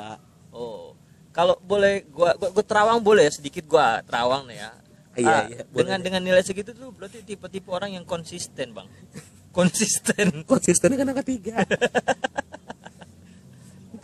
Oh, 0.54 0.94
kalau 1.34 1.58
boleh 1.60 2.06
gua, 2.08 2.34
gua, 2.34 2.50
gua 2.50 2.62
terawang 2.62 3.02
boleh 3.02 3.26
ya 3.26 3.32
sedikit 3.34 3.66
gua 3.66 4.00
terawang 4.06 4.46
nih 4.46 4.56
ya. 4.56 4.70
Iya, 5.14 5.28
Ah, 5.28 5.42
iya, 5.46 5.60
boleh 5.66 5.76
dengan 5.76 5.98
deh. 5.98 6.04
dengan 6.06 6.22
nilai 6.24 6.42
segitu 6.42 6.72
tuh 6.72 6.90
berarti 6.90 7.20
tipe-tipe 7.22 7.68
orang 7.68 7.92
yang 7.92 8.06
konsisten, 8.06 8.72
Bang. 8.72 8.88
konsisten. 9.58 10.46
konsisten 10.46 10.94
kan 10.94 11.04
angka 11.04 11.22
tiga 11.22 11.62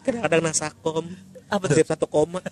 kadang-kadang 0.04 0.42
nasakom 0.44 1.06
Apa 1.50 1.66
tuh? 1.66 1.82
satu 1.82 2.06
koma 2.06 2.44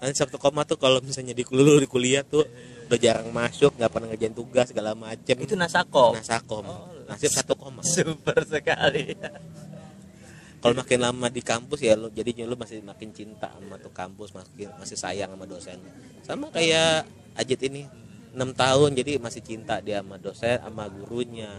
Nanti 0.00 0.16
satu 0.16 0.40
koma 0.40 0.64
tuh 0.64 0.80
kalau 0.80 1.04
misalnya 1.04 1.36
di 1.36 1.44
kuliah 1.44 1.76
di 1.76 1.88
kuliah 1.88 2.22
tuh 2.24 2.48
udah 2.88 2.98
jarang 2.98 3.28
masuk 3.30 3.76
nggak 3.76 3.90
pernah 3.92 4.08
ngerjain 4.08 4.34
tugas 4.34 4.72
segala 4.72 4.96
macem. 4.96 5.36
Itu 5.36 5.54
nasakom. 5.54 6.16
nasakom. 6.16 6.64
Oh, 6.64 6.88
nasib 7.04 7.30
satu 7.30 7.52
koma. 7.54 7.84
Super 7.84 8.42
sekali. 8.48 9.14
kalau 10.60 10.76
makin 10.76 11.00
lama 11.00 11.32
di 11.32 11.40
kampus 11.40 11.80
ya 11.80 11.96
lu 11.96 12.12
jadinya 12.12 12.44
lu 12.44 12.52
masih 12.52 12.84
makin 12.84 13.16
cinta 13.16 13.48
sama 13.48 13.80
tuh 13.80 13.88
kampus 13.96 14.36
masih 14.36 14.68
masih 14.76 14.96
sayang 14.96 15.32
sama 15.32 15.44
dosennya. 15.48 15.92
Sama 16.24 16.52
kayak 16.52 17.08
Ajit 17.38 17.60
ini 17.64 17.88
enam 18.36 18.52
tahun 18.54 18.94
jadi 18.94 19.16
masih 19.16 19.42
cinta 19.42 19.80
dia 19.80 20.04
sama 20.04 20.20
dosen 20.20 20.60
sama 20.60 20.86
gurunya 20.86 21.50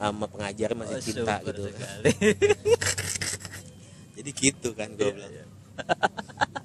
sama 0.00 0.26
pengajar 0.26 0.74
masih 0.74 0.98
Oh, 0.98 1.04
cinta 1.04 1.34
gitu. 1.44 1.70
jadi 4.18 4.30
gitu 4.34 4.68
kan 4.74 4.88
gue 4.96 5.10
bilang 5.12 5.32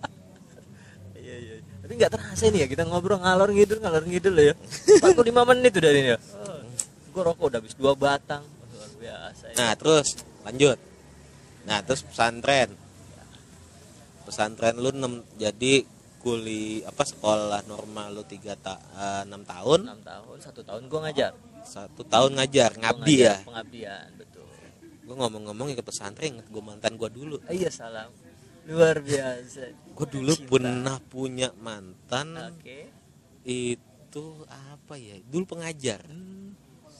Iya, 1.39 1.53
iya. 1.57 1.73
Tapi 1.79 1.91
nggak 1.95 2.11
terasa 2.11 2.43
nih 2.51 2.59
ya 2.63 2.67
kita 2.67 2.83
ngobrol 2.85 3.17
ngalor 3.23 3.49
ngidul 3.49 3.79
ngalor 3.79 4.03
ngidul 4.03 4.35
ya. 4.37 4.53
45 4.99 5.49
menit 5.55 5.71
udah 5.73 5.91
ini 5.95 6.11
ya. 6.13 6.19
Oh, 6.19 6.59
gua 7.15 7.23
rokok 7.31 7.45
udah 7.49 7.59
habis 7.63 7.73
dua 7.73 7.95
batang. 7.95 8.43
Luar 8.45 8.91
biasa. 8.99 9.43
Ya. 9.49 9.55
Nah 9.57 9.71
terus 9.73 10.07
lanjut. 10.43 10.77
Nah 11.65 11.77
terus 11.81 12.01
pesantren. 12.03 12.69
Pesantren 14.27 14.77
lu 14.77 14.93
6, 14.93 15.41
jadi 15.41 15.81
kuli 16.19 16.85
apa 16.85 17.01
sekolah 17.01 17.65
normal 17.65 18.13
lu 18.13 18.21
tiga 18.21 18.53
ta, 18.53 18.75
eh, 18.75 19.23
enam 19.25 19.41
tahun 19.41 19.87
6 19.87 20.03
tahun, 20.05 20.35
satu 20.37 20.61
tahun 20.61 20.85
gua 20.85 21.09
ngajar. 21.09 21.31
satu 21.63 22.01
tahun 22.03 22.37
ngajar 22.37 22.71
ngabdi 22.77 23.15
ngajar 23.15 23.39
ya 23.39 23.47
Pengabdian, 23.47 24.07
betul. 24.17 24.45
gue 25.05 25.15
ngomong-ngomong 25.15 25.69
ikut 25.71 25.81
pesantren 25.81 26.37
inget 26.37 26.45
gue 26.45 26.61
mantan 26.61 26.93
gue 26.93 27.09
dulu 27.09 27.37
iya 27.49 27.69
salam. 27.69 28.09
Luar 28.69 29.01
biasa. 29.01 29.61
gue 29.89 30.07
dulu 30.07 30.31
Cinta. 30.31 30.47
pernah 30.47 30.97
punya 31.01 31.49
mantan 31.57 32.55
Oke. 32.55 32.87
itu 33.43 34.25
apa 34.47 34.95
ya 34.95 35.19
dulu 35.25 35.43
pengajar 35.49 35.99
Hmm, 36.05 36.55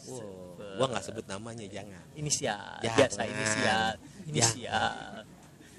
wow 0.06 0.58
gue 0.76 0.86
nggak 0.86 1.04
sebut 1.04 1.26
namanya 1.26 1.64
jangan 1.66 2.04
inisial, 2.14 2.80
Jangan. 2.80 2.98
biasa 2.98 3.20
inisial, 3.24 3.92
inisial. 4.26 4.94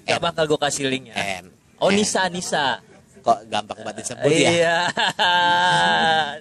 N. 0.01 0.07
Gak 0.07 0.17
bakal 0.19 0.43
gua 0.45 0.59
kasih 0.63 0.87
linknya. 0.87 1.13
N 1.13 1.45
Oh 1.77 1.89
N. 1.89 1.95
Nisa, 1.95 2.25
Nisa. 2.25 2.81
kok 3.19 3.45
gampang 3.45 3.77
banget 3.79 4.01
disebut 4.01 4.31
ya 4.31 4.49
Iya, 4.49 4.77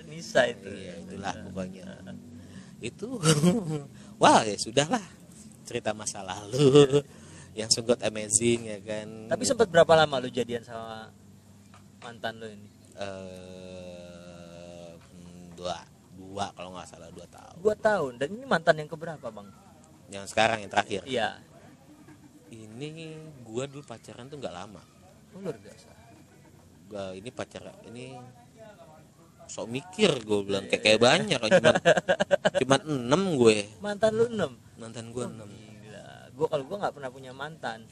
Nisa 0.08 0.40
itu. 0.46 0.68
Iya, 0.70 0.92
itulah 0.98 1.34
pokoknya. 1.44 1.84
Itu 2.80 3.20
wah 4.22 4.40
ya 4.42 4.56
sudahlah 4.56 5.04
cerita 5.62 5.92
masa 5.92 6.20
lalu 6.20 7.04
yang 7.54 7.70
sungguh 7.70 7.98
amazing 8.02 8.70
ya 8.70 8.78
kan. 8.82 9.08
Tapi 9.26 9.42
sempat 9.42 9.66
berapa 9.66 9.92
lama 9.94 10.22
lu 10.22 10.30
jadian 10.30 10.62
sama 10.62 11.10
mantan 12.00 12.38
lu 12.38 12.46
ini? 12.46 12.68
eh 13.00 14.90
hmm, 14.92 15.56
dua 15.56 15.76
dua 16.14 16.46
kalau 16.52 16.76
nggak 16.76 16.88
salah 16.88 17.10
dua 17.10 17.26
tahun. 17.26 17.56
Dua 17.58 17.74
tahun. 17.74 18.12
Dan 18.20 18.28
ini 18.38 18.44
mantan 18.46 18.76
yang 18.78 18.90
keberapa 18.90 19.26
bang? 19.32 19.48
Yang 20.10 20.24
sekarang 20.34 20.58
yang 20.62 20.70
terakhir. 20.70 21.02
Iya. 21.06 21.40
Ini 22.50 23.14
gua 23.46 23.64
dulu 23.70 23.82
pacaran 23.86 24.26
tuh 24.26 24.36
nggak 24.38 24.54
lama. 24.54 24.82
Oh, 25.34 25.38
luar 25.38 25.56
biasa. 25.58 25.90
Gua 26.90 27.14
ini 27.14 27.30
pacaran 27.30 27.78
ini 27.86 28.18
sok 29.50 29.66
mikir 29.66 30.14
gue 30.22 30.40
bilang 30.46 30.70
kayak 30.70 30.78
kayak 30.78 31.00
banyak 31.02 31.34
cuma 31.42 31.74
cuma 32.54 32.76
enam 32.94 33.34
gue 33.34 33.66
Mantan 33.82 34.14
lu 34.14 34.30
enam. 34.30 34.54
mantan 34.78 35.10
gue 35.10 35.26
enam 35.26 35.50
Gua 36.40 36.48
kalau 36.48 36.64
gua 36.64 36.76
nggak 36.80 36.94
pernah 36.96 37.10
punya 37.10 37.32
mantan. 37.32 37.84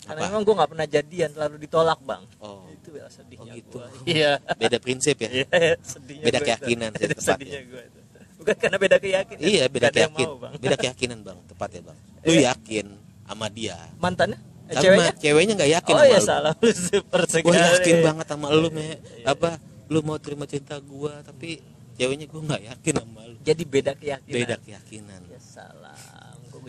Karena 0.00 0.16
Apa? 0.16 0.28
memang 0.32 0.42
gua 0.42 0.54
nggak 0.56 0.70
pernah 0.72 0.86
jadian, 0.88 1.28
selalu 1.30 1.56
ditolak 1.60 2.00
bang. 2.00 2.24
oh 2.40 2.64
Itu 2.72 2.96
ya 2.96 3.04
sedihnya 3.06 3.52
Oh, 3.52 3.54
gitu. 3.54 3.76
Iya. 4.08 4.32
beda 4.56 4.78
prinsip 4.80 5.16
ya 5.18 5.28
Iya, 5.36 5.46
sedihnya 5.78 6.24
Beda 6.24 6.38
keyakinan 6.40 6.90
itu. 6.96 7.04
sih, 7.12 7.20
sedihnya 7.28 7.60
gua 7.68 7.82
itu. 7.84 7.98
Bukan 8.40 8.56
karena 8.56 8.76
beda 8.80 8.96
keyakinan. 8.96 9.40
Iya 9.44 9.64
beda 9.68 9.76
Nggak 9.84 9.92
ada 9.92 10.00
yang 10.00 10.12
keyakin, 10.16 10.28
mau, 10.32 10.40
Bang. 10.40 10.52
beda 10.56 10.76
keyakinan 10.80 11.18
bang, 11.20 11.38
tepat 11.44 11.68
ya 11.70 11.80
bang. 11.84 11.98
Lu 12.24 12.32
Iya. 12.32 12.42
yakin 12.48 12.86
sama 13.28 13.46
dia, 13.46 13.76
Mantannya? 14.00 14.38
Eh, 14.40 14.48
sama 14.70 14.80
ceweknya? 14.80 15.12
ceweknya 15.20 15.52
nggak 15.60 15.72
yakin 15.76 15.92
Oh 15.92 15.98
sama 15.98 16.08
iya 16.08 16.16
lu. 16.16 16.24
salah 16.24 16.52
lu 16.56 16.70
super 16.72 17.20
sekali. 17.28 17.44
Gue 17.44 17.56
yakin 17.60 17.96
banget 18.00 18.26
sama 18.26 18.46
lu 18.48 18.68
me, 18.70 18.86
Iya, 18.96 19.26
apa? 19.28 19.50
Lu 19.86 20.00
mau 20.00 20.16
terima 20.16 20.46
cinta 20.46 20.80
gua, 20.80 21.20
tapi 21.20 21.60
ceweknya 21.94 22.24
gua 22.24 22.40
nggak 22.48 22.62
yakin 22.72 22.94
sama 22.96 23.20
lu. 23.28 23.36
Jadi 23.42 23.62
beda 23.68 23.92
keyakinan. 23.92 24.32
Beda 24.32 24.56
keyakinan. 24.56 25.20
Ya 25.28 25.40
salam. 25.44 25.99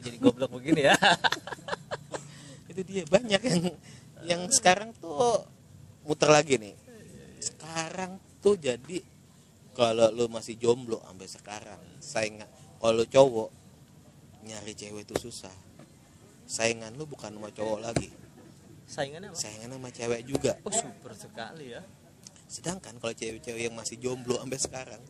Jadi 0.02 0.18
goblok 0.18 0.52
begini 0.58 0.89
ya? 0.89 0.95
Itu 2.72 2.82
dia 2.88 3.04
banyak 3.06 3.41
yang 3.41 3.62
yang 4.26 4.41
sekarang 4.49 4.93
tuh 4.97 5.45
muter 6.06 6.30
lagi 6.30 6.58
nih. 6.58 6.76
Sekarang 7.41 8.18
tuh 8.41 8.58
jadi 8.58 9.02
kalau 9.74 10.12
lu 10.14 10.28
masih 10.28 10.60
jomblo 10.60 10.99
sampai 11.06 11.28
sekarang, 11.30 11.82
saingan 12.04 12.49
kalau 12.82 13.06
cowok 13.06 13.49
nyari 14.45 14.74
cewek 14.74 15.06
itu 15.06 15.16
susah. 15.30 15.54
Saingan 16.49 16.97
lu 16.99 17.08
bukan 17.08 17.32
sama 17.32 17.47
cowok 17.54 17.80
lagi, 17.80 18.12
Saingannya 18.91 19.32
apa? 19.32 19.39
saingan 19.39 19.70
sama 19.72 19.89
cewek 19.89 20.22
juga. 20.28 20.52
Oh 20.68 20.74
super 20.74 21.16
sekali 21.16 21.72
ya. 21.72 21.82
Sedangkan 22.52 22.99
kalau 22.99 23.16
cewek-cewek 23.16 23.72
yang 23.72 23.76
masih 23.78 23.95
jomblo 23.95 24.36
sampai 24.36 24.60
sekarang, 24.60 25.02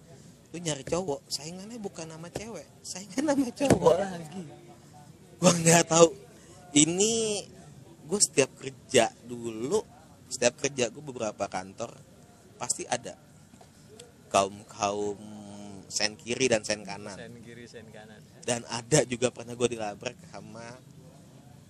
lu 0.54 0.58
nyari 0.62 0.86
cowok, 0.86 1.26
saingannya 1.26 1.82
bukan 1.82 2.06
sama 2.06 2.30
cewek, 2.30 2.68
saingan 2.86 3.34
sama 3.34 3.50
cowok. 3.50 3.96
lagi. 3.98 4.46
Gua 5.42 5.52
nggak 5.52 5.90
tahu. 5.90 6.10
Ini 6.72 7.14
gue 8.08 8.20
setiap 8.22 8.52
kerja 8.56 9.10
dulu, 9.26 9.82
setiap 10.30 10.56
kerja 10.62 10.88
gue 10.88 11.04
beberapa 11.04 11.50
kantor 11.50 11.92
pasti 12.56 12.86
ada 12.86 13.18
kaum 14.30 14.62
kaum 14.70 15.20
sen 15.90 16.16
kiri 16.16 16.48
dan 16.48 16.64
sen 16.64 16.86
kanan. 16.88 17.20
Sen 17.20 17.36
kiri, 17.44 17.68
sen 17.68 17.90
kanan. 17.92 18.22
Dan 18.46 18.64
ada 18.72 19.04
juga 19.04 19.34
pernah 19.34 19.58
gue 19.58 19.68
dilabrak 19.68 20.16
sama 20.32 20.80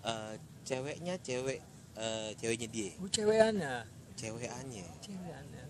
eh, 0.06 0.34
ceweknya 0.68 1.18
cewek 1.18 1.60
eh, 1.98 2.30
ceweknya 2.38 2.68
dia, 2.70 2.92
Bu 3.02 3.10
cewekannya. 3.10 3.88
cewekannya. 4.14 4.86
Cewekannya. 5.02 5.64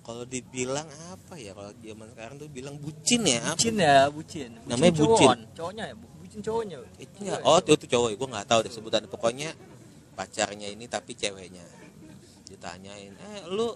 kalau 0.00 0.24
dibilang 0.26 0.88
apa 1.12 1.34
ya 1.38 1.52
kalau 1.54 1.70
zaman 1.76 2.08
sekarang 2.10 2.34
tuh 2.40 2.48
bilang 2.50 2.74
bucin 2.78 3.20
ya 3.26 3.38
apa? 3.46 3.58
Bucin 3.58 3.76
ya, 3.78 3.96
bucin. 4.10 4.50
Namanya 4.66 4.92
cowok. 4.96 5.06
bucin. 5.18 5.38
Cowoknya 5.54 5.84
ya, 5.90 5.94
bu- 5.94 6.09
bucin 6.30 6.46
cowoknya. 6.46 6.78
itu 7.02 7.16
ya 7.26 7.42
oh 7.42 7.58
itu, 7.58 7.74
itu 7.74 7.86
cowok. 7.90 8.08
Gue 8.14 8.28
nggak 8.30 8.46
tahu 8.46 8.60
deh 8.62 8.70
sebutan 8.70 9.02
pokoknya 9.10 9.50
pacarnya 10.14 10.70
ini 10.70 10.86
tapi 10.86 11.18
ceweknya. 11.18 11.66
Ditanyain 12.46 13.10
eh 13.10 13.42
lu 13.50 13.74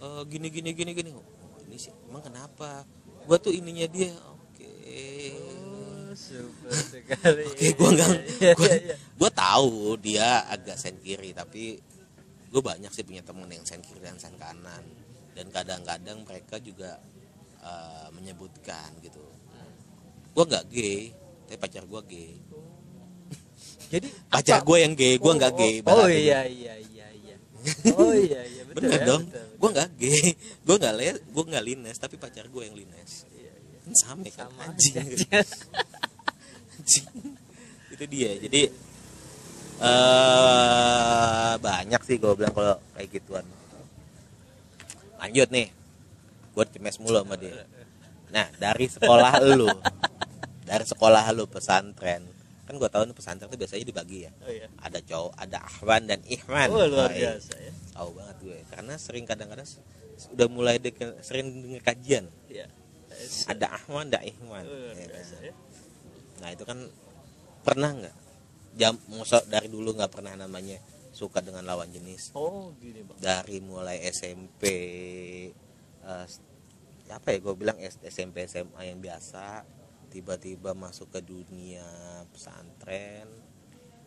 eh, 0.00 0.22
gini 0.24 0.48
gini 0.48 0.72
gini 0.72 0.96
gini. 0.96 1.10
Oh, 1.12 1.20
ini 1.68 1.76
sih 1.76 1.92
emang 2.08 2.24
kenapa? 2.24 2.88
Gue 3.28 3.36
tuh 3.36 3.52
ininya 3.52 3.84
dia 3.86 4.08
oke. 4.24 4.72
Oh, 5.36 6.16
sekali. 6.96 7.44
Oke, 7.44 7.66
gua 7.76 7.88
nggak- 7.92 8.20
Iya, 8.40 8.52
gua- 8.56 8.72
iya, 8.72 8.80
iya. 8.88 8.96
gue 8.96 9.30
tahu 9.30 9.72
dia 10.00 10.28
agak 10.48 10.80
sen 10.80 10.96
kiri 10.96 11.36
tapi 11.36 11.76
gue 12.48 12.62
banyak 12.64 12.88
sih 12.88 13.04
punya 13.04 13.20
temen 13.20 13.48
yang 13.48 13.64
sen 13.64 13.84
kiri 13.84 14.00
dan 14.00 14.16
sen 14.16 14.32
kanan. 14.40 14.80
Dan 15.36 15.52
kadang-kadang 15.52 16.24
mereka 16.24 16.56
juga 16.56 16.96
eh, 17.60 18.08
menyebutkan 18.16 18.96
gitu. 19.04 19.20
Gue 20.32 20.44
nggak 20.48 20.64
gay 20.72 21.12
tapi 21.52 21.60
pacar 21.60 21.84
gue 21.84 22.00
gay. 22.08 22.32
Jadi 23.92 24.08
pacar 24.32 24.64
gue 24.64 24.78
yang 24.80 24.96
gay 24.96 25.20
gue 25.20 25.32
nggak 25.36 25.52
Oh, 25.52 25.58
gay 25.60 25.74
Oh, 25.84 26.00
oh 26.00 26.08
iya 26.08 26.48
iya 26.48 26.74
iya 26.80 27.06
iya. 27.12 27.36
Oh 27.92 28.16
iya 28.16 28.40
iya 28.40 28.62
betul. 28.72 28.88
bener 28.88 28.96
ya, 28.96 29.04
dong. 29.04 29.22
gue 29.60 29.68
nggak 29.68 29.88
gay. 30.00 30.32
Gue 30.66 30.76
nggak 30.80 30.94
le 30.96 31.04
gue 31.20 31.44
nggak 31.52 31.64
lines 31.68 31.96
tapi 32.00 32.16
pacar 32.16 32.48
gue 32.48 32.62
yang 32.64 32.72
lines. 32.72 33.28
Iya, 33.36 33.52
iya. 33.52 33.76
kan 33.84 33.92
sama 33.92 34.24
kan? 34.32 34.48
Sama 34.48 34.62
anjing. 34.64 34.96
aja. 34.96 35.38
Anjing. 36.80 37.08
itu 37.92 38.04
dia. 38.08 38.30
Jadi 38.40 38.62
eh 39.76 41.52
banyak 41.60 42.00
sih 42.08 42.16
gue 42.16 42.32
bilang 42.32 42.56
kalau 42.56 42.80
kayak 42.96 43.12
gituan. 43.12 43.44
Lanjut 45.20 45.52
nih. 45.52 45.68
Gue 46.56 46.64
cemes 46.72 46.96
mulu 46.96 47.20
sama 47.20 47.36
dia. 47.36 47.60
Nah 48.32 48.48
dari 48.56 48.88
sekolah 48.88 49.36
lu 49.52 49.68
dari 50.72 50.84
sekolah 50.88 51.28
lu 51.36 51.44
pesantren. 51.44 52.24
Kan 52.64 52.80
gue 52.80 52.88
tahu 52.88 53.04
pesantren 53.12 53.52
tuh 53.52 53.60
biasanya 53.60 53.84
dibagi 53.84 54.24
ya. 54.24 54.32
Oh 54.40 54.48
iya. 54.48 54.72
ada 54.80 55.04
cowok 55.04 55.36
ada 55.36 55.58
ahwan 55.60 56.08
dan 56.08 56.24
ihwan. 56.24 56.72
Oh 56.72 56.88
luar 56.88 57.12
iya. 57.12 57.36
biasa 57.36 57.52
ya. 57.60 57.72
tahu 57.92 58.08
banget 58.16 58.36
gue. 58.40 58.58
Karena 58.72 58.94
sering 58.96 59.28
kadang-kadang 59.28 59.68
udah 60.32 60.48
mulai 60.48 60.80
denger, 60.80 61.20
sering 61.20 61.52
denger 61.60 61.82
kajian. 61.84 62.24
Ya 62.48 62.72
ada 63.48 63.66
Ahwan 63.78 64.08
ada 64.10 64.20
Ihwan. 64.24 64.64
Luar 64.66 64.96
ya 64.96 65.06
kan? 65.08 65.24
ya. 65.42 65.54
nah 66.42 66.48
itu 66.50 66.64
kan 66.66 66.78
pernah 67.62 67.90
nggak? 67.94 68.16
Jam 68.72 68.96
masa 69.12 69.44
dari 69.44 69.68
dulu 69.68 69.92
nggak 69.92 70.12
pernah 70.12 70.32
namanya 70.34 70.80
suka 71.12 71.44
dengan 71.44 71.68
lawan 71.68 71.92
jenis. 71.92 72.32
Oh 72.32 72.72
gini 72.80 73.04
bang. 73.04 73.16
Dari 73.20 73.60
mulai 73.60 74.00
SMP 74.08 74.62
eh, 76.02 76.26
apa 77.12 77.28
ya 77.28 77.38
gue 77.44 77.54
bilang 77.54 77.76
SMP 77.84 78.48
SMA 78.48 78.88
yang 78.88 78.98
biasa 78.98 79.60
tiba-tiba 80.12 80.76
masuk 80.76 81.08
ke 81.08 81.24
dunia 81.24 81.88
pesantren 82.28 83.24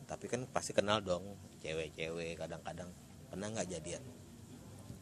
tapi 0.05 0.29
kan 0.29 0.45
pasti 0.53 0.69
kenal 0.69 1.01
dong 1.01 1.33
cewek-cewek 1.65 2.37
kadang-kadang. 2.37 2.93
Pernah 3.25 3.49
nggak 3.49 3.67
jadian? 3.73 4.05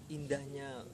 Indahnya 0.07 0.87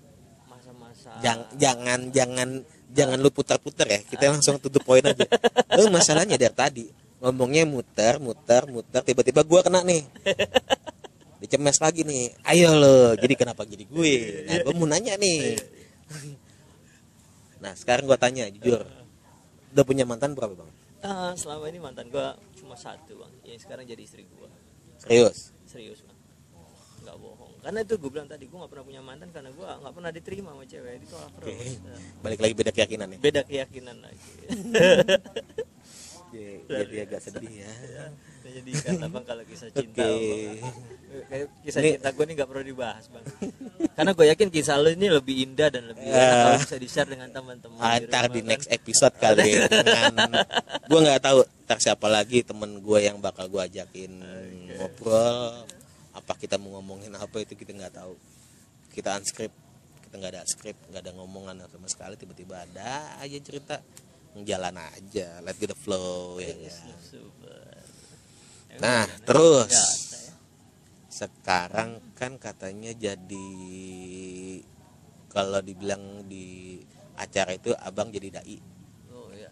masa-masa 0.49 1.13
jangan 1.21 1.45
jangan 1.61 1.99
jangan 2.09 2.49
jangan 2.89 3.17
lu 3.21 3.29
putar-putar 3.29 3.85
ya 3.85 4.01
kita 4.01 4.33
langsung 4.33 4.57
to 4.57 4.73
the 4.73 4.81
point 4.81 5.05
aja. 5.05 5.29
Lu 5.77 5.93
masalahnya 5.93 6.41
dari 6.41 6.57
tadi 6.57 6.85
ngomongnya 7.21 7.69
muter 7.69 8.17
muter 8.17 8.65
muter 8.65 9.05
tiba-tiba 9.05 9.45
gua 9.45 9.61
kena 9.61 9.85
nih. 9.85 10.09
Dicemes 11.37 11.77
lagi 11.77 12.01
nih. 12.01 12.33
Ayo 12.49 12.73
lo 12.73 13.13
jadi 13.13 13.37
kenapa 13.37 13.61
jadi 13.63 13.85
gue? 13.85 14.13
Nah 14.49 14.57
gua 14.65 14.73
mau 14.73 14.89
nanya 14.89 15.15
nih. 15.21 15.61
Nah 17.61 17.77
sekarang 17.77 18.09
gua 18.09 18.17
tanya 18.17 18.49
jujur 18.49 18.98
udah 19.69 19.83
punya 19.85 20.03
mantan 20.03 20.33
berapa 20.33 20.53
bang? 20.53 20.69
Ah, 20.99 21.31
selama 21.33 21.69
ini 21.69 21.79
mantan 21.79 22.09
gua 22.09 22.35
cuma 22.57 22.75
satu 22.75 23.19
bang. 23.19 23.31
Yang 23.45 23.65
sekarang 23.65 23.85
jadi 23.85 24.01
istri 24.03 24.25
gua. 24.35 24.49
Serius? 24.99 25.55
Serius 25.63 26.03
bang. 26.03 26.17
Nggak 27.07 27.15
bohong. 27.15 27.53
Karena 27.59 27.79
itu 27.83 27.93
gue 27.95 28.11
bilang 28.11 28.27
tadi 28.27 28.43
gue 28.47 28.57
nggak 28.59 28.71
pernah 28.71 28.85
punya 28.87 29.01
mantan 29.03 29.29
karena 29.31 29.49
gue 29.51 29.63
nggak 29.67 29.93
pernah 29.95 30.11
diterima 30.11 30.49
sama 30.51 30.63
cewek. 30.67 30.95
Ditolak 31.03 31.29
terus 31.39 31.47
Oke. 31.47 31.67
Nah, 31.83 31.99
balik 32.23 32.39
lagi 32.43 32.53
beda 32.55 32.71
keyakinan 32.75 33.07
ya? 33.07 33.17
Beda 33.19 33.41
keyakinan 33.47 33.97
lagi. 34.03 34.23
Jadi- 36.29 36.61
jadi 36.69 36.95
agak 37.09 37.21
sedih 37.25 37.65
ya 37.65 37.73
jadi 38.51 38.71
kata 38.75 39.05
bang 39.07 39.23
kalau 39.23 39.43
kisah 39.43 39.69
cinta 39.69 40.01
Bang. 40.01 40.19
Kayak 41.25 41.47
kisah 41.61 41.79
Ini- 41.79 41.93
cinta 41.95 42.09
gue 42.09 42.23
ini 42.23 42.33
nggak 42.33 42.47
perlu 42.47 42.63
dibahas 42.63 43.05
bang. 43.07 43.25
Karena 43.91 44.11
gue 44.11 44.25
yakin 44.27 44.47
kisah 44.49 44.75
lo 44.75 44.89
ini 44.89 45.07
lebih 45.07 45.35
indah 45.41 45.67
dan 45.67 45.83
lebih 45.87 46.03
Ya. 46.03 46.13
enak 46.15 46.35
kalau 46.35 46.57
bisa 46.59 46.75
di 46.75 46.87
share 46.87 47.07
dengan 47.07 47.29
teman-teman 47.29 47.77
Ah, 47.77 47.97
di 47.97 48.05
ntar 48.05 48.25
di 48.27 48.39
kan. 48.39 48.47
next 48.47 48.67
episode 48.69 49.15
kali 49.15 49.45
ya. 49.49 49.65
Dengan 49.65 50.13
gue 50.83 50.99
nggak 50.99 51.21
tahu 51.21 51.39
ntar 51.63 51.77
siapa 51.77 52.07
lagi 52.07 52.41
temen 52.41 52.79
gue 52.79 52.99
yang 52.99 53.17
bakal 53.17 53.45
gue 53.45 53.61
ajakin 53.63 54.11
ngobrol. 54.73 55.65
Apa 56.11 56.33
kita 56.35 56.55
mau 56.55 56.77
ngomongin 56.77 57.13
apa 57.13 57.35
itu 57.37 57.53
kita 57.53 57.71
nggak 57.71 57.93
tahu. 57.95 58.13
Kita 58.89 59.15
unscript. 59.15 59.55
Kita 60.03 60.17
nggak 60.17 60.31
ada 60.31 60.43
script 60.43 60.81
nggak 60.89 61.01
ada 61.01 61.11
ngomongan 61.13 61.61
sama 61.65 61.85
sekali. 61.85 62.13
Tiba-tiba 62.15 62.63
ada 62.63 63.17
aja 63.17 63.37
cerita. 63.39 63.77
Jalan 64.31 64.77
aja. 64.77 65.41
Let 65.41 65.57
go 65.57 65.65
the 65.65 65.73
flow 65.75 66.37
ya 66.37 66.53
Yes, 66.53 66.77
kan? 66.79 66.93
super. 67.01 67.78
Nah, 68.77 69.09
terus. 69.25 69.73
ya. 69.73 69.85
sekarang 71.09 71.99
kan 72.15 72.39
katanya 72.39 72.95
jadi 72.95 73.49
kalau 75.27 75.59
dibilang 75.59 76.23
di 76.29 76.79
acara 77.19 77.57
itu 77.57 77.75
abang 77.75 78.07
jadi 78.13 78.39
dai. 78.39 78.57
Oh 79.11 79.27
iya. 79.35 79.51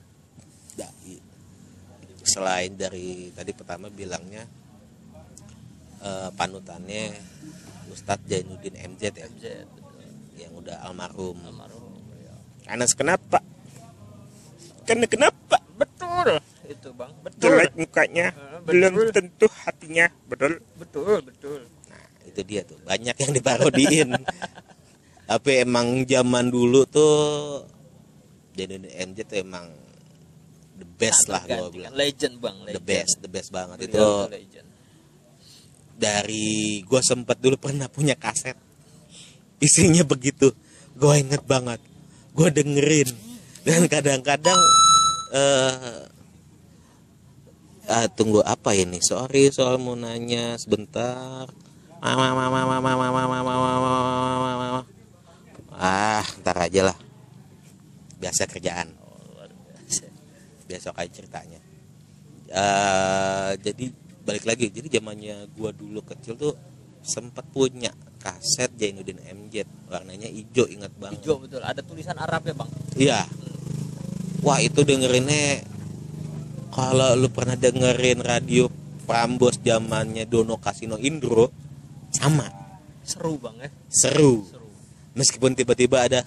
Dai. 0.80 1.20
Selain 2.24 2.72
dari 2.78 3.34
tadi 3.36 3.52
pertama 3.52 3.92
bilangnya 3.92 4.48
eh, 6.00 6.30
panutannya 6.38 7.20
Ustadz 7.92 8.30
Jainuddin 8.32 8.78
MZ 8.78 9.02
ya? 9.12 9.28
MZ 9.28 9.44
yang 10.40 10.56
udah 10.56 10.88
almarhum. 10.88 11.36
Almarhum 11.44 12.00
ya. 12.24 12.36
karena 12.64 12.86
kenapa? 12.96 13.40
Karena 14.88 15.06
kenapa? 15.10 15.60
Betul 15.76 16.40
itu 16.68 16.90
bang. 16.94 17.12
Betul. 17.24 17.42
Jelek 17.48 17.72
mukanya 17.80 18.28
belum 18.68 18.92
betul. 18.94 19.10
tentu 19.16 19.48
hatinya 19.66 20.06
betul. 20.28 20.54
Betul 20.76 21.18
betul. 21.24 21.60
Nah 21.88 22.06
itu 22.28 22.42
dia 22.44 22.62
tuh. 22.68 22.78
Banyak 22.84 23.16
yang 23.16 23.32
diparodiin. 23.32 24.10
Tapi 25.32 25.52
emang 25.68 26.08
zaman 26.08 26.48
dulu 26.48 26.88
tuh 26.88 27.16
Jainuddin 28.56 28.88
MZ 28.88 29.18
tuh 29.28 29.38
emang 29.44 29.66
the 30.80 30.88
best 30.98 31.28
lah 31.28 31.44
gue 31.44 31.70
bilang. 31.74 31.92
Legend 31.94 32.40
bang 32.40 32.58
legend. 32.64 32.76
the 32.76 32.84
best 32.84 33.16
the 33.20 33.32
best 33.32 33.50
banget. 33.52 33.78
Beliau 33.84 34.28
itu 34.28 34.34
legend. 34.34 34.68
dari 35.98 36.86
gue 36.86 37.02
sempet 37.02 37.38
dulu 37.42 37.58
pernah 37.60 37.90
punya 37.92 38.16
kaset. 38.16 38.56
Isinya 39.58 40.06
begitu. 40.06 40.54
Gue 40.98 41.22
inget 41.22 41.44
banget. 41.44 41.82
Gue 42.32 42.54
dengerin. 42.54 43.10
Dan 43.68 43.90
kadang-kadang 43.92 44.56
eh 45.36 46.07
ah, 47.88 48.08
tunggu 48.12 48.44
apa 48.44 48.76
ini 48.76 49.00
sorry 49.00 49.50
soal 49.50 49.80
mau 49.80 49.96
nanya 49.96 50.60
sebentar 50.60 51.48
mama 52.04 52.36
mama 52.36 52.62
mama 52.68 52.94
mama 52.94 53.22
mama 53.26 54.52
mama 54.60 54.82
ah 55.78 56.26
ntar 56.44 56.58
aja 56.68 56.92
lah 56.94 56.98
biasa 58.18 58.46
kerjaan 58.50 58.92
besok 60.68 61.00
aja 61.00 61.24
ceritanya 61.24 61.60
uh, 62.52 63.56
jadi 63.56 63.88
balik 64.28 64.44
lagi 64.44 64.68
jadi 64.68 65.00
zamannya 65.00 65.48
gua 65.56 65.72
dulu 65.72 66.04
kecil 66.04 66.36
tuh 66.36 66.54
sempat 67.00 67.48
punya 67.56 67.88
kaset 68.20 68.68
Jainuddin 68.76 69.24
MJ 69.24 69.64
warnanya 69.88 70.28
hijau 70.28 70.68
ingat 70.68 70.92
banget 71.00 71.24
hijau 71.24 71.40
betul 71.40 71.64
ada 71.64 71.80
tulisan 71.80 72.20
Arab 72.20 72.44
ya 72.44 72.54
bang 72.54 72.70
iya 73.00 73.20
wah 74.44 74.60
itu 74.60 74.84
dengerinnya 74.84 75.64
kalau 76.72 77.16
lu 77.18 77.28
pernah 77.32 77.56
dengerin 77.56 78.22
radio 78.22 78.68
Prambos 79.08 79.56
zamannya 79.64 80.28
Dono 80.28 80.60
Kasino 80.60 81.00
Indro 81.00 81.48
sama. 82.12 82.44
Seru 83.08 83.40
bang 83.40 83.56
ya 83.64 83.70
seru. 83.88 84.44
Seru. 84.44 84.68
Meskipun 85.16 85.56
tiba-tiba 85.56 86.04
ada 86.04 86.20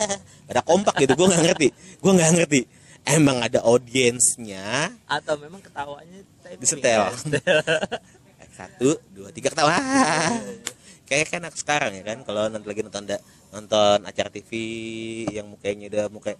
ada 0.50 0.60
kompak 0.66 0.98
gitu 0.98 1.14
gue 1.14 1.26
nggak 1.30 1.44
ngerti. 1.46 1.68
Gue 2.02 2.12
nggak 2.12 2.32
ngerti. 2.34 2.60
Emang 3.06 3.38
ada 3.38 3.62
audiensnya? 3.62 4.90
Atau 5.06 5.38
memang 5.38 5.62
ketawanya 5.62 6.26
Disetel. 6.58 7.06
setel. 7.22 7.62
satu 8.54 8.98
dua 9.14 9.30
tiga 9.30 9.50
ketawa. 9.54 9.78
Kayak 11.06 11.26
kan 11.30 11.42
sekarang 11.54 11.92
ya 11.98 12.02
kan 12.02 12.18
kalau 12.26 12.50
nanti 12.50 12.66
lagi 12.66 12.82
nonton 12.82 13.06
da- 13.06 13.22
nonton 13.54 14.02
acara 14.02 14.30
TV 14.30 14.50
yang 15.30 15.46
mukanya 15.50 15.86
udah 15.90 16.06
muka 16.10 16.34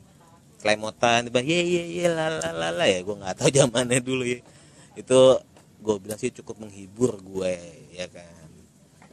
klemotan 0.64 1.28
tiba 1.28 1.44
ye 1.44 1.60
ye 1.60 1.82
ye 2.00 2.06
la 2.08 2.32
la 2.32 2.48
la 2.56 2.68
la. 2.72 2.88
Ya 2.88 3.04
gue 3.04 3.12
nggak 3.12 3.36
tahu 3.36 3.52
zamannya 3.60 4.00
dulu 4.00 4.24
ya. 4.24 4.40
Itu 4.96 5.36
gue 5.84 5.94
bilang 6.00 6.16
sih 6.16 6.32
cukup 6.32 6.64
menghibur 6.64 7.20
gue 7.20 7.52
ya 7.92 8.08
kan. 8.08 8.48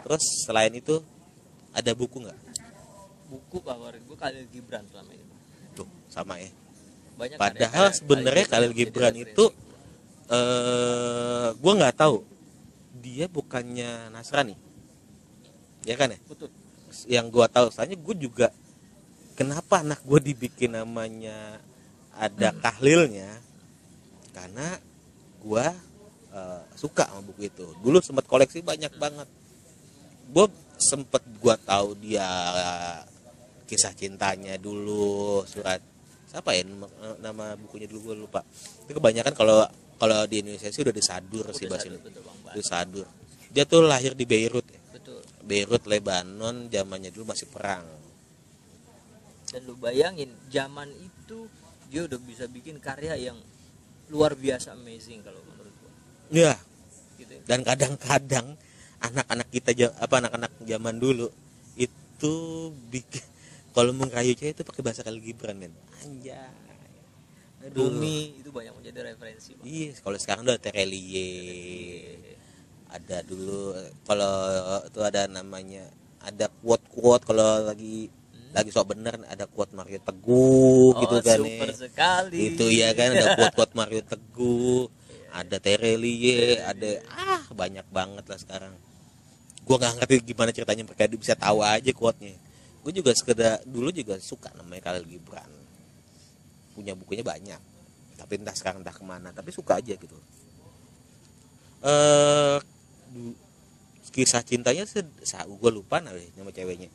Terus 0.07 0.47
selain 0.47 0.71
itu 0.71 1.03
ada 1.75 1.91
buku 1.91 2.23
nggak? 2.23 2.39
Buku 3.27 3.59
favorit 3.59 3.99
gue 3.99 4.15
Khalil 4.15 4.47
Gibran 4.47 4.87
selama 4.87 5.11
ini. 5.11 5.35
Tuh 5.75 5.87
sama 6.07 6.39
ya. 6.39 6.47
Banyak 7.19 7.35
padahal 7.35 7.91
karya-karya 7.91 7.99
sebenarnya 7.99 8.45
Khalil 8.47 8.71
Gibran 8.71 9.15
itu 9.19 9.45
eh 10.31 11.49
gue 11.51 11.73
nggak 11.75 11.95
tahu. 11.99 12.23
Dia 13.01 13.27
bukannya 13.27 14.13
Nasrani? 14.13 14.55
Ya 15.83 15.97
kan 15.97 16.13
ya? 16.13 16.19
Betul. 16.29 16.53
Yang 17.09 17.25
gua 17.33 17.47
tahu 17.49 17.73
soalnya 17.73 17.97
gue 17.97 18.15
juga 18.19 18.53
kenapa 19.36 19.82
anak 19.82 20.03
gue 20.03 20.19
dibikin 20.34 20.75
namanya 20.75 21.59
ada 22.15 22.51
kahlilnya? 22.59 23.39
Karena 24.32 24.77
gua 25.41 25.67
eh, 26.32 26.61
suka 26.77 27.09
sama 27.09 27.21
buku 27.25 27.49
itu. 27.51 27.67
Dulu 27.82 27.99
sempat 27.99 28.25
koleksi 28.29 28.63
banyak 28.63 28.95
banget. 28.95 29.27
Gue 30.32 30.47
sempet 30.79 31.21
gua 31.41 31.59
tahu 31.59 31.97
dia 31.99 32.25
kisah 33.67 33.95
cintanya 33.95 34.59
dulu 34.59 35.43
surat 35.47 35.79
siapa 36.27 36.55
ya 36.55 36.63
nama, 36.63 36.88
nama 37.19 37.45
bukunya 37.59 37.88
dulu 37.91 38.11
gue 38.11 38.15
lupa. 38.27 38.43
Itu 38.88 38.95
kebanyakan 38.95 39.36
kalau 39.36 39.67
kalau 39.99 40.23
di 40.27 40.43
Indonesia 40.43 40.71
sih 40.71 40.82
udah 40.84 40.95
disadur 40.95 41.45
sih 41.51 41.67
Udah 41.67 41.79
Bang. 41.79 42.55
disadur. 42.55 43.07
Dia 43.51 43.67
tuh 43.67 43.84
lahir 43.84 44.15
di 44.15 44.23
Beirut 44.23 44.63
ya. 44.63 44.79
Betul. 44.95 45.19
Beirut 45.43 45.84
Lebanon 45.88 46.71
zamannya 46.71 47.11
dulu 47.11 47.36
masih 47.36 47.51
perang 47.51 48.00
dan 49.51 49.61
lu 49.67 49.75
bayangin 49.75 50.31
zaman 50.47 50.87
itu 50.95 51.51
dia 51.91 52.07
udah 52.07 52.19
bisa 52.23 52.47
bikin 52.47 52.79
karya 52.79 53.19
yang 53.19 53.35
luar 54.07 54.31
biasa 54.35 54.75
amazing 54.79 55.19
kalau 55.23 55.43
menurut 55.43 55.75
gua. 55.83 55.91
Ya 56.31 56.55
gitu 57.19 57.31
ya. 57.35 57.43
dan 57.43 57.59
kadang-kadang 57.67 58.47
anak-anak 59.03 59.47
kita 59.51 59.71
apa 59.99 60.15
anak-anak 60.23 60.51
zaman 60.63 60.95
dulu 60.97 61.27
itu 61.75 62.33
bikin 62.87 63.23
kalau 63.75 63.91
mau 63.91 64.07
ngerayu 64.07 64.35
cewek 64.39 64.55
itu 64.55 64.63
pakai 64.63 64.81
bahasa 64.83 65.03
Khalil 65.03 65.23
Gibran 65.23 65.59
men. 65.59 65.75
Anjay. 66.03 66.61
Rumi 67.69 68.41
itu 68.41 68.49
banyak 68.49 68.73
menjadi 68.73 69.13
referensi 69.13 69.53
iya 69.61 69.93
kalau 70.01 70.17
sekarang 70.17 70.49
udah 70.49 70.57
Terelie 70.57 72.17
ada 72.89 73.21
dulu 73.21 73.77
kalau 74.09 74.33
itu 74.81 74.99
ada 75.05 75.29
namanya 75.29 75.85
ada 76.25 76.49
quote 76.49 76.81
quote 76.89 77.23
kalau 77.23 77.69
lagi 77.69 78.09
lagi 78.51 78.69
sok 78.69 78.95
bener 78.95 79.15
ada 79.31 79.47
quote 79.47 79.71
Mario 79.71 79.99
Teguh 80.03 80.91
gitu 80.99 81.15
oh, 81.17 81.23
kan 81.23 81.39
super 81.39 81.69
ya. 81.71 81.75
sekali. 81.75 82.39
Itu 82.51 82.65
ya 82.67 82.91
kan 82.91 83.15
ada 83.15 83.35
quote 83.39 83.55
quote 83.55 83.73
Mario 83.79 84.03
Teguh 84.03 84.91
ada 85.31 85.57
Terelie 85.63 86.59
ada 86.59 86.99
ah 87.07 87.43
banyak 87.55 87.87
banget 87.87 88.27
lah 88.27 88.39
sekarang. 88.39 88.73
Gua 89.63 89.75
nggak 89.79 90.03
ngerti 90.03 90.15
gimana 90.35 90.51
ceritanya 90.51 90.83
mereka 90.83 91.07
bisa 91.15 91.33
tahu 91.39 91.63
aja 91.63 91.91
quote-nya. 91.95 92.35
Gue 92.81 92.91
juga 92.91 93.13
sekedar 93.13 93.61
dulu 93.63 93.93
juga 93.93 94.17
suka 94.17 94.49
namanya 94.57 94.89
Khalil 94.89 95.05
Gibran. 95.05 95.51
Punya 96.73 96.97
bukunya 96.97 97.21
banyak. 97.21 97.61
Tapi 98.17 98.41
entah 98.41 98.57
sekarang 98.57 98.81
entah 98.81 98.93
ke 98.93 99.05
mana 99.05 99.29
tapi 99.31 99.53
suka 99.53 99.79
aja 99.79 99.93
gitu. 99.95 100.17
Eh 101.85 102.57
kisah 104.11 104.43
cintanya 104.43 104.83
gue 104.83 105.71
lupa 105.71 106.03
nama, 106.03 106.19
nama 106.35 106.51
ceweknya 106.51 106.91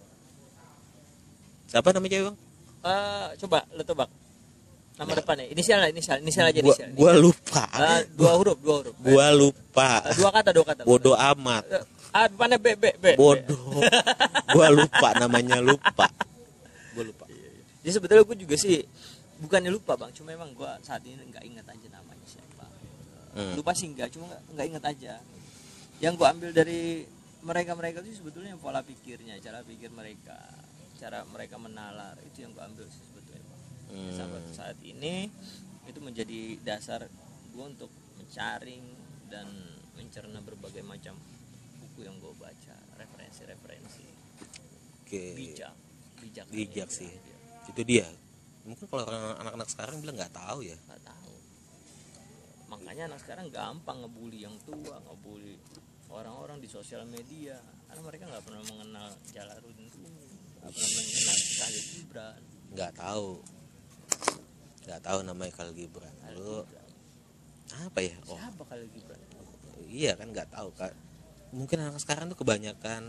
siapa 1.66 1.90
nama 1.92 2.06
cewek 2.06 2.24
bang? 2.30 2.36
Eh, 2.86 3.28
coba 3.42 3.58
lo 3.74 3.82
tebak. 3.82 4.10
Nama 4.96 5.12
depannya. 5.12 5.44
Inisial 5.52 5.78
lah 5.84 5.88
inisial 5.92 6.18
inisial 6.24 6.48
aja 6.48 6.60
gua, 6.64 6.72
inisial. 6.72 6.88
gua 6.96 7.12
lupa. 7.18 7.64
Eh, 7.76 8.00
dua 8.16 8.32
huruf 8.40 8.58
dua 8.62 8.74
huruf. 8.80 8.94
Gua 9.02 9.26
lupa. 9.34 9.90
Eh, 10.08 10.16
dua 10.16 10.30
kata 10.32 10.50
dua 10.56 10.64
kata. 10.64 10.82
Bodoh 10.88 11.16
amat. 11.18 11.64
Eh, 11.68 11.84
ah 12.16 12.26
depannya 12.30 12.56
b 12.56 12.66
b 12.78 12.84
b. 12.96 13.04
Bodoh. 13.18 13.82
Gua 14.56 14.68
lupa 14.72 15.08
namanya 15.18 15.60
lupa. 15.60 16.08
Gua 16.96 17.04
lupa. 17.04 17.24
Jadi 17.86 17.92
sebetulnya 18.02 18.26
gue 18.26 18.38
juga 18.42 18.56
sih 18.58 18.82
bukannya 19.38 19.70
lupa 19.70 19.94
bang. 19.94 20.10
Cuma 20.10 20.34
memang 20.34 20.50
gue 20.58 20.70
saat 20.82 21.06
ini 21.06 21.22
nggak 21.22 21.44
ingat 21.46 21.66
aja 21.70 21.86
namanya 21.92 22.26
siapa. 22.26 22.66
Hmm. 23.36 23.54
lupa 23.54 23.76
sih 23.76 23.86
enggak 23.92 24.10
cuma 24.10 24.26
nggak 24.26 24.42
nggak 24.58 24.66
ingat 24.74 24.84
aja. 24.90 25.14
Yang 26.02 26.12
gue 26.18 26.26
ambil 26.26 26.50
dari 26.50 27.06
mereka 27.46 27.78
mereka 27.78 28.02
itu 28.02 28.18
sebetulnya 28.18 28.58
pola 28.58 28.82
pikirnya 28.82 29.38
cara 29.38 29.62
pikir 29.62 29.94
mereka 29.94 30.34
cara 30.96 31.22
mereka 31.28 31.56
menalar 31.60 32.16
itu 32.24 32.44
yang 32.44 32.52
gue 32.56 32.64
ambil 32.64 32.86
sih 32.88 33.04
sebetulnya 33.04 33.44
Bang. 33.46 33.62
Hmm. 33.92 34.12
sampai 34.12 34.40
saat 34.50 34.78
ini 34.82 35.28
itu 35.86 35.98
menjadi 36.02 36.58
dasar 36.66 37.06
gue 37.52 37.64
untuk 37.64 37.92
mencaring 38.18 38.82
dan 39.30 39.46
mencerna 39.94 40.42
berbagai 40.42 40.82
macam 40.82 41.14
buku 41.80 42.04
yang 42.04 42.16
gue 42.18 42.32
baca 42.36 42.76
referensi-referensi 42.98 44.04
oke 45.06 45.22
bijak 45.38 45.74
bijak 46.20 46.46
Bijak 46.50 46.88
sih. 46.90 47.08
iya. 47.08 47.36
itu 47.70 47.82
dia 47.86 48.06
mungkin 48.66 48.86
kalau 48.90 49.06
anak-anak 49.38 49.68
sekarang 49.70 50.02
bilang 50.02 50.18
nggak 50.18 50.34
tahu 50.34 50.66
ya 50.66 50.74
nggak 50.90 51.02
tahu 51.06 51.34
makanya 52.66 53.14
anak 53.14 53.20
sekarang 53.22 53.46
gampang 53.54 54.02
ngebully 54.02 54.42
yang 54.42 54.58
tua 54.66 54.98
ngebully 55.06 55.54
orang-orang 56.10 56.58
di 56.58 56.66
sosial 56.66 57.06
media 57.06 57.58
karena 57.86 58.02
mereka 58.02 58.24
nggak 58.26 58.42
pernah 58.42 58.62
mengenal 58.66 59.08
Jalaluddin 59.30 59.86
Rumi 59.94 60.15
pernah 60.72 60.90
mengenal 60.96 61.38
Khalil 61.38 61.84
Gibran 61.92 62.40
nggak 62.76 62.92
tahu. 62.98 63.28
Nggak 64.86 65.00
tahu 65.02 65.18
namanya 65.26 65.52
Khalil 65.54 65.74
Gibran 65.74 66.14
lalu 66.26 66.54
apa 67.76 67.98
ya? 68.00 68.14
Oh. 68.26 68.38
Siapa 68.38 68.62
Khalil 68.66 68.88
Gibran 68.94 69.20
iya 69.86 70.12
kan 70.18 70.28
nggak 70.34 70.50
tahu 70.50 70.68
kan 70.74 70.92
mungkin 71.54 71.78
anak 71.78 72.02
sekarang 72.02 72.26
tuh 72.28 72.38
kebanyakan 72.42 73.02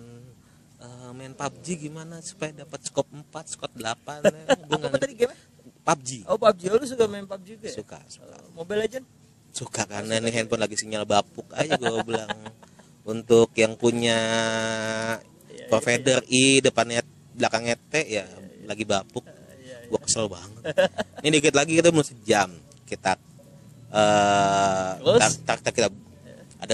eh, 0.80 1.12
main 1.12 1.34
PUBG 1.34 1.90
gimana 1.90 2.22
supaya 2.22 2.54
dapat 2.54 2.80
skop 2.86 3.10
4, 3.10 3.28
skop 3.50 3.74
8 3.74 3.84
ya. 4.30 4.46
Gua 4.70 4.78
apa 4.88 4.98
tadi 5.02 5.14
game 5.18 5.36
PUBG 5.84 6.10
oh 6.30 6.38
PUBG 6.38 6.62
oh, 6.70 6.78
lu 6.78 6.86
suka 6.86 7.06
main 7.10 7.26
PUBG 7.26 7.48
juga 7.58 7.68
ya? 7.68 7.76
suka 7.76 8.00
suka. 8.08 8.38
Eh, 8.38 8.48
Mobile 8.54 8.80
Legend? 8.86 9.06
Suka 9.52 9.84
karena 9.90 10.22
ini 10.22 10.30
handphone 10.30 10.62
lagi 10.62 10.78
sinyal 10.78 11.10
bapuk 11.10 11.50
aja 11.58 11.80
gue 11.82 12.04
bilang. 12.06 12.30
Untuk 13.08 13.56
yang 13.56 13.80
punya 13.80 14.20
Iya, 15.48 15.66
iya, 15.66 15.68
provider 15.72 16.20
i 16.28 16.60
depannya 16.62 17.02
belakangnya 17.38 17.78
T 17.78 17.94
ya 18.10 18.26
lagi 18.66 18.84
bapuk. 18.84 19.24
Iya, 19.24 19.38
iya. 19.64 19.78
gue 19.88 20.00
kesel 20.02 20.26
banget. 20.28 20.64
Ini 21.24 21.34
dikit 21.40 21.56
lagi 21.56 21.72
kita 21.78 21.90
mau 21.94 22.04
sejam. 22.04 22.50
Kita 22.84 23.14
eh 23.88 24.92
Terus? 25.00 25.22
tar, 25.24 25.32
tar- 25.48 25.62
tar 25.64 25.72
kita 25.72 25.88
ada 26.60 26.74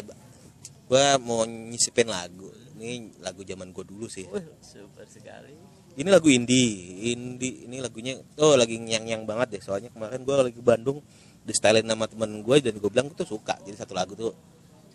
gue 0.89 1.05
mau 1.21 1.45
nyisipin 1.45 2.09
lagu. 2.09 2.49
Ini 2.79 3.21
lagu 3.21 3.45
zaman 3.45 3.69
gue 3.69 3.85
dulu 3.85 4.09
sih. 4.09 4.25
Wih, 4.31 4.43
super 4.63 5.05
sekali. 5.05 5.53
Ini 5.93 6.09
lagu 6.09 6.25
indie. 6.31 7.13
Indie 7.13 7.69
ini 7.69 7.77
lagunya 7.83 8.17
oh 8.41 8.57
lagi 8.57 8.81
nyang 8.81 9.05
nyang 9.05 9.23
banget 9.29 9.59
deh. 9.59 9.61
Soalnya 9.61 9.93
kemarin 9.93 10.25
gue 10.25 10.33
lagi 10.33 10.55
ke 10.57 10.63
Bandung 10.65 11.03
di 11.43 11.53
stylein 11.53 11.85
sama 11.85 12.07
temen 12.07 12.39
gue 12.39 12.55
dan 12.63 12.73
gue 12.79 12.89
bilang 12.89 13.11
gue 13.11 13.17
tuh 13.19 13.37
suka. 13.37 13.59
Jadi 13.61 13.77
satu 13.77 13.93
lagu 13.93 14.17
tuh 14.17 14.33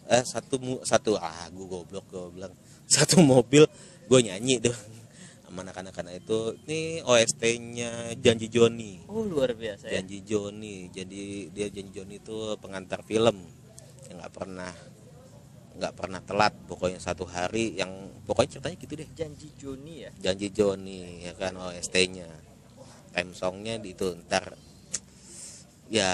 eh 0.09 0.25
satu 0.25 0.57
satu 0.83 1.21
ah 1.21 1.47
gue 1.53 1.67
goblok 1.69 2.05
gue 2.11 2.41
bilang. 2.41 2.53
Satu 2.89 3.21
mobil 3.21 3.69
gue 4.09 4.21
nyanyi 4.25 4.65
tuh 4.65 4.73
sama 5.49 5.65
anak-anak 5.65 6.13
itu 6.13 6.61
ini 6.69 7.01
OST-nya 7.01 8.13
Janji 8.21 8.53
Joni. 8.53 9.01
Oh 9.09 9.25
luar 9.25 9.57
biasa 9.57 9.89
ya. 9.89 10.05
Janji 10.05 10.21
Joni. 10.21 10.93
Jadi 10.93 11.49
dia 11.49 11.73
Janji 11.73 11.89
Joni 11.97 12.21
itu 12.21 12.53
pengantar 12.61 13.01
film 13.01 13.49
yang 14.13 14.21
nggak 14.21 14.33
pernah 14.37 14.73
nggak 15.79 15.95
pernah 15.97 16.21
telat 16.21 16.53
pokoknya 16.69 17.01
satu 17.01 17.25
hari 17.25 17.81
yang 17.81 17.89
pokoknya 18.29 18.61
ceritanya 18.61 18.77
gitu 18.77 18.93
deh. 19.01 19.09
Janji 19.17 19.49
Joni 19.57 19.95
ya? 20.05 20.11
Janji 20.21 20.49
Joni 20.53 21.25
ya 21.25 21.33
kan 21.33 21.57
OST-nya 21.57 22.29
time 23.17 23.33
songnya 23.33 23.81
di 23.81 23.97
itu 23.97 24.05
ntar 24.29 24.53
ya 25.89 26.13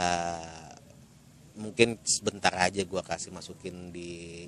mungkin 1.59 1.99
sebentar 2.07 2.55
aja 2.55 2.87
gua 2.87 3.03
kasih 3.03 3.35
masukin 3.35 3.91
di 3.91 4.47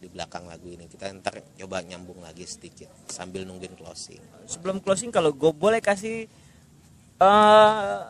di 0.00 0.08
belakang 0.08 0.48
lagu 0.48 0.66
ini. 0.72 0.88
Kita 0.88 1.12
ntar 1.20 1.44
coba 1.60 1.84
nyambung 1.84 2.24
lagi 2.24 2.48
sedikit 2.48 2.88
sambil 3.12 3.44
nungguin 3.44 3.76
closing. 3.76 4.20
Sebelum 4.48 4.80
closing 4.80 5.12
kalau 5.12 5.30
gue 5.36 5.52
boleh 5.52 5.84
kasih 5.84 6.24
eh 7.20 8.00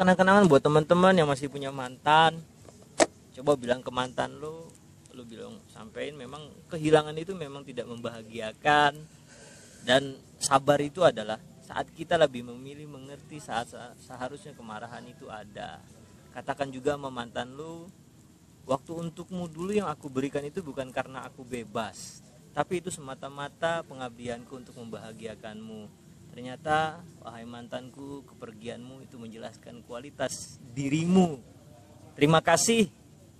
kenang-kenangan 0.00 0.48
buat 0.48 0.64
teman-teman 0.64 1.12
yang 1.12 1.28
masih 1.28 1.52
punya 1.52 1.68
mantan. 1.68 2.40
Coba 3.36 3.52
bilang 3.60 3.84
ke 3.84 3.92
mantan 3.92 4.40
lu 4.40 4.64
lu 5.16 5.24
bilang 5.24 5.56
sampein 5.72 6.12
memang 6.12 6.44
kehilangan 6.72 7.16
itu 7.16 7.36
memang 7.36 7.64
tidak 7.68 7.84
membahagiakan. 7.84 8.96
Dan 9.86 10.18
sabar 10.40 10.80
itu 10.82 11.04
adalah 11.04 11.38
saat 11.62 11.86
kita 11.94 12.18
lebih 12.18 12.46
memilih 12.46 12.88
mengerti 12.88 13.38
saat- 13.38 13.76
seharusnya 14.02 14.56
kemarahan 14.56 15.04
itu 15.06 15.28
ada. 15.28 15.78
Katakan 16.32 16.68
juga 16.68 16.94
sama 16.96 17.08
mantan 17.08 17.54
lu 17.56 17.88
waktu 18.66 18.90
untukmu 18.92 19.46
dulu 19.48 19.72
yang 19.72 19.88
aku 19.88 20.10
berikan 20.10 20.42
itu 20.42 20.60
bukan 20.60 20.90
karena 20.90 21.22
aku 21.22 21.46
bebas 21.46 22.26
tapi 22.56 22.80
itu 22.80 22.88
semata-mata 22.88 23.84
pengabdianku 23.84 24.48
untuk 24.56 24.80
membahagiakanmu. 24.80 25.92
Ternyata 26.32 27.04
wahai 27.20 27.44
mantanku 27.44 28.24
kepergianmu 28.24 29.04
itu 29.04 29.20
menjelaskan 29.20 29.84
kualitas 29.84 30.56
dirimu. 30.72 31.36
Terima 32.16 32.40
kasih 32.40 32.88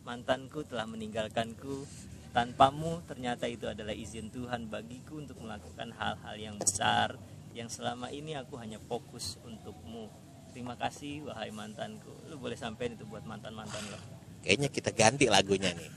mantanku 0.05 0.69
telah 0.69 0.85
meninggalkanku. 0.85 1.89
Tanpamu 2.37 3.01
ternyata 3.09 3.49
itu 3.49 3.65
adalah 3.65 3.97
izin 3.97 4.29
Tuhan 4.29 4.69
bagiku 4.69 5.17
untuk 5.17 5.41
melakukan 5.41 5.97
hal-hal 5.97 6.37
yang 6.37 6.61
besar 6.61 7.17
yang 7.57 7.73
selama 7.73 8.13
ini 8.13 8.37
aku 8.37 8.61
hanya 8.61 8.77
fokus 8.85 9.41
untukmu. 9.49 10.13
Terima 10.53 10.77
kasih 10.77 11.25
wahai 11.25 11.49
mantanku. 11.57 12.13
Lu 12.29 12.37
boleh 12.37 12.61
sampein 12.61 12.93
itu 12.93 13.09
buat 13.09 13.25
mantan-mantan 13.25 13.81
lo 13.89 14.26
kayaknya 14.47 14.71
kita 14.71 14.95
ganti 14.95 15.27
lagunya 15.27 15.75
nih. 15.75 15.91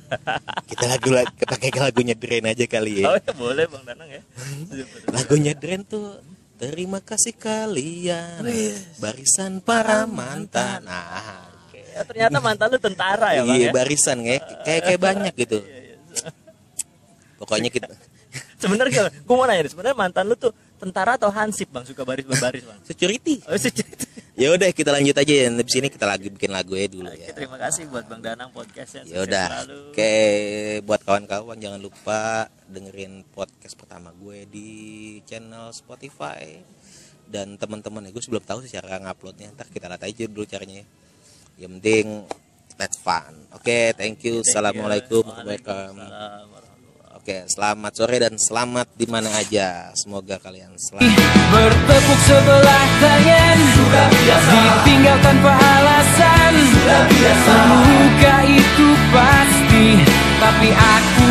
Kita 0.65 0.89
lagu 0.89 1.13
pakai 1.37 1.69
lagunya 1.77 2.17
Drain 2.17 2.49
aja 2.49 2.65
kali 2.65 3.05
oh 3.05 3.13
ya 3.13 3.21
ya 3.21 3.33
boleh 3.37 3.69
bang 3.69 3.83
Danang 3.85 4.09
ya. 4.09 4.21
Lagunya 5.15 5.53
Drain 5.53 5.85
tuh 5.85 6.17
terima 6.57 6.97
kasih 6.97 7.37
kalian 7.37 8.41
barisan 8.97 9.61
para 9.61 10.09
mantan. 10.09 10.81
Nah 10.81 11.45
Oke, 11.69 11.85
ya, 11.85 12.01
ternyata 12.01 12.41
mantan 12.41 12.73
lu 12.73 12.81
tentara 12.81 13.37
ya 13.37 13.45
bang 13.45 13.57
iya 13.61 13.67
ya? 13.69 13.71
barisan 13.71 14.17
kayak 14.25 14.43
kayak 14.65 14.81
kayak 14.89 15.01
banyak 15.05 15.33
gitu. 15.37 15.57
Pokoknya 17.39 17.69
kita 17.69 17.93
sebenarnya 18.61 19.13
gue 19.13 19.35
mau 19.37 19.45
nanya 19.45 19.69
sebenarnya 19.69 19.93
mantan 19.93 20.25
lu 20.25 20.33
tuh 20.33 20.49
tentara 20.81 21.21
atau 21.21 21.29
hansip 21.29 21.69
bang? 21.69 21.85
Suka 21.85 22.01
baris 22.01 22.25
berbaris 22.25 22.65
bang? 22.65 22.79
Security. 22.81 23.45
Oh, 23.45 23.53
sejak 23.53 23.85
itu. 23.85 24.09
Ya 24.39 24.47
udah 24.55 24.69
kita 24.71 24.89
lanjut 24.95 25.15
aja 25.19 25.33
ya. 25.35 25.47
Di 25.51 25.67
sini 25.67 25.87
kita 25.91 26.07
lagi 26.07 26.31
bikin 26.31 26.49
lagu 26.55 26.71
ya 26.79 26.87
dulu 26.87 27.11
Oke, 27.11 27.27
ya. 27.27 27.35
terima 27.35 27.59
kasih 27.59 27.91
buat 27.91 28.07
bang 28.07 28.21
Danang 28.23 28.49
podcastnya 28.55 29.03
ya 29.03 29.19
udah. 29.27 29.47
oke 29.91 30.13
buat 30.87 31.01
kawan-kawan 31.03 31.59
jangan 31.59 31.81
lupa 31.83 32.47
dengerin 32.71 33.27
podcast 33.35 33.75
pertama 33.75 34.15
gue 34.15 34.47
di 34.47 34.69
channel 35.27 35.75
Spotify. 35.75 36.63
Dan 37.29 37.61
teman-teman 37.61 38.07
ya 38.07 38.15
gue 38.15 38.23
sebelum 38.23 38.41
tahu 38.41 38.63
sih 38.63 38.71
cara 38.71 38.97
nguploadnya. 39.03 39.51
Ntar 39.53 39.67
kita 39.69 39.91
lihat 39.91 40.01
aja 40.01 40.23
dulu 40.25 40.47
caranya. 40.47 40.81
Ya 40.81 40.87
yang 41.59 41.77
penting 41.83 42.23
let's 42.79 42.95
fun. 42.95 43.35
Oke 43.51 43.91
thank 43.99 44.23
you. 44.23 44.39
Assalamualaikum. 44.41 45.27
Warahmatullahi 45.27 45.61
wabarakatuh 45.67 46.68
Oke, 47.29 47.45
selamat 47.45 47.93
sore 47.93 48.17
dan 48.17 48.41
selamat 48.41 48.89
di 48.97 49.05
mana 49.05 49.29
aja. 49.37 49.93
Semoga 49.93 50.41
kalian 50.41 50.73
selamat. 50.81 51.13
Bertepuk 51.53 52.19
sebelah 52.25 52.85
tangan 52.97 53.57
Sudah 53.77 54.07
biasa 54.09 54.49
Ditinggal 54.49 55.17
tanpa 55.21 55.53
alasan 55.53 56.51
Sudah 56.57 57.03
biasa 57.05 57.53
Luka 57.69 58.37
itu 58.49 58.87
pasti 59.13 59.85
Tapi 60.41 60.69
aku 60.73 61.27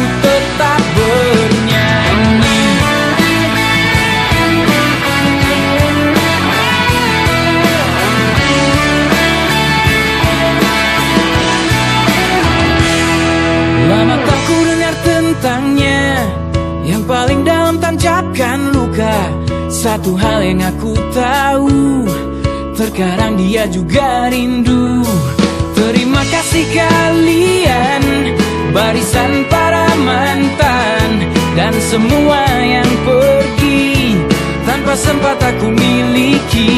Satu 19.78 20.18
hal 20.18 20.42
yang 20.42 20.58
aku 20.74 20.90
tahu 21.14 22.02
Terkadang 22.74 23.38
dia 23.38 23.62
juga 23.70 24.26
rindu. 24.26 25.06
Terima 25.70 26.18
kasih 26.18 26.66
kalian 26.74 28.02
Barisan 28.74 29.46
para 29.46 29.86
mantan 30.02 31.30
Dan 31.54 31.70
semua 31.78 32.42
yang 32.58 32.90
pergi. 33.06 34.18
Tanpa 34.66 34.98
sempat 34.98 35.38
aku 35.46 35.70
miliki 35.70 36.74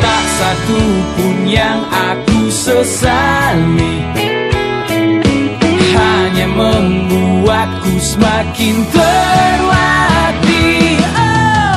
Tak 0.00 0.24
satu 0.40 0.80
pun 1.20 1.36
yang 1.44 1.84
aku 1.84 2.48
sesali. 2.48 3.96
Hanya 5.92 6.48
membuatku 6.48 7.92
semakin 8.00 8.74
terwarna 8.88 10.53